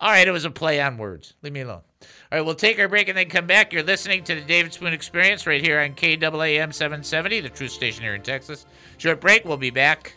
All 0.00 0.10
right, 0.10 0.26
it 0.26 0.32
was 0.32 0.44
a 0.44 0.50
play 0.50 0.80
on 0.80 0.98
words. 0.98 1.34
Leave 1.42 1.52
me 1.52 1.60
alone. 1.60 1.80
All 2.02 2.08
right, 2.38 2.42
we'll 2.42 2.54
take 2.54 2.78
our 2.78 2.88
break 2.88 3.08
and 3.08 3.16
then 3.16 3.28
come 3.28 3.46
back. 3.46 3.72
You're 3.72 3.82
listening 3.82 4.24
to 4.24 4.34
the 4.34 4.40
David 4.42 4.72
Spoon 4.72 4.92
Experience 4.92 5.46
right 5.46 5.62
here 5.62 5.80
on 5.80 5.94
KAAM 5.94 6.72
770, 6.72 7.40
the 7.40 7.48
Truth 7.48 7.70
Station 7.70 8.02
here 8.02 8.14
in 8.14 8.22
Texas. 8.22 8.66
Short 8.98 9.20
break. 9.20 9.44
We'll 9.44 9.56
be 9.56 9.70
back. 9.70 10.14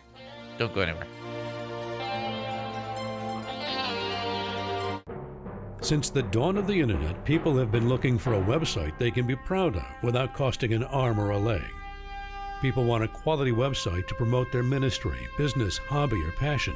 Don't 0.58 0.74
go 0.74 0.82
anywhere. 0.82 1.08
Since 5.82 6.10
the 6.10 6.24
dawn 6.24 6.58
of 6.58 6.68
the 6.68 6.82
internet, 6.82 7.24
people 7.24 7.56
have 7.56 7.72
been 7.72 7.88
looking 7.88 8.18
for 8.18 8.34
a 8.34 8.44
website 8.44 8.98
they 8.98 9.12
can 9.12 9.26
be 9.26 9.36
proud 9.36 9.78
of 9.78 9.86
without 10.04 10.34
costing 10.34 10.74
an 10.74 10.84
arm 10.84 11.20
or 11.20 11.30
a 11.30 11.38
leg. 11.38 11.64
People 12.62 12.84
want 12.84 13.04
a 13.04 13.08
quality 13.08 13.52
website 13.52 14.08
to 14.08 14.16
promote 14.16 14.52
their 14.52 14.64
ministry, 14.64 15.20
business, 15.38 15.78
hobby, 15.78 16.22
or 16.24 16.32
passion. 16.32 16.76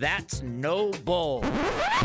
that's 0.00 0.42
no 0.42 0.90
bull. 1.04 1.44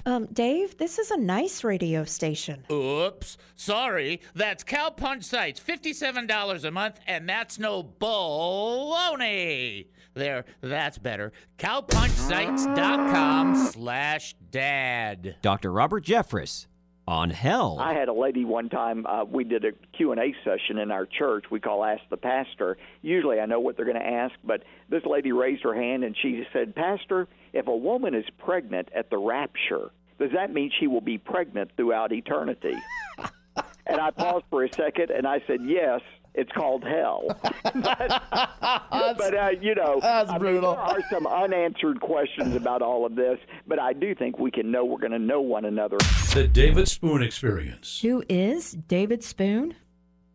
Um, 0.05 0.27
Dave, 0.31 0.77
this 0.77 0.99
is 0.99 1.11
a 1.11 1.17
nice 1.17 1.63
radio 1.63 2.03
station. 2.03 2.65
Oops, 2.71 3.37
sorry. 3.55 4.21
That's 4.35 4.63
Cowpunch 4.63 5.23
Sites, 5.23 5.59
$57 5.59 6.63
a 6.63 6.71
month, 6.71 6.99
and 7.07 7.27
that's 7.27 7.57
no 7.57 7.83
baloney. 7.83 9.87
There, 10.13 10.45
that's 10.61 10.97
better. 10.97 11.33
Cowpunchsites.com 11.57 13.55
slash 13.55 14.35
dad. 14.51 15.35
Dr. 15.41 15.71
Robert 15.71 16.05
Jeffress 16.05 16.67
on 17.07 17.29
hell. 17.29 17.77
I 17.79 17.93
had 17.93 18.07
a 18.07 18.13
lady 18.13 18.45
one 18.45 18.69
time. 18.69 19.05
Uh, 19.05 19.25
we 19.25 19.43
did 19.43 19.63
a 19.65 19.71
Q 19.95 20.11
and 20.11 20.19
A 20.19 20.33
session 20.43 20.77
in 20.79 20.91
our 20.91 21.05
church. 21.05 21.45
We 21.51 21.59
call 21.59 21.83
Ask 21.83 22.01
the 22.09 22.17
Pastor. 22.17 22.77
Usually, 23.01 23.39
I 23.39 23.45
know 23.45 23.59
what 23.59 23.77
they're 23.77 23.85
going 23.85 23.99
to 23.99 24.05
ask, 24.05 24.33
but 24.43 24.63
this 24.89 25.03
lady 25.05 25.31
raised 25.31 25.63
her 25.63 25.75
hand 25.75 26.03
and 26.03 26.15
she 26.19 26.43
said, 26.51 26.75
"Pastor, 26.75 27.27
if 27.55 27.67
a 27.67 27.75
woman 27.75 28.13
is 28.13 28.25
pregnant 28.37 28.89
at 28.93 29.09
the 29.09 29.17
rapture, 29.17 29.89
does 30.19 30.31
that 30.33 30.53
mean 30.53 30.69
she 30.77 30.87
will 30.87 31.01
be 31.01 31.17
pregnant 31.17 31.71
throughout 31.77 32.11
eternity? 32.11 32.75
and 33.87 33.99
I 33.99 34.11
paused 34.11 34.45
for 34.49 34.63
a 34.63 34.71
second 34.71 35.09
and 35.09 35.25
I 35.25 35.41
said, 35.47 35.61
yes. 35.63 36.01
It's 36.37 36.51
called 36.51 36.83
hell, 36.83 37.27
but, 37.63 38.23
but 38.29 39.33
uh, 39.33 39.51
you 39.61 39.73
know, 39.73 39.99
That's 40.01 40.29
I 40.29 40.37
mean, 40.37 40.59
there 40.59 40.65
are 40.65 40.99
some 41.09 41.25
unanswered 41.25 42.01
questions 42.01 42.57
about 42.57 42.81
all 42.81 43.05
of 43.05 43.15
this. 43.15 43.39
But 43.65 43.79
I 43.79 43.93
do 43.93 44.13
think 44.13 44.37
we 44.37 44.51
can 44.51 44.69
know 44.69 44.83
we're 44.83 44.99
going 44.99 45.13
to 45.13 45.17
know 45.17 45.39
one 45.39 45.63
another. 45.63 45.95
The 46.33 46.49
David 46.51 46.89
Spoon 46.89 47.23
Experience. 47.23 48.01
Who 48.01 48.21
is 48.27 48.73
David 48.73 49.23
Spoon? 49.23 49.75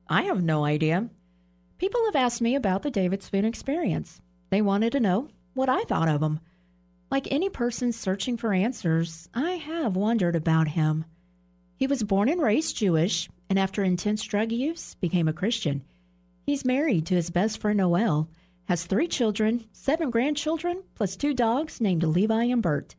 I 0.09 0.23
have 0.23 0.43
no 0.43 0.65
idea. 0.65 1.11
People 1.77 2.01
have 2.07 2.17
asked 2.17 2.41
me 2.41 2.55
about 2.55 2.83
the 2.83 2.91
David 2.91 3.23
Spoon 3.23 3.45
experience. 3.45 4.23
They 4.49 4.63
wanted 4.63 4.93
to 4.93 5.01
know 5.01 5.29
what 5.53 5.69
I 5.69 5.83
thought 5.83 6.09
of 6.09 6.23
him. 6.23 6.41
Like 7.11 7.27
any 7.33 7.49
person 7.49 7.91
searching 7.91 8.37
for 8.37 8.53
answers, 8.53 9.29
I 9.35 9.53
have 9.53 9.97
wondered 9.97 10.37
about 10.37 10.69
him. 10.69 11.05
He 11.75 11.89
was 11.89 12.05
born 12.05 12.29
and 12.29 12.41
raised 12.41 12.77
Jewish, 12.77 13.29
and 13.49 13.59
after 13.59 13.83
intense 13.83 14.23
drug 14.23 14.53
use, 14.53 14.95
became 14.95 15.27
a 15.27 15.33
Christian. 15.33 15.83
He's 16.47 16.65
married 16.65 17.07
to 17.07 17.17
his 17.17 17.31
best 17.31 17.59
friend 17.59 17.79
Noel, 17.79 18.29
has 18.67 18.87
three 18.87 19.09
children, 19.09 19.65
seven 19.73 20.11
grandchildren, 20.11 20.85
plus 20.95 21.17
two 21.17 21.35
dogs 21.35 21.81
named 21.81 22.05
Levi 22.05 22.45
and 22.45 22.63
Bert. 22.63 22.95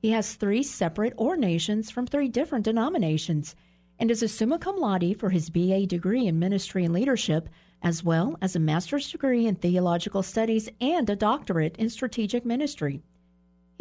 He 0.00 0.12
has 0.12 0.32
three 0.32 0.62
separate 0.62 1.12
ordinations 1.18 1.90
from 1.90 2.06
three 2.06 2.28
different 2.28 2.64
denominations 2.64 3.54
and 3.98 4.10
is 4.10 4.22
a 4.22 4.28
summa 4.28 4.58
cum 4.58 4.78
laude 4.78 5.20
for 5.20 5.28
his 5.28 5.50
BA 5.50 5.84
degree 5.86 6.26
in 6.26 6.38
ministry 6.38 6.86
and 6.86 6.94
leadership, 6.94 7.50
as 7.82 8.02
well 8.02 8.38
as 8.40 8.56
a 8.56 8.60
master's 8.60 9.12
degree 9.12 9.46
in 9.46 9.56
theological 9.56 10.22
studies 10.22 10.70
and 10.80 11.10
a 11.10 11.16
doctorate 11.16 11.76
in 11.76 11.90
strategic 11.90 12.46
ministry. 12.46 13.02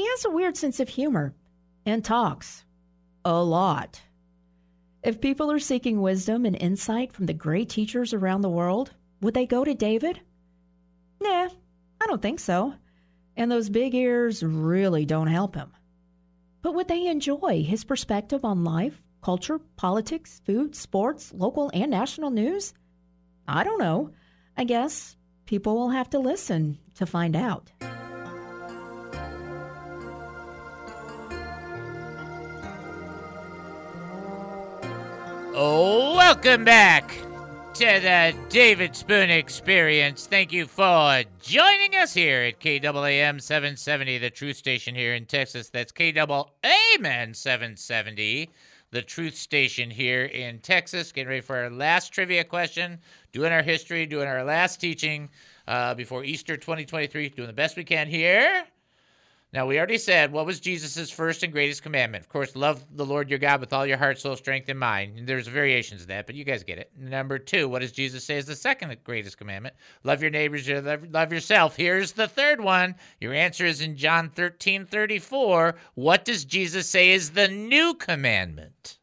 He 0.02 0.08
has 0.08 0.26
a 0.26 0.32
weird 0.32 0.58
sense 0.58 0.80
of 0.80 0.90
humor 0.90 1.36
and 1.86 2.04
talks 2.04 2.66
a 3.24 3.40
lot. 3.40 4.02
If 5.04 5.22
people 5.22 5.52
are 5.52 5.60
seeking 5.60 6.02
wisdom 6.02 6.44
and 6.44 6.56
insight 6.60 7.14
from 7.14 7.28
the 7.28 7.36
great 7.36 7.70
teachers 7.70 8.12
around 8.12 8.42
the 8.42 8.50
world, 8.50 8.96
would 9.22 9.36
they 9.36 9.46
go 9.46 9.64
to 9.64 9.76
David? 9.76 10.20
Nah, 11.22 11.50
I 12.02 12.08
don't 12.08 12.20
think 12.20 12.40
so. 12.40 12.74
And 13.38 13.52
those 13.52 13.70
big 13.70 13.94
ears 13.94 14.42
really 14.42 15.06
don't 15.06 15.28
help 15.28 15.54
him. 15.54 15.72
But 16.64 16.74
would 16.74 16.88
they 16.88 17.06
enjoy 17.06 17.64
his 17.64 17.84
perspective 17.84 18.44
on 18.44 18.64
life, 18.64 19.04
culture, 19.22 19.60
politics, 19.76 20.42
food, 20.48 20.76
sports, 20.76 21.32
local 21.32 21.70
and 21.76 21.92
national 21.92 22.32
news? 22.32 22.74
I 23.48 23.64
don't 23.64 23.78
know. 23.78 24.10
I 24.58 24.64
guess 24.64 25.16
people 25.46 25.76
will 25.76 25.92
have 25.92 26.10
to 26.10 26.18
listen 26.18 26.80
to 26.96 27.06
find 27.06 27.36
out. 27.36 27.72
Welcome 35.54 36.64
back 36.64 37.10
to 37.74 37.86
the 37.86 38.34
David 38.48 38.96
Spoon 38.96 39.30
Experience. 39.30 40.26
Thank 40.26 40.54
you 40.54 40.66
for 40.66 41.24
joining 41.42 41.96
us 41.96 42.14
here 42.14 42.44
at 42.44 42.62
KAAM 42.62 43.42
770, 43.42 44.18
the 44.20 44.30
truth 44.30 44.56
station 44.56 44.96
here 44.96 45.14
in 45.14 45.26
Texas. 45.26 45.70
That's 45.70 45.92
KAAM 45.92 47.36
770, 47.36 48.50
the 48.92 49.02
truth 49.02 49.36
station 49.36 49.90
here 49.90 50.26
in 50.26 50.60
Texas. 50.60 51.12
Getting 51.12 51.30
ready 51.30 51.42
for 51.42 51.58
our 51.58 51.70
last 51.70 52.14
trivia 52.14 52.46
question, 52.46 53.00
doing 53.34 53.52
our 53.52 53.64
history, 53.64 54.06
doing 54.06 54.28
our 54.28 54.46
last 54.46 54.78
teaching 54.78 55.30
uh, 55.68 55.94
before 55.96 56.24
Easter 56.24 56.56
2023, 56.56 57.30
doing 57.30 57.48
the 57.48 57.54
best 57.54 57.76
we 57.76 57.84
can 57.84 58.08
here. 58.08 58.64
Now, 59.54 59.66
we 59.66 59.78
already 59.78 59.98
said 59.98 60.32
what 60.32 60.46
was 60.46 60.62
Jesus' 60.62 61.12
first 61.12 61.44
and 61.44 61.52
greatest 61.52 61.84
commandment. 61.84 62.24
Of 62.24 62.30
course, 62.30 62.56
love 62.56 62.86
the 62.96 63.06
Lord 63.06 63.30
your 63.30 63.38
God 63.38 63.60
with 63.60 63.74
all 63.74 63.86
your 63.86 63.98
heart, 63.98 64.18
soul, 64.18 64.38
strength, 64.38 64.70
and 64.70 64.80
mind. 64.80 65.18
And 65.18 65.28
there's 65.28 65.46
variations 65.48 66.02
of 66.02 66.08
that, 66.08 66.26
but 66.26 66.36
you 66.36 66.46
guys 66.46 66.64
get 66.64 66.78
it. 66.78 66.90
Number 66.98 67.38
two, 67.38 67.68
what 67.68 67.82
does 67.82 67.92
Jesus 67.92 68.24
say 68.24 68.38
is 68.38 68.46
the 68.46 68.56
second 68.56 68.96
greatest 69.04 69.38
commandment? 69.38 69.76
Love 70.06 70.22
your 70.22 70.32
neighbors, 70.32 70.70
love, 70.70 71.34
yourself. 71.34 71.76
Here's 71.76 72.14
the 72.14 72.30
third 72.30 72.62
one. 72.62 72.96
Your 73.20 73.34
answer 73.34 73.66
is 73.66 73.82
in 73.82 73.98
John 73.98 74.30
13 74.30 74.86
34. 74.86 75.76
What 75.96 76.24
does 76.24 76.46
Jesus 76.46 76.88
say 76.88 77.12
is 77.12 77.32
the 77.32 77.50
new 77.50 77.94
commandment? 77.96 79.00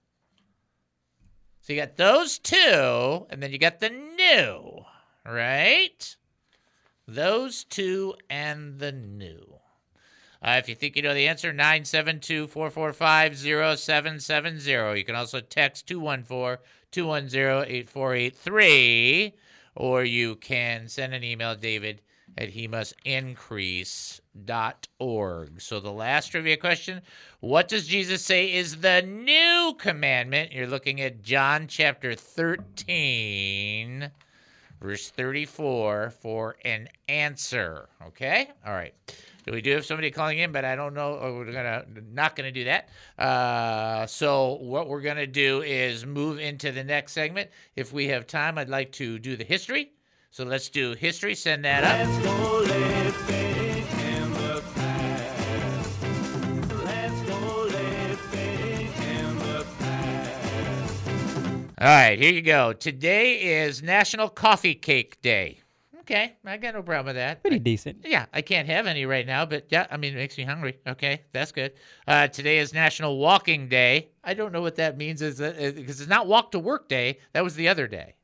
So 1.61 1.75
you 1.75 1.81
got 1.81 1.97
those 1.97 2.39
two, 2.39 3.27
and 3.29 3.43
then 3.43 3.53
you 3.53 3.59
got 3.59 3.81
the 3.81 3.91
new, 3.91 4.83
right? 5.27 6.17
Those 7.07 7.65
two 7.65 8.15
and 8.31 8.79
the 8.79 8.93
new. 8.93 9.59
Uh, 10.43 10.57
if 10.59 10.69
you 10.69 10.75
think 10.75 10.97
you 10.97 11.03
know 11.03 11.15
the 11.15 11.27
answer, 11.27 11.53
972 11.53 12.47
445 12.47 13.37
0770. 13.37 14.99
You 14.99 15.05
can 15.05 15.17
also 15.17 15.41
text 15.41 15.87
214 15.89 16.65
210 16.91 17.65
8483, 17.69 19.35
or 19.75 20.05
you 20.05 20.37
can 20.37 20.89
send 20.89 21.13
an 21.15 21.25
email, 21.25 21.55
David 21.55 22.01
at 22.39 22.51
he 22.51 22.69
must 22.69 22.95
increase.org. 23.05 24.21
So 25.61 25.81
the 25.81 25.91
last 25.91 26.29
trivia 26.29 26.57
question 26.57 27.03
What 27.41 27.69
does 27.69 27.87
Jesus 27.87 28.25
say 28.25 28.53
is 28.53 28.77
the 28.81 29.03
new 29.03 29.75
commandment? 29.79 30.53
You're 30.53 30.69
looking 30.69 31.01
at 31.01 31.23
John 31.23 31.67
chapter 31.67 32.15
13, 32.15 34.11
verse 34.81 35.11
34 35.11 36.11
for 36.11 36.57
an 36.65 36.89
answer. 37.09 37.89
Okay? 38.07 38.49
All 38.65 38.73
right. 38.73 38.95
We 39.51 39.61
do 39.61 39.73
have 39.73 39.87
somebody 39.87 40.11
calling 40.11 40.39
in, 40.39 40.53
but 40.53 40.65
I 40.65 40.77
don't 40.77 40.95
know. 40.95 41.19
We're 41.37 41.53
gonna 41.53 41.85
not 42.13 42.37
gonna 42.37 42.53
do 42.53 42.65
that. 42.65 42.89
Uh, 43.19 44.07
so 44.07 44.59
what 44.61 44.89
we're 44.89 45.01
gonna 45.01 45.27
do 45.27 45.63
is 45.63 46.05
move 46.07 46.39
into 46.39 46.73
the 46.73 46.85
next 46.85 47.13
segment. 47.13 47.51
If 47.77 47.93
we 47.93 48.07
have 48.09 48.27
time, 48.27 48.59
I'd 48.59 48.69
like 48.69 48.93
to 48.93 49.19
do 49.19 49.37
the 49.37 49.45
history. 49.45 49.93
So 50.31 50.45
let's 50.45 50.69
do 50.69 50.95
history. 50.95 51.35
Send 51.35 51.65
that 51.65 51.85
up. 51.85 51.99
All 61.81 61.87
right, 61.87 62.19
here 62.19 62.33
you 62.33 62.43
go. 62.43 62.73
Today 62.73 63.61
is 63.63 63.85
National 63.85 64.29
Coffee 64.29 64.75
Cake 64.75 65.23
Day. 65.23 65.61
Okay, 66.11 66.37
I 66.43 66.57
got 66.57 66.73
no 66.73 66.83
problem 66.83 67.05
with 67.05 67.17
that. 67.17 67.43
Pretty 67.43 67.59
decent. 67.59 67.99
Yeah, 68.03 68.25
I 68.33 68.41
can't 68.41 68.67
have 68.67 68.87
any 68.87 69.05
right 69.05 69.27
now, 69.27 69.45
but 69.45 69.67
yeah, 69.69 69.87
I 69.91 69.99
mean, 69.99 70.15
it 70.15 70.17
makes 70.17 70.39
me 70.39 70.45
hungry. 70.45 70.79
Okay, 70.89 71.21
that's 71.35 71.53
good. 71.53 71.75
Uh, 72.07 72.29
today 72.29 72.61
is 72.61 72.73
National 72.73 73.19
Walking 73.19 73.69
Day. 73.69 74.09
I 74.25 74.33
don't 74.33 74.51
know 74.51 74.63
what 74.63 74.77
that 74.77 74.97
means, 74.97 75.21
is 75.21 75.37
because 75.37 76.01
it's 76.01 76.09
not 76.09 76.27
Walk 76.27 76.53
to 76.53 76.59
Work 76.59 76.89
Day. 76.89 77.19
That 77.35 77.45
was 77.45 77.57
the 77.57 77.69
other 77.69 77.87
day. 77.87 78.15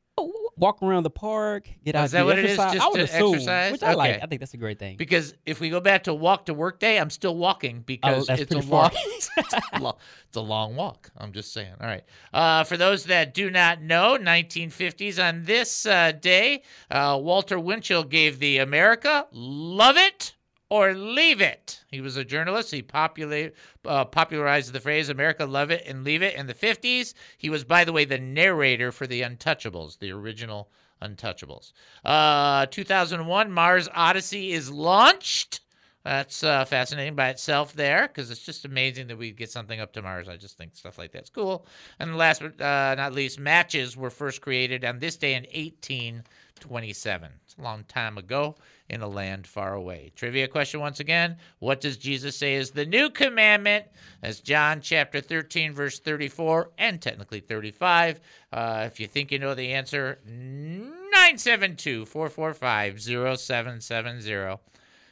Walk 0.57 0.81
around 0.81 1.03
the 1.03 1.09
park, 1.09 1.67
get 1.83 1.95
Oh, 1.95 1.99
out 1.99 2.05
is 2.05 2.11
that 2.11 2.25
what 2.25 2.39
it 2.39 2.45
is? 2.45 2.55
Just 2.57 2.79
I 2.79 2.87
would 2.87 2.97
to 2.97 3.03
assume, 3.03 3.33
exercise? 3.35 3.71
which 3.73 3.83
I 3.83 3.93
like. 3.93 4.11
Okay. 4.15 4.21
I 4.21 4.25
think 4.27 4.39
that's 4.39 4.53
a 4.53 4.57
great 4.57 4.79
thing. 4.79 4.95
Because 4.95 5.33
if 5.45 5.59
we 5.59 5.69
go 5.69 5.79
back 5.81 6.03
to 6.05 6.13
Walk 6.13 6.45
to 6.45 6.53
Work 6.53 6.79
Day, 6.79 6.97
I'm 6.97 7.09
still 7.09 7.35
walking 7.35 7.81
because 7.85 8.29
Oh, 8.29 8.33
it's 8.33 8.51
a 8.53 8.59
long, 8.59 8.91
it's, 8.95 9.29
a 9.73 9.79
long, 9.79 9.95
it's 10.27 10.37
a 10.37 10.41
long 10.41 10.75
walk. 10.75 11.11
I'm 11.17 11.33
just 11.33 11.51
saying. 11.51 11.73
All 11.81 11.87
right. 11.87 12.03
Uh, 12.33 12.63
for 12.63 12.77
those 12.77 13.05
that 13.05 13.33
do 13.33 13.49
not 13.51 13.81
know, 13.81 14.17
1950s 14.17 15.21
on 15.21 15.43
this 15.43 15.85
uh, 15.85 16.13
day, 16.13 16.63
uh, 16.89 17.19
Walter 17.21 17.59
Winchell 17.59 18.03
gave 18.05 18.39
the 18.39 18.59
America 18.59 19.27
"Love 19.33 19.97
It 19.97 20.34
or 20.69 20.93
Leave 20.93 21.41
It." 21.41 21.83
He 21.89 22.01
was 22.01 22.17
a 22.17 22.25
journalist. 22.25 22.71
He 22.71 22.81
populate, 22.81 23.53
uh, 23.85 24.05
popularized 24.05 24.73
the 24.73 24.79
phrase 24.79 25.09
"America, 25.09 25.45
love 25.45 25.71
it 25.71 25.83
and 25.85 26.03
leave 26.03 26.21
it" 26.21 26.35
in 26.35 26.47
the 26.47 26.53
50s. 26.53 27.13
He 27.37 27.49
was, 27.49 27.63
by 27.63 27.83
the 27.83 27.93
way, 27.93 28.05
the 28.05 28.19
narrator 28.19 28.91
for 28.91 29.07
the 29.07 29.21
Untouchables, 29.21 29.99
the 29.99 30.11
original 30.11 30.69
Untouchables. 31.01 31.73
Uh, 32.03 32.65
2001, 32.67 33.51
Mars 33.51 33.89
Odyssey 33.93 34.53
is 34.53 34.71
launched. 34.71 35.61
That's 36.03 36.43
uh, 36.43 36.65
fascinating 36.65 37.15
by 37.15 37.29
itself 37.29 37.73
there 37.73 38.07
because 38.07 38.29
it's 38.29 38.45
just 38.45 38.63
amazing 38.63 39.07
that 39.07 39.17
we 39.17 39.31
get 39.31 39.49
something 39.49 39.79
up 39.79 39.91
to 39.93 40.03
Mars. 40.03 40.29
I 40.29 40.37
just 40.37 40.55
think 40.55 40.75
stuff 40.75 40.99
like 40.99 41.11
that's 41.11 41.31
cool. 41.31 41.65
And 41.99 42.15
last 42.15 42.41
but 42.41 42.61
uh, 42.61 42.93
not 42.95 43.13
least, 43.13 43.39
matches 43.39 43.97
were 43.97 44.11
first 44.11 44.39
created 44.39 44.85
on 44.85 44.99
this 44.99 45.17
day 45.17 45.33
in 45.33 45.43
1827. 45.45 47.31
It's 47.43 47.55
a 47.57 47.61
long 47.61 47.85
time 47.85 48.19
ago 48.19 48.55
in 48.89 49.01
a 49.01 49.07
land 49.07 49.47
far 49.47 49.73
away. 49.73 50.11
Trivia 50.15 50.47
question 50.47 50.79
once 50.79 50.99
again 50.99 51.37
What 51.59 51.81
does 51.81 51.97
Jesus 51.97 52.37
say 52.37 52.55
is 52.55 52.71
the 52.71 52.85
new 52.85 53.09
commandment? 53.09 53.85
That's 54.21 54.39
John 54.39 54.81
chapter 54.81 55.21
13, 55.21 55.73
verse 55.73 55.99
34, 55.99 56.71
and 56.77 57.01
technically 57.01 57.39
35. 57.39 58.19
Uh, 58.51 58.83
if 58.85 58.99
you 58.99 59.07
think 59.07 59.31
you 59.31 59.39
know 59.39 59.55
the 59.55 59.73
answer, 59.73 60.19
972 60.25 62.05
445 62.05 63.01
0770. 63.01 64.61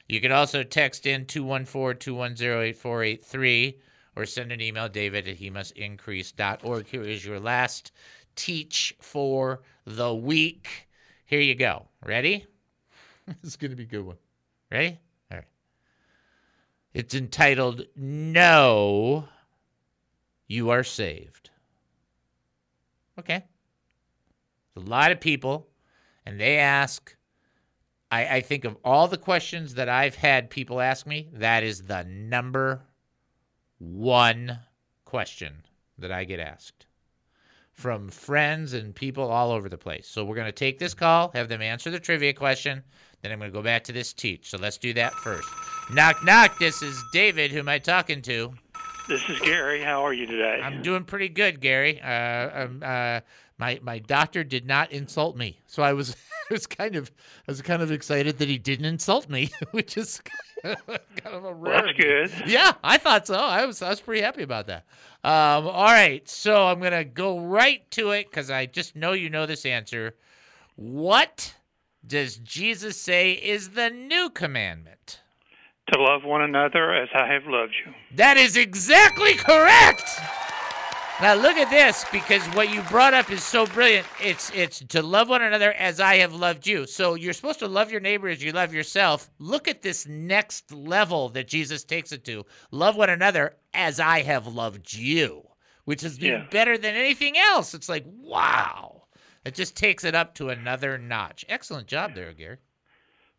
You 0.10 0.22
can 0.22 0.32
also 0.32 0.64
text 0.64 1.06
in 1.06 1.26
214 1.26 2.00
210 2.00 2.48
8483 2.48 3.80
or 4.16 4.26
send 4.26 4.52
an 4.52 4.62
email, 4.62 4.88
david 4.88 5.28
at 5.28 5.38
he. 5.38 5.50
Here 5.50 7.04
is 7.04 7.26
your 7.26 7.40
last 7.40 7.92
teach 8.36 8.96
for 9.00 9.62
the 9.86 10.14
week. 10.14 10.88
Here 11.26 11.42
you 11.42 11.56
go. 11.56 11.88
Ready? 12.06 12.46
Is 13.44 13.56
going 13.56 13.72
to 13.72 13.78
be 13.78 13.84
a 13.84 13.88
good 13.88 14.06
one. 14.06 14.18
Ready? 14.72 15.00
All 15.32 15.38
right. 15.38 15.48
It's 16.94 17.16
entitled 17.16 17.86
No 17.96 19.28
you 20.48 20.70
are 20.70 20.84
saved. 20.84 21.50
Okay. 23.20 23.44
A 24.76 24.80
lot 24.80 25.12
of 25.12 25.20
people, 25.20 25.68
and 26.26 26.40
they 26.40 26.58
ask, 26.58 27.16
I, 28.12 28.38
I 28.38 28.42
think 28.42 28.66
of 28.66 28.78
all 28.84 29.08
the 29.08 29.18
questions 29.18 29.76
that 29.76 29.90
I've 29.90 30.16
had 30.16 30.50
people 30.50 30.82
ask 30.82 31.06
me, 31.06 31.30
that 31.34 31.64
is 31.64 31.84
the 31.84 32.04
number 32.04 32.82
one 33.80 34.60
question 35.06 35.64
that 35.98 36.12
I 36.12 36.24
get 36.24 36.40
asked 36.40 36.86
from 37.72 38.10
friends 38.10 38.74
and 38.74 38.94
people 38.94 39.30
all 39.30 39.52
over 39.52 39.70
the 39.70 39.78
place. 39.78 40.08
So 40.08 40.24
we're 40.24 40.36
going 40.36 40.46
to 40.46 40.52
take 40.52 40.78
this 40.78 40.94
call, 40.94 41.32
have 41.34 41.50
them 41.50 41.62
answer 41.62 41.90
the 41.90 42.00
trivia 42.00 42.34
question, 42.34 42.84
then 43.24 43.32
I'm 43.32 43.40
going 43.40 43.50
to 43.50 43.58
go 43.58 43.64
back 43.64 43.86
to 43.86 43.92
this 43.94 44.14
teach. 44.14 44.50
So 44.50 44.58
let's 44.58 44.78
do 44.78 44.94
that 44.94 45.14
first. 45.14 45.48
Knock, 45.92 46.24
knock. 46.24 46.60
This 46.60 46.82
is 46.82 47.02
David. 47.14 47.52
Who 47.52 47.60
am 47.60 47.70
I 47.70 47.80
talking 47.80 48.22
to? 48.24 48.54
This 49.08 49.28
is 49.30 49.40
Gary. 49.40 49.82
How 49.82 50.06
are 50.06 50.14
you 50.14 50.26
today? 50.26 50.62
I'm 50.62 50.82
doing 50.82 51.04
pretty 51.04 51.30
good, 51.30 51.60
Gary. 51.60 52.02
Uh, 52.02 52.64
um, 52.64 52.84
uh, 52.86 53.20
my 53.58 53.80
my 53.84 54.00
doctor 54.00 54.44
did 54.44 54.66
not 54.66 54.92
insult 54.92 55.36
me, 55.36 55.60
so 55.68 55.84
I 55.84 55.92
was 55.94 56.16
I 56.50 56.54
was 56.54 56.68
kind 56.68 56.96
of 56.96 57.12
I 57.48 57.52
was 57.52 57.62
kind 57.62 57.82
of 57.82 57.92
excited 57.92 58.38
that 58.40 58.48
he 58.48 58.58
didn't 58.58 58.86
insult 58.86 59.30
me, 59.30 59.52
which 59.72 59.98
is 59.98 60.22
kind 60.64 60.78
of 61.26 61.44
a 61.44 61.54
rare. 61.54 61.82
That's 61.82 61.98
good. 61.98 62.50
Yeah, 62.50 62.74
I 62.82 62.98
thought 62.98 63.28
so. 63.28 63.36
I 63.36 63.66
was 63.66 63.82
I 63.82 63.90
was 63.90 64.00
pretty 64.00 64.22
happy 64.22 64.44
about 64.44 64.68
that. 64.68 64.86
Um, 65.26 65.68
all 65.68 65.86
right, 65.86 66.28
so 66.28 66.68
I'm 66.68 66.80
gonna 66.80 67.04
go 67.04 67.40
right 67.40 67.90
to 67.92 68.12
it 68.12 68.30
because 68.30 68.50
I 68.50 68.68
just 68.68 68.96
know 68.96 69.12
you 69.12 69.30
know 69.30 69.46
this 69.46 69.66
answer. 69.66 70.16
What 70.76 71.54
does 72.06 72.38
Jesus 72.38 72.98
say 72.98 73.32
is 73.34 73.72
the 73.72 73.90
new 73.90 74.30
commandment? 74.30 75.22
To 75.94 76.02
love 76.02 76.24
one 76.24 76.42
another 76.42 76.94
as 76.94 77.10
I 77.14 77.28
have 77.28 77.44
loved 77.46 77.74
you. 77.86 77.94
That 78.16 78.38
is 78.38 78.56
exactly 78.58 79.34
correct. 79.34 80.10
Now 81.22 81.36
look 81.36 81.58
at 81.58 81.70
this 81.70 82.06
because 82.12 82.42
what 82.56 82.74
you 82.74 82.82
brought 82.84 83.14
up 83.14 83.30
is 83.30 83.44
so 83.44 83.68
brilliant. 83.68 84.08
It's 84.22 84.50
it's 84.56 84.80
to 84.80 85.02
love 85.02 85.30
one 85.30 85.42
another 85.44 85.72
as 85.74 86.00
I 86.00 86.16
have 86.16 86.34
loved 86.34 86.66
you. 86.66 86.86
So 86.88 87.14
you're 87.16 87.34
supposed 87.34 87.60
to 87.60 87.68
love 87.68 87.92
your 87.92 88.02
neighbor 88.02 88.28
as 88.28 88.44
you 88.44 88.52
love 88.52 88.74
yourself. 88.74 89.30
Look 89.40 89.68
at 89.68 89.82
this 89.82 90.08
next 90.08 90.74
level 90.74 91.30
that 91.30 91.48
Jesus 91.48 91.84
takes 91.84 92.12
it 92.12 92.24
to. 92.26 92.46
Love 92.72 92.96
one 92.96 93.10
another 93.10 93.56
as 93.74 94.00
I 94.00 94.24
have 94.24 94.48
loved 94.48 94.94
you, 94.94 95.44
which 95.86 96.04
is 96.04 96.18
Yeah. 96.18 96.46
better 96.50 96.78
than 96.78 96.96
anything 96.96 97.38
else. 97.38 97.74
It's 97.74 97.90
like, 97.90 98.06
wow. 98.08 99.03
It 99.46 99.56
just 99.56 99.76
takes 99.76 100.04
it 100.04 100.16
up 100.16 100.36
to 100.36 100.50
another 100.50 100.98
notch. 100.98 101.46
Excellent 101.50 101.88
job 101.88 102.16
there, 102.16 102.34
Gary. 102.34 102.58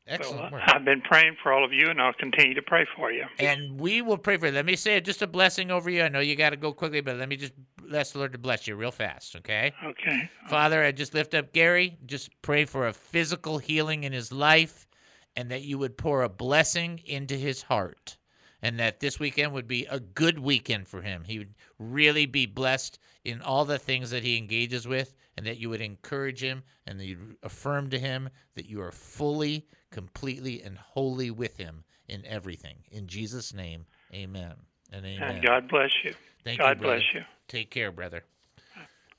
Uh, 0.07 0.13
Excellent 0.13 0.43
Well, 0.43 0.51
work. 0.53 0.63
I've 0.67 0.85
been 0.85 1.01
praying 1.01 1.37
for 1.43 1.51
all 1.51 1.65
of 1.65 1.73
you, 1.73 1.89
and 1.89 2.01
I'll 2.01 2.13
continue 2.13 2.55
to 2.55 2.63
pray 2.63 2.87
for 2.95 3.11
you. 3.11 3.25
And 3.39 3.81
we 3.81 4.03
will 4.03 4.19
pray 4.19 4.37
for 4.37 4.47
you. 4.47 4.53
Let 4.53 4.67
me 4.67 4.77
say 4.77 5.01
just 5.01 5.23
a 5.23 5.27
blessing 5.27 5.71
over 5.71 5.89
you. 5.89 6.03
I 6.03 6.09
know 6.09 6.21
you 6.21 6.37
got 6.37 6.51
to 6.51 6.57
go 6.57 6.73
quickly, 6.73 7.01
but 7.01 7.17
let 7.17 7.29
me 7.29 7.37
just 7.37 7.55
ask 7.95 8.13
the 8.13 8.19
Lord 8.19 8.33
to 8.33 8.39
bless 8.39 8.67
you 8.67 8.77
real 8.77 8.91
fast, 8.91 9.35
okay? 9.37 9.73
Okay. 9.83 10.29
Father, 10.49 10.85
I 10.85 10.93
just 10.93 11.15
lift 11.15 11.35
up 11.35 11.55
Gary. 11.55 11.97
Just 12.05 12.31
pray 12.43 12.67
for 12.67 12.87
a 12.87 12.93
physical 12.93 13.59
healing 13.59 14.05
in 14.05 14.13
his 14.13 14.31
life 14.31 14.87
and 15.37 15.51
that 15.51 15.63
you 15.63 15.79
would 15.79 15.97
pour 15.97 16.23
a 16.23 16.29
blessing 16.29 17.01
into 17.07 17.35
his 17.35 17.63
heart. 17.63 18.19
And 18.63 18.79
that 18.79 19.01
this 19.01 19.19
weekend 19.19 19.53
would 19.53 19.69
be 19.69 19.85
a 19.91 20.01
good 20.01 20.39
weekend 20.39 20.89
for 20.89 21.03
him. 21.03 21.25
He 21.25 21.39
would 21.39 21.55
really 21.79 22.25
be 22.25 22.47
blessed 22.47 22.99
in 23.23 23.43
all 23.43 23.67
the 23.67 23.79
things 23.79 24.11
that 24.11 24.23
he 24.23 24.39
engages 24.39 24.89
with, 24.89 25.15
and 25.37 25.47
that 25.47 25.59
you 25.59 25.69
would 25.71 25.81
encourage 25.81 26.43
him 26.43 26.63
and 26.87 26.99
that 26.99 27.07
you'd 27.07 27.37
affirm 27.43 27.91
to 27.91 27.99
him 27.99 28.29
that 28.55 28.67
you 28.67 28.81
are 28.81 28.93
fully, 28.93 29.67
completely, 29.91 30.63
and 30.63 30.79
wholly 30.79 31.31
with 31.31 31.57
him 31.57 31.85
in 32.09 32.25
everything. 32.27 32.77
In 32.91 33.07
Jesus' 33.07 33.53
name, 33.55 33.87
amen. 34.13 34.55
And 34.93 35.05
amen. 35.05 35.37
And 35.37 35.45
God 35.45 35.69
bless 35.69 35.91
you. 36.05 36.15
Thank 36.45 36.61
God 36.61 36.79
you, 36.79 36.83
bless 36.83 37.03
you. 37.15 37.23
Take 37.49 37.71
care, 37.71 37.91
brother. 37.91 38.23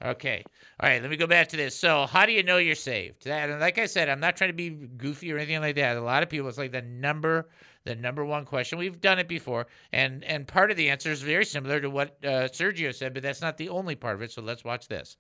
Okay. 0.04 0.44
All 0.80 0.90
right. 0.90 1.02
Let 1.02 1.10
me 1.10 1.18
go 1.18 1.28
back 1.28 1.48
to 1.50 1.58
this. 1.58 1.76
So, 1.76 2.06
how 2.06 2.26
do 2.26 2.34
you 2.34 2.44
know 2.44 2.58
you're 2.58 2.76
saved? 2.76 3.24
That, 3.26 3.50
and 3.50 3.60
like 3.60 3.78
I 3.78 3.86
said, 3.86 4.10
I'm 4.10 4.20
not 4.20 4.36
trying 4.36 4.50
to 4.50 4.56
be 4.56 4.70
goofy 4.70 5.32
or 5.32 5.38
anything 5.38 5.62
like 5.62 5.76
that. 5.76 5.96
A 5.96 6.02
lot 6.02 6.22
of 6.22 6.30
people, 6.30 6.50
it's 6.50 6.58
like 6.58 6.72
the 6.74 6.82
number, 6.82 7.50
the 7.86 7.96
number 7.96 8.26
one 8.26 8.46
question. 8.46 8.80
We've 8.80 9.00
done 9.00 9.20
it 9.20 9.28
before, 9.28 9.68
and 9.94 10.24
and 10.24 10.48
part 10.48 10.72
of 10.72 10.78
the 10.78 10.90
answer 10.90 11.12
is 11.12 11.22
very 11.22 11.46
similar 11.46 11.80
to 11.80 11.90
what 11.90 12.18
uh, 12.24 12.50
Sergio 12.50 12.94
said, 12.94 13.14
but 13.14 13.24
that's 13.24 13.42
not 13.42 13.58
the 13.58 13.70
only 13.70 13.96
part 13.96 14.16
of 14.16 14.22
it. 14.24 14.32
So 14.32 14.42
let's 14.42 14.64
watch 14.64 14.88
this. 14.88 15.18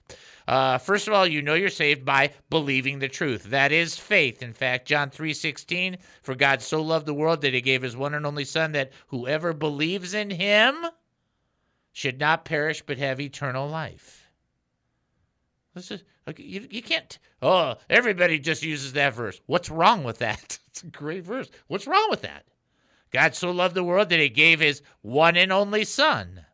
Uh, 0.47 0.79
first 0.79 1.07
of 1.07 1.13
all, 1.13 1.27
you 1.27 1.41
know 1.41 1.53
you're 1.53 1.69
saved 1.69 2.03
by 2.03 2.33
believing 2.49 2.99
the 2.99 3.07
truth. 3.07 3.43
That 3.43 3.71
is 3.71 3.97
faith. 3.97 4.41
In 4.41 4.53
fact, 4.53 4.87
John 4.87 5.11
3:16, 5.11 5.97
for 6.23 6.35
God 6.35 6.61
so 6.61 6.81
loved 6.81 7.05
the 7.05 7.13
world 7.13 7.41
that 7.41 7.53
He 7.53 7.61
gave 7.61 7.83
His 7.83 7.95
one 7.95 8.15
and 8.15 8.25
only 8.25 8.45
Son, 8.45 8.71
that 8.73 8.91
whoever 9.07 9.53
believes 9.53 10.13
in 10.13 10.31
Him 10.31 10.87
should 11.93 12.19
not 12.19 12.45
perish 12.45 12.81
but 12.81 12.97
have 12.97 13.21
eternal 13.21 13.69
life. 13.69 14.27
This 15.75 15.91
is 15.91 16.03
you, 16.37 16.67
you 16.71 16.81
can't. 16.81 17.19
Oh, 17.41 17.75
everybody 17.89 18.39
just 18.39 18.63
uses 18.63 18.93
that 18.93 19.13
verse. 19.13 19.39
What's 19.45 19.69
wrong 19.69 20.03
with 20.03 20.17
that? 20.19 20.59
It's 20.75 20.83
a 20.83 20.87
great 20.87 21.23
verse. 21.23 21.49
What's 21.67 21.87
wrong 21.87 22.07
with 22.09 22.23
that? 22.23 22.43
God 23.11 23.35
so 23.35 23.51
loved 23.51 23.75
the 23.75 23.83
world 23.83 24.09
that 24.09 24.19
he 24.19 24.29
gave 24.29 24.59
his 24.59 24.81
one 25.01 25.37
and 25.37 25.51
only 25.51 25.83
Son, 25.83 26.45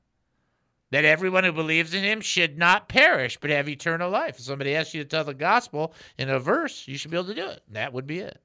that 0.92 1.06
everyone 1.06 1.44
who 1.44 1.52
believes 1.52 1.94
in 1.94 2.04
him 2.04 2.22
should 2.22 2.58
not 2.58 2.90
perish 2.90 3.38
but 3.40 3.50
have 3.50 3.68
eternal 3.68 4.10
life. 4.10 4.38
If 4.38 4.46
somebody 4.46 4.76
asks 4.76 4.94
you 4.94 5.04
to 5.04 5.10
tell 5.10 5.24
the 5.24 5.34
gospel 5.34 5.94
in 6.18 6.30
a 6.30 6.40
verse, 6.40 6.88
you 6.88 6.98
should 6.98 7.12
be 7.12 7.18
able 7.18 7.28
to 7.28 7.36
do 7.36 7.48
it. 7.48 7.64
That 7.70 7.94
would 7.94 8.08
be 8.08 8.20
it. 8.20 8.42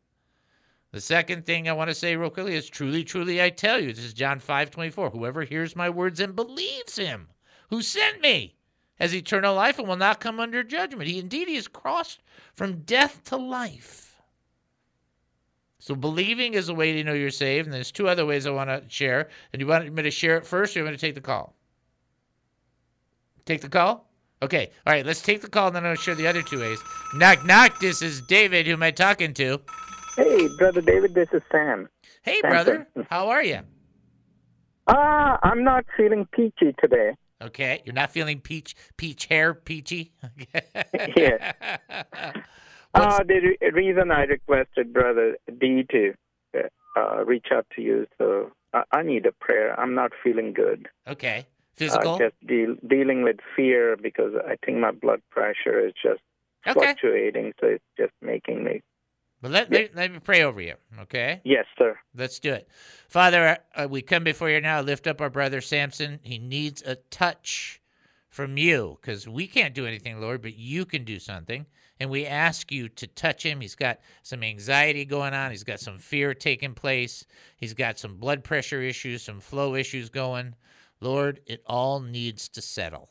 The 0.93 1.01
second 1.01 1.45
thing 1.45 1.69
I 1.69 1.75
want 1.75 1.91
to 1.91 1.95
say 1.95 2.17
real 2.17 2.31
quickly 2.31 2.55
is 2.55 2.71
truly, 2.71 3.05
truly, 3.05 3.43
I 3.43 3.51
tell 3.51 3.79
you, 3.81 3.93
this 3.93 4.05
is 4.05 4.15
John 4.15 4.41
5 4.41 4.71
24. 4.71 5.11
Whoever 5.11 5.43
hears 5.43 5.77
my 5.77 5.91
words 5.91 6.21
and 6.21 6.35
believes 6.35 6.97
him 6.97 7.29
who 7.71 7.83
sent 7.83 8.21
me 8.21 8.57
has 8.99 9.15
eternal 9.15 9.55
life 9.55 9.79
and 9.79 9.87
will 9.87 9.97
not 9.97 10.21
come 10.21 10.41
under 10.41 10.63
judgment. 10.63 11.09
He 11.09 11.19
indeed 11.19 11.49
he 11.49 11.57
is 11.57 11.69
crossed 11.69 12.23
from 12.55 12.83
death 12.83 13.25
to 13.25 13.37
life. 13.37 14.06
So 15.87 15.95
believing 15.95 16.55
is 16.55 16.69
a 16.69 16.75
way 16.75 16.95
to 16.95 17.05
know 17.05 17.13
you're 17.13 17.31
saved, 17.31 17.69
and 17.69 17.73
there's 17.73 17.93
two 17.93 18.09
other 18.09 18.27
ways 18.27 18.45
I 18.45 18.51
want 18.51 18.69
to 18.71 18.83
share. 18.89 19.29
And 19.53 19.63
you 19.63 19.69
want 19.69 19.93
me 19.93 20.03
to 20.03 20.11
share 20.11 20.37
it 20.37 20.45
first, 20.45 20.75
or 20.75 20.81
you 20.81 20.85
want 20.85 20.99
to 20.99 21.01
take 21.01 21.15
the 21.15 21.21
call? 21.21 21.55
Take 23.45 23.61
the 23.61 23.69
call? 23.69 24.11
Okay. 24.43 24.73
All 24.85 24.93
right, 24.93 25.07
let's 25.07 25.23
take 25.23 25.43
the 25.43 25.49
call, 25.49 25.69
and 25.69 25.77
then 25.77 25.87
I'll 25.87 25.95
share 25.95 26.17
the 26.17 26.27
other 26.27 26.43
two 26.43 26.59
ways. 26.59 26.81
Knock, 27.15 27.47
knock. 27.47 27.79
This 27.79 28.03
is 28.03 28.21
David. 28.23 28.67
Who 28.67 28.73
am 28.73 28.83
I 28.83 28.91
talking 28.91 29.33
to? 29.35 29.61
Hey, 30.17 30.49
brother 30.59 30.81
David, 30.81 31.15
this 31.15 31.29
is 31.33 31.43
Sam. 31.53 31.89
Hey, 32.23 32.41
Sam 32.41 32.51
brother. 32.51 32.75
Simpson. 32.79 33.07
How 33.09 33.29
are 33.29 33.45
you? 33.45 33.61
Ah, 34.89 35.39
I'm 35.45 35.63
not 35.63 35.85
feeling 35.97 36.27
peachy 36.33 36.75
today. 36.81 37.13
Okay. 37.41 37.83
You're 37.85 37.95
not 37.95 38.11
feeling 38.11 38.41
peach, 38.41 38.75
peach 38.97 39.27
hair, 39.27 39.55
peachy? 39.55 40.15
Yeah. 41.17 41.53
Uh, 42.97 43.23
the 43.25 43.57
re- 43.61 43.71
reason 43.71 44.11
I 44.11 44.25
requested 44.25 44.93
Brother 44.93 45.37
D 45.61 45.85
to 45.91 46.15
uh, 46.57 46.61
uh, 46.99 47.25
reach 47.25 47.49
out 47.53 47.67
to 47.77 47.83
you, 47.83 48.07
so 48.19 48.51
I, 48.73 48.83
I 48.93 49.03
need 49.03 49.27
a 49.27 49.33
prayer. 49.33 49.79
I'm 49.79 49.95
not 49.95 50.13
feeling 50.23 50.53
good. 50.53 50.89
Okay. 51.07 51.41
Uh, 51.41 51.43
Physical? 51.75 52.19
just 52.19 52.35
deal, 52.47 52.75
dealing 52.89 53.23
with 53.23 53.37
fear 53.55 53.97
because 53.97 54.33
I 54.47 54.57
think 54.65 54.79
my 54.79 54.93
blood 54.93 55.21
pressure 55.31 55.79
is 55.87 55.93
just 56.03 56.21
Okay. 56.67 56.73
fluctuating, 56.81 57.53
so 57.61 57.67
it's 57.69 57.85
just 57.99 58.13
making 58.23 58.65
me. 58.65 58.83
But 59.43 59.51
let, 59.51 59.71
let, 59.71 59.95
let 59.95 60.11
me 60.11 60.19
pray 60.19 60.43
over 60.43 60.61
you, 60.61 60.75
okay? 61.03 61.43
Yes, 61.45 61.67
sir. 61.79 61.99
Let's 62.15 62.41
do 62.41 62.55
it. 62.55 62.69
Father, 63.09 63.59
uh, 63.77 63.87
we 63.89 64.01
come 64.01 64.25
before 64.25 64.49
you 64.49 64.61
now, 64.61 64.81
lift 64.81 65.07
up 65.07 65.21
our 65.21 65.29
brother 65.29 65.61
Samson. 65.61 66.19
He 66.23 66.39
needs 66.39 66.83
a 66.83 66.97
touch 66.97 67.81
from 68.31 68.57
you 68.57 68.99
because 69.01 69.29
we 69.29 69.47
can't 69.47 69.75
do 69.75 69.87
anything, 69.87 70.21
Lord, 70.21 70.41
but 70.41 70.55
you 70.57 70.87
can 70.87 71.05
do 71.05 71.19
something. 71.19 71.67
And 71.99 72.11
we 72.11 72.27
ask 72.27 72.71
you 72.71 72.91
to 72.91 73.07
touch 73.07 73.43
him. 73.43 73.61
He's 73.61 73.75
got 73.75 74.01
some 74.23 74.43
anxiety 74.43 75.05
going 75.07 75.33
on, 75.33 75.51
he's 75.51 75.65
got 75.65 75.81
some 75.81 75.99
fear 75.99 76.35
taking 76.35 76.75
place, 76.75 77.25
he's 77.57 77.73
got 77.73 77.99
some 77.99 78.17
blood 78.17 78.45
pressure 78.45 78.83
issues, 78.83 79.23
some 79.23 79.41
flow 79.41 79.75
issues 79.75 80.11
going. 80.11 80.55
Lord, 81.01 81.41
it 81.47 81.63
all 81.67 82.01
needs 82.01 82.49
to 82.51 82.61
settle. 82.61 83.09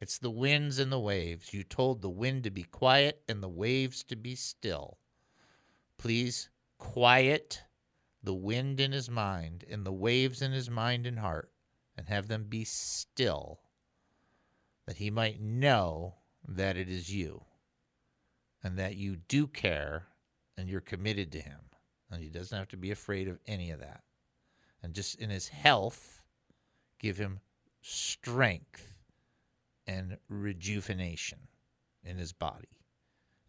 It's 0.00 0.18
the 0.18 0.30
winds 0.30 0.78
and 0.78 0.92
the 0.92 1.00
waves. 1.00 1.52
You 1.52 1.64
told 1.64 2.02
the 2.02 2.10
wind 2.10 2.44
to 2.44 2.50
be 2.50 2.62
quiet 2.62 3.22
and 3.28 3.42
the 3.42 3.48
waves 3.48 4.04
to 4.04 4.16
be 4.16 4.34
still. 4.34 4.98
Please 5.96 6.50
quiet 6.76 7.62
the 8.22 8.34
wind 8.34 8.80
in 8.80 8.92
his 8.92 9.10
mind 9.10 9.64
and 9.68 9.84
the 9.84 9.92
waves 9.92 10.42
in 10.42 10.52
his 10.52 10.70
mind 10.70 11.06
and 11.06 11.18
heart 11.18 11.50
and 11.96 12.08
have 12.08 12.28
them 12.28 12.44
be 12.44 12.64
still, 12.64 13.60
that 14.86 14.98
he 14.98 15.10
might 15.10 15.40
know 15.40 16.14
that 16.46 16.76
it 16.76 16.88
is 16.88 17.12
you 17.12 17.42
and 18.62 18.78
that 18.78 18.96
you 18.96 19.16
do 19.28 19.46
care 19.46 20.06
and 20.56 20.68
you're 20.68 20.80
committed 20.80 21.32
to 21.32 21.40
him. 21.40 21.58
And 22.10 22.22
he 22.22 22.28
doesn't 22.28 22.56
have 22.56 22.68
to 22.68 22.76
be 22.76 22.90
afraid 22.90 23.28
of 23.28 23.38
any 23.46 23.70
of 23.70 23.80
that. 23.80 24.02
And 24.82 24.94
just 24.94 25.20
in 25.20 25.30
his 25.30 25.48
health, 25.48 26.22
give 26.98 27.18
him 27.18 27.40
strength 27.82 28.92
and 29.86 30.16
rejuvenation 30.28 31.38
in 32.04 32.16
his 32.16 32.32
body. 32.32 32.68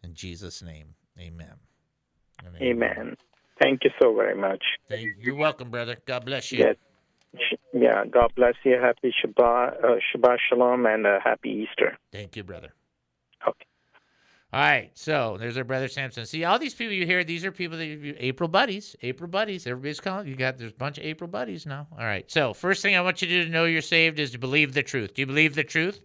In 0.02 0.14
Jesus' 0.14 0.62
name, 0.62 0.94
amen. 1.18 1.54
And 2.44 2.56
Amen. 2.62 3.16
Thank 3.60 3.84
you 3.84 3.90
so 4.00 4.14
very 4.14 4.34
much. 4.34 4.62
Thank- 4.88 5.08
You're 5.18 5.34
welcome, 5.34 5.70
brother. 5.70 5.96
God 6.06 6.24
bless 6.24 6.50
you. 6.50 6.60
Yes. 6.60 6.76
Yeah, 7.72 8.04
God 8.10 8.32
bless 8.34 8.54
you. 8.64 8.76
Happy 8.80 9.14
Shabbat, 9.22 9.84
uh, 9.84 9.96
Shabbat 10.12 10.38
Shalom, 10.48 10.86
and 10.86 11.06
uh, 11.06 11.20
happy 11.22 11.50
Easter. 11.50 11.96
Thank 12.10 12.36
you, 12.36 12.42
brother. 12.42 12.72
All 14.52 14.60
right, 14.60 14.90
so 14.94 15.36
there's 15.38 15.56
our 15.56 15.62
brother 15.62 15.86
Samson. 15.86 16.26
See, 16.26 16.42
all 16.44 16.58
these 16.58 16.74
people 16.74 16.92
you 16.92 17.06
hear, 17.06 17.22
these 17.22 17.44
are 17.44 17.52
people 17.52 17.78
that 17.78 17.86
you, 17.86 18.16
April 18.18 18.48
buddies. 18.48 18.96
April 19.00 19.28
buddies. 19.28 19.64
Everybody's 19.64 20.00
calling. 20.00 20.26
You 20.26 20.34
got 20.34 20.58
there's 20.58 20.72
a 20.72 20.74
bunch 20.74 20.98
of 20.98 21.04
April 21.04 21.28
buddies 21.28 21.66
now. 21.66 21.86
All 21.92 22.04
right. 22.04 22.28
So 22.28 22.52
first 22.52 22.82
thing 22.82 22.96
I 22.96 23.00
want 23.00 23.22
you 23.22 23.28
to 23.28 23.44
to 23.44 23.50
know 23.50 23.64
you're 23.64 23.80
saved 23.80 24.18
is 24.18 24.32
to 24.32 24.38
believe 24.38 24.74
the 24.74 24.82
truth. 24.82 25.14
Do 25.14 25.22
you 25.22 25.26
believe 25.26 25.54
the 25.54 25.62
truth? 25.62 26.00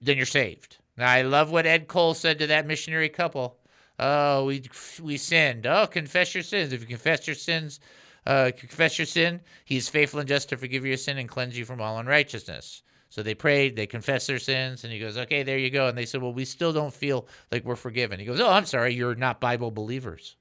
Then 0.00 0.16
you're 0.16 0.24
saved. 0.24 0.78
Now 0.96 1.10
I 1.10 1.20
love 1.20 1.50
what 1.50 1.66
Ed 1.66 1.86
Cole 1.86 2.14
said 2.14 2.38
to 2.38 2.46
that 2.46 2.66
missionary 2.66 3.10
couple. 3.10 3.58
Oh, 3.98 4.46
we 4.46 4.62
we 5.02 5.18
sinned. 5.18 5.66
Oh, 5.66 5.86
confess 5.86 6.34
your 6.34 6.44
sins. 6.44 6.72
If 6.72 6.80
you 6.80 6.86
confess 6.86 7.26
your 7.26 7.36
sins, 7.36 7.80
uh, 8.26 8.52
confess 8.56 8.98
your 8.98 9.06
sin. 9.06 9.40
He's 9.66 9.90
faithful 9.90 10.20
and 10.20 10.28
just 10.28 10.48
to 10.48 10.56
forgive 10.56 10.86
your 10.86 10.96
sin 10.96 11.18
and 11.18 11.28
cleanse 11.28 11.58
you 11.58 11.66
from 11.66 11.82
all 11.82 11.98
unrighteousness. 11.98 12.82
So 13.16 13.22
they 13.22 13.34
prayed, 13.34 13.76
they 13.76 13.86
confessed 13.86 14.26
their 14.26 14.38
sins, 14.38 14.84
and 14.84 14.92
he 14.92 14.98
goes, 14.98 15.16
Okay, 15.16 15.42
there 15.42 15.56
you 15.56 15.70
go. 15.70 15.88
And 15.88 15.96
they 15.96 16.04
said, 16.04 16.20
Well, 16.20 16.34
we 16.34 16.44
still 16.44 16.74
don't 16.74 16.92
feel 16.92 17.26
like 17.50 17.64
we're 17.64 17.74
forgiven. 17.74 18.20
He 18.20 18.26
goes, 18.26 18.40
Oh, 18.40 18.50
I'm 18.50 18.66
sorry, 18.66 18.92
you're 18.92 19.14
not 19.14 19.40
Bible 19.40 19.70
believers. 19.70 20.36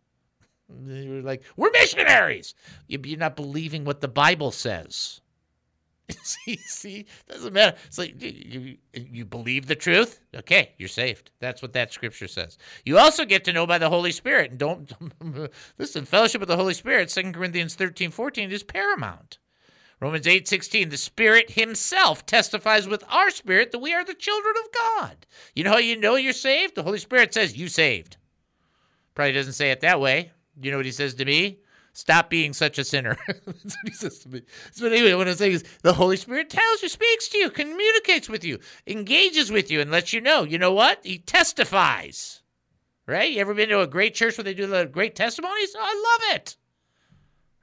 They 0.67 1.07
were 1.07 1.21
like, 1.21 1.43
We're 1.55 1.71
missionaries. 1.71 2.53
You're 2.89 3.17
not 3.17 3.37
believing 3.37 3.85
what 3.85 4.01
the 4.01 4.09
Bible 4.09 4.51
says. 4.51 5.21
see, 6.23 6.57
see, 6.57 7.05
doesn't 7.29 7.53
matter. 7.53 7.77
It's 7.85 7.97
like 7.97 8.21
you, 8.21 8.75
you 8.93 9.23
believe 9.23 9.67
the 9.67 9.75
truth. 9.75 10.19
Okay, 10.35 10.73
you're 10.77 10.89
saved. 10.89 11.31
That's 11.39 11.61
what 11.61 11.71
that 11.71 11.93
scripture 11.93 12.27
says. 12.27 12.57
You 12.83 12.97
also 12.97 13.23
get 13.23 13.45
to 13.45 13.53
know 13.53 13.65
by 13.65 13.77
the 13.77 13.89
Holy 13.89 14.11
Spirit. 14.11 14.51
And 14.51 14.59
don't 14.59 14.91
listen, 15.77 16.03
fellowship 16.03 16.41
with 16.41 16.49
the 16.49 16.57
Holy 16.57 16.73
Spirit, 16.73 17.07
2 17.07 17.31
Corinthians 17.31 17.75
13, 17.75 18.11
14 18.11 18.51
is 18.51 18.63
paramount. 18.63 19.37
Romans 19.99 20.27
8, 20.27 20.47
16, 20.47 20.89
the 20.89 20.97
Spirit 20.97 21.51
Himself 21.51 22.25
testifies 22.25 22.87
with 22.87 23.03
our 23.09 23.29
spirit 23.29 23.71
that 23.71 23.79
we 23.79 23.93
are 23.93 24.03
the 24.03 24.13
children 24.13 24.55
of 24.63 24.71
God. 24.71 25.25
You 25.55 25.63
know 25.63 25.71
how 25.71 25.77
you 25.77 25.97
know 25.97 26.15
you're 26.15 26.33
saved? 26.33 26.75
The 26.75 26.83
Holy 26.83 26.99
Spirit 26.99 27.33
says, 27.33 27.57
You 27.57 27.67
saved. 27.67 28.17
Probably 29.13 29.31
doesn't 29.31 29.53
say 29.53 29.71
it 29.71 29.81
that 29.81 30.01
way. 30.01 30.31
You 30.61 30.71
know 30.71 30.77
what 30.77 30.85
He 30.85 30.91
says 30.91 31.13
to 31.15 31.25
me? 31.25 31.59
Stop 31.93 32.29
being 32.29 32.51
such 32.51 32.77
a 32.77 32.83
sinner. 32.83 33.17
That's 33.27 33.45
what 33.45 33.75
He 33.85 33.93
says 33.93 34.19
to 34.19 34.29
me. 34.29 34.41
So, 34.73 34.87
anyway, 34.87 35.13
what 35.13 35.29
I'm 35.29 35.35
saying 35.35 35.53
is 35.53 35.63
the 35.81 35.93
Holy 35.93 36.17
Spirit 36.17 36.49
tells 36.49 36.83
you, 36.83 36.89
speaks 36.89 37.29
to 37.29 37.37
you, 37.37 37.49
communicates 37.49 38.27
with 38.27 38.43
you, 38.43 38.59
engages 38.85 39.49
with 39.49 39.71
you, 39.71 39.79
and 39.79 39.91
lets 39.91 40.11
you 40.11 40.19
know. 40.19 40.43
You 40.43 40.57
know 40.57 40.73
what? 40.73 40.99
He 41.03 41.19
testifies. 41.19 42.41
Right? 43.07 43.31
You 43.31 43.39
ever 43.39 43.53
been 43.53 43.69
to 43.69 43.81
a 43.81 43.87
great 43.87 44.13
church 44.13 44.37
where 44.37 44.43
they 44.43 44.53
do 44.53 44.67
the 44.67 44.85
great 44.85 45.15
testimonies? 45.15 45.75
Oh, 45.77 45.81
I 45.81 46.27
love 46.27 46.35
it. 46.35 46.57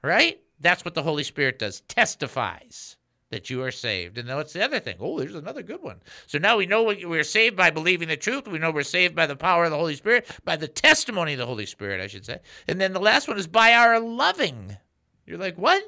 Right? 0.01 0.41
That's 0.59 0.85
what 0.85 0.93
the 0.93 1.03
Holy 1.03 1.23
Spirit 1.23 1.59
does, 1.59 1.81
testifies 1.81 2.97
that 3.29 3.49
you 3.49 3.63
are 3.63 3.71
saved. 3.71 4.17
And 4.17 4.29
then 4.29 4.35
what's 4.35 4.53
the 4.53 4.63
other 4.63 4.79
thing? 4.79 4.97
Oh, 4.99 5.19
there's 5.19 5.33
another 5.33 5.63
good 5.63 5.81
one. 5.81 6.01
So 6.27 6.37
now 6.37 6.55
we 6.57 6.67
know 6.67 6.83
we're 6.83 7.23
saved 7.23 7.55
by 7.55 7.71
believing 7.71 8.07
the 8.07 8.15
truth. 8.15 8.47
We 8.47 8.59
know 8.59 8.69
we're 8.69 8.83
saved 8.83 9.15
by 9.15 9.25
the 9.25 9.35
power 9.35 9.65
of 9.65 9.71
the 9.71 9.77
Holy 9.77 9.95
Spirit, 9.95 10.29
by 10.45 10.55
the 10.55 10.67
testimony 10.67 11.33
of 11.33 11.39
the 11.39 11.47
Holy 11.47 11.65
Spirit, 11.65 11.99
I 11.99 12.07
should 12.07 12.25
say. 12.25 12.39
And 12.67 12.79
then 12.79 12.93
the 12.93 12.99
last 12.99 13.27
one 13.27 13.39
is 13.39 13.47
by 13.47 13.73
our 13.73 13.99
loving. 13.99 14.77
You're 15.25 15.39
like, 15.39 15.57
what? 15.57 15.83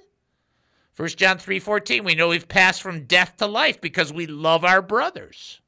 1 0.95 1.09
John 1.09 1.37
3:14, 1.37 2.03
we 2.03 2.15
know 2.15 2.29
we've 2.29 2.47
passed 2.47 2.81
from 2.81 3.03
death 3.03 3.35
to 3.37 3.45
life 3.45 3.81
because 3.81 4.13
we 4.13 4.25
love 4.25 4.63
our 4.63 4.81
brothers. 4.81 5.61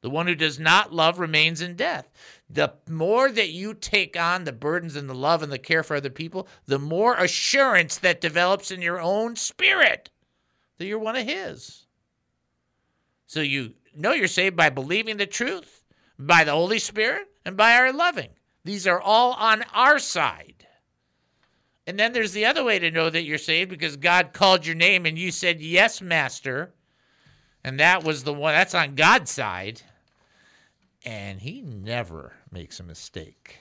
The 0.00 0.10
one 0.10 0.28
who 0.28 0.36
does 0.36 0.60
not 0.60 0.92
love 0.92 1.18
remains 1.18 1.60
in 1.60 1.74
death. 1.74 2.08
The 2.50 2.72
more 2.88 3.30
that 3.30 3.50
you 3.50 3.74
take 3.74 4.18
on 4.18 4.44
the 4.44 4.52
burdens 4.52 4.96
and 4.96 5.08
the 5.08 5.14
love 5.14 5.42
and 5.42 5.52
the 5.52 5.58
care 5.58 5.82
for 5.82 5.96
other 5.96 6.10
people, 6.10 6.48
the 6.66 6.78
more 6.78 7.14
assurance 7.14 7.98
that 7.98 8.22
develops 8.22 8.70
in 8.70 8.80
your 8.80 9.00
own 9.00 9.36
spirit 9.36 10.10
that 10.78 10.86
you're 10.86 10.98
one 10.98 11.16
of 11.16 11.26
His. 11.26 11.86
So 13.26 13.40
you 13.40 13.74
know 13.94 14.12
you're 14.12 14.28
saved 14.28 14.56
by 14.56 14.70
believing 14.70 15.18
the 15.18 15.26
truth, 15.26 15.84
by 16.18 16.44
the 16.44 16.52
Holy 16.52 16.78
Spirit, 16.78 17.28
and 17.44 17.56
by 17.56 17.74
our 17.74 17.92
loving. 17.92 18.30
These 18.64 18.86
are 18.86 19.00
all 19.00 19.32
on 19.34 19.64
our 19.74 19.98
side. 19.98 20.66
And 21.86 21.98
then 21.98 22.12
there's 22.12 22.32
the 22.32 22.46
other 22.46 22.64
way 22.64 22.78
to 22.78 22.90
know 22.90 23.08
that 23.10 23.24
you're 23.24 23.38
saved 23.38 23.70
because 23.70 23.96
God 23.96 24.32
called 24.32 24.66
your 24.66 24.74
name 24.76 25.06
and 25.06 25.18
you 25.18 25.30
said, 25.30 25.60
Yes, 25.60 26.00
Master. 26.00 26.74
And 27.64 27.80
that 27.80 28.04
was 28.04 28.24
the 28.24 28.32
one, 28.32 28.54
that's 28.54 28.74
on 28.74 28.94
God's 28.94 29.30
side. 29.30 29.82
And 31.04 31.40
He 31.40 31.62
never 31.62 32.34
makes 32.52 32.80
a 32.80 32.84
mistake. 32.84 33.58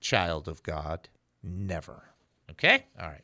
Child 0.00 0.48
of 0.48 0.62
God, 0.62 1.08
never. 1.42 2.04
Okay? 2.50 2.84
All 3.00 3.08
right. 3.08 3.22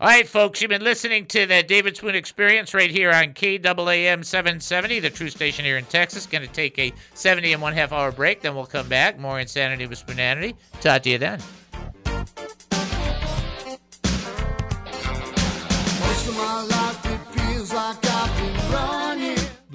All 0.00 0.08
right, 0.08 0.28
folks, 0.28 0.60
you've 0.60 0.68
been 0.68 0.82
listening 0.84 1.26
to 1.26 1.46
the 1.46 1.62
David 1.62 1.96
Spoon 1.96 2.14
Experience 2.14 2.74
right 2.74 2.90
here 2.90 3.12
on 3.12 3.32
KAAM 3.32 4.24
770, 4.24 5.00
the 5.00 5.10
true 5.10 5.30
station 5.30 5.64
here 5.64 5.78
in 5.78 5.84
Texas. 5.84 6.26
Going 6.26 6.46
to 6.46 6.52
take 6.52 6.78
a 6.78 6.92
70 7.14 7.52
and 7.52 7.62
one 7.62 7.72
half 7.72 7.92
hour 7.92 8.12
break, 8.12 8.42
then 8.42 8.54
we'll 8.54 8.66
come 8.66 8.88
back. 8.88 9.18
More 9.18 9.40
Insanity 9.40 9.86
with 9.86 9.98
Spoonanity. 9.98 10.56
Talk 10.80 11.02
to 11.02 11.10
you 11.10 11.18
then. 11.18 11.40